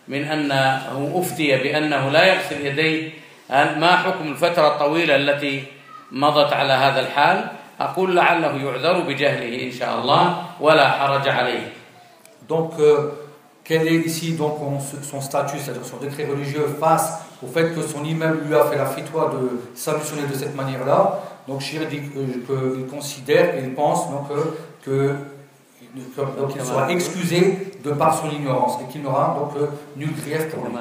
من 0.07 0.23
أنه 0.23 1.11
أفتي 1.15 1.57
بأنه 1.57 2.09
لا 2.09 2.23
يغسل 2.25 2.65
يديه 2.65 3.09
ما 3.49 3.95
حكم 3.97 4.27
الفترة 4.27 4.67
الطويلة 4.67 5.15
التي 5.15 5.63
مضت 6.11 6.53
على 6.53 6.73
هذا 6.73 6.99
الحال 6.99 7.45
أقول 7.80 8.16
لعله 8.16 8.52
يعذر 8.64 9.00
بجهله 9.00 9.66
إن 9.66 9.72
شاء 9.72 10.00
الله 10.00 10.22
ولا 10.60 10.90
حرج 10.90 11.28
عليه 11.28 11.72
Donc, 12.48 12.72
euh, 12.80 13.10
quel 13.64 13.86
est 13.86 14.02
ici 14.06 14.32
donc 14.32 14.58
on- 14.60 14.80
son 14.80 15.20
statut, 15.20 15.58
c'est-à-dire 15.58 15.84
son 15.84 15.98
décret 15.98 16.26
religieux 16.26 16.66
face 16.80 17.20
au 17.42 17.46
fait 17.46 17.74
que 17.74 17.80
son 17.82 18.04
imam 18.04 18.40
lui 18.46 18.54
a 18.54 18.64
fait 18.64 18.76
la 18.76 18.86
fitwa 18.86 19.30
de 19.34 19.60
s'ablutionner 19.74 20.26
de 20.26 20.34
cette 20.34 20.54
manière-là 20.56 21.20
Donc, 21.48 21.60
Shir 21.62 21.86
dit 21.88 22.00
que- 22.02 22.74
qu'il 22.76 22.86
considère 22.86 23.54
et 23.56 23.62
il 23.64 23.74
pense 23.74 24.10
donc, 24.10 24.26
euh, 24.30 24.44
que 24.84 25.14
que- 26.14 26.20
donc, 26.38 26.52
qu'il 26.52 26.62
soit 26.62 26.88
excusé 26.90 27.40
de 27.82 27.90
par 27.92 28.14
son 28.20 28.30
ignorance 28.30 28.74
et 28.82 28.86
qu'il 28.92 29.02
n'aura 29.02 29.26
donc 29.38 29.50
euh, 29.56 29.66
nul 29.96 30.12
grief 30.20 30.48
pour 30.50 30.64
lui. 30.66 30.74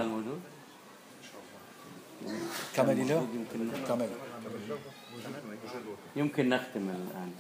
Kamel 2.76 3.00
est 3.00 3.06
là 3.12 3.16
Kamel. 3.88 4.10
يمكن 6.17 6.49
نختم 6.49 6.89
الآن. 6.89 7.33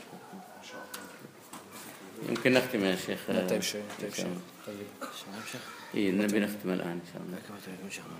يمكن 2.28 2.52
نختم 2.52 2.84
يا 2.84 2.96
شيخ. 2.96 3.18
طيب 3.26 3.60
شيء 3.62 3.82
طيب 4.02 4.14
شيء 4.14 4.38
طيب. 4.66 4.76
إيه 5.94 6.10
نبي 6.10 6.40
نختم 6.40 6.70
الآن 6.70 7.00
إن 7.84 7.90
شاء 7.90 8.02
الله. 8.06 8.18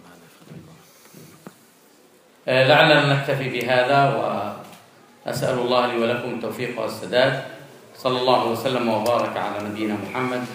آه، 2.48 2.68
لعلنا 2.68 3.14
نكتفي 3.14 3.48
بهذا 3.48 4.00
وأسأل 5.26 5.58
الله 5.58 5.86
لي 5.86 5.98
ولكم 5.98 6.34
التوفيق 6.34 6.80
والسداد. 6.80 7.44
صلى 7.96 8.20
الله 8.20 8.46
وسلم 8.46 8.88
وبارك 8.88 9.36
على 9.36 9.68
نبينا 9.68 9.96
محمد 10.10 10.46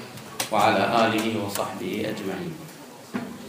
وعلى 0.51 1.07
آله 1.07 1.45
وصحبه 1.45 2.05
أجمعين. 2.09 2.55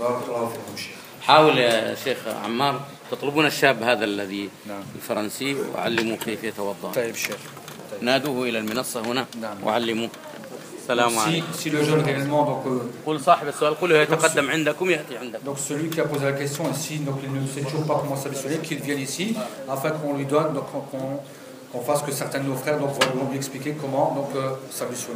بارك 0.01 0.25
الله 0.29 0.49
فيكم 0.49 0.77
شيخ. 0.77 0.97
حاول 1.23 1.59
يا 1.59 1.95
شيخ 1.95 2.29
عمار 2.29 2.81
تطلبون 3.11 3.47
الشاب 3.47 3.83
هذا 3.83 4.05
الذي 4.05 4.49
نعم. 4.69 4.83
الفرنسي 4.97 5.57
وعلموه 5.75 6.17
كيف 6.17 6.45
يتوضأ 6.45 6.93
طيب 6.95 7.15
شيخ 7.15 7.37
نادوه 8.01 8.49
إلى 8.49 8.59
المنصة 8.59 9.01
هنا 9.01 9.27
نعم. 9.41 9.57
وعلموه 9.65 10.09
السلام 10.83 11.19
عليكم 11.19 11.47
si 11.63 11.71
le 11.71 11.83
jeune 11.85 12.03
réellement 12.03 12.45
donc 12.45 12.67
euh, 12.67 13.07
قل 13.07 13.21
صاحب 13.21 13.49
السؤال 13.49 13.75
قل 13.81 13.91
يتقدم 13.93 14.51
عندكم 14.51 14.91
يأتي 14.91 15.17
عندكم 15.19 15.45
Donc 15.45 15.59
celui 15.59 15.89
qui 15.91 16.01
a 16.01 16.05
posé 16.05 16.25
la 16.25 16.33
question 16.33 16.65
ici, 16.71 16.99
donc 16.99 17.17
il 17.25 17.33
ne 17.33 17.47
sait 17.47 17.61
toujours 17.63 17.87
pas 17.87 17.99
comment 18.03 18.17
s'habituer, 18.17 18.59
qu'il 18.59 18.79
vienne 18.81 18.99
ici, 18.99 19.37
afin 19.69 19.91
qu'on 19.91 20.15
lui 20.17 20.25
donne, 20.27 20.53
donc 20.55 20.67
qu'on- 20.73 21.21
qu'on 21.73 21.81
fasse 21.89 22.03
que 22.03 22.11
certains 22.13 22.41
de 22.41 22.49
nos 22.49 22.57
frères 22.63 22.79
donc, 22.79 22.91
vont 23.19 23.29
lui 23.31 23.37
expliquer 23.43 23.73
comment 23.81 24.07
donc 24.19 24.31
euh, 24.35 24.51
s'habituer. 24.77 25.15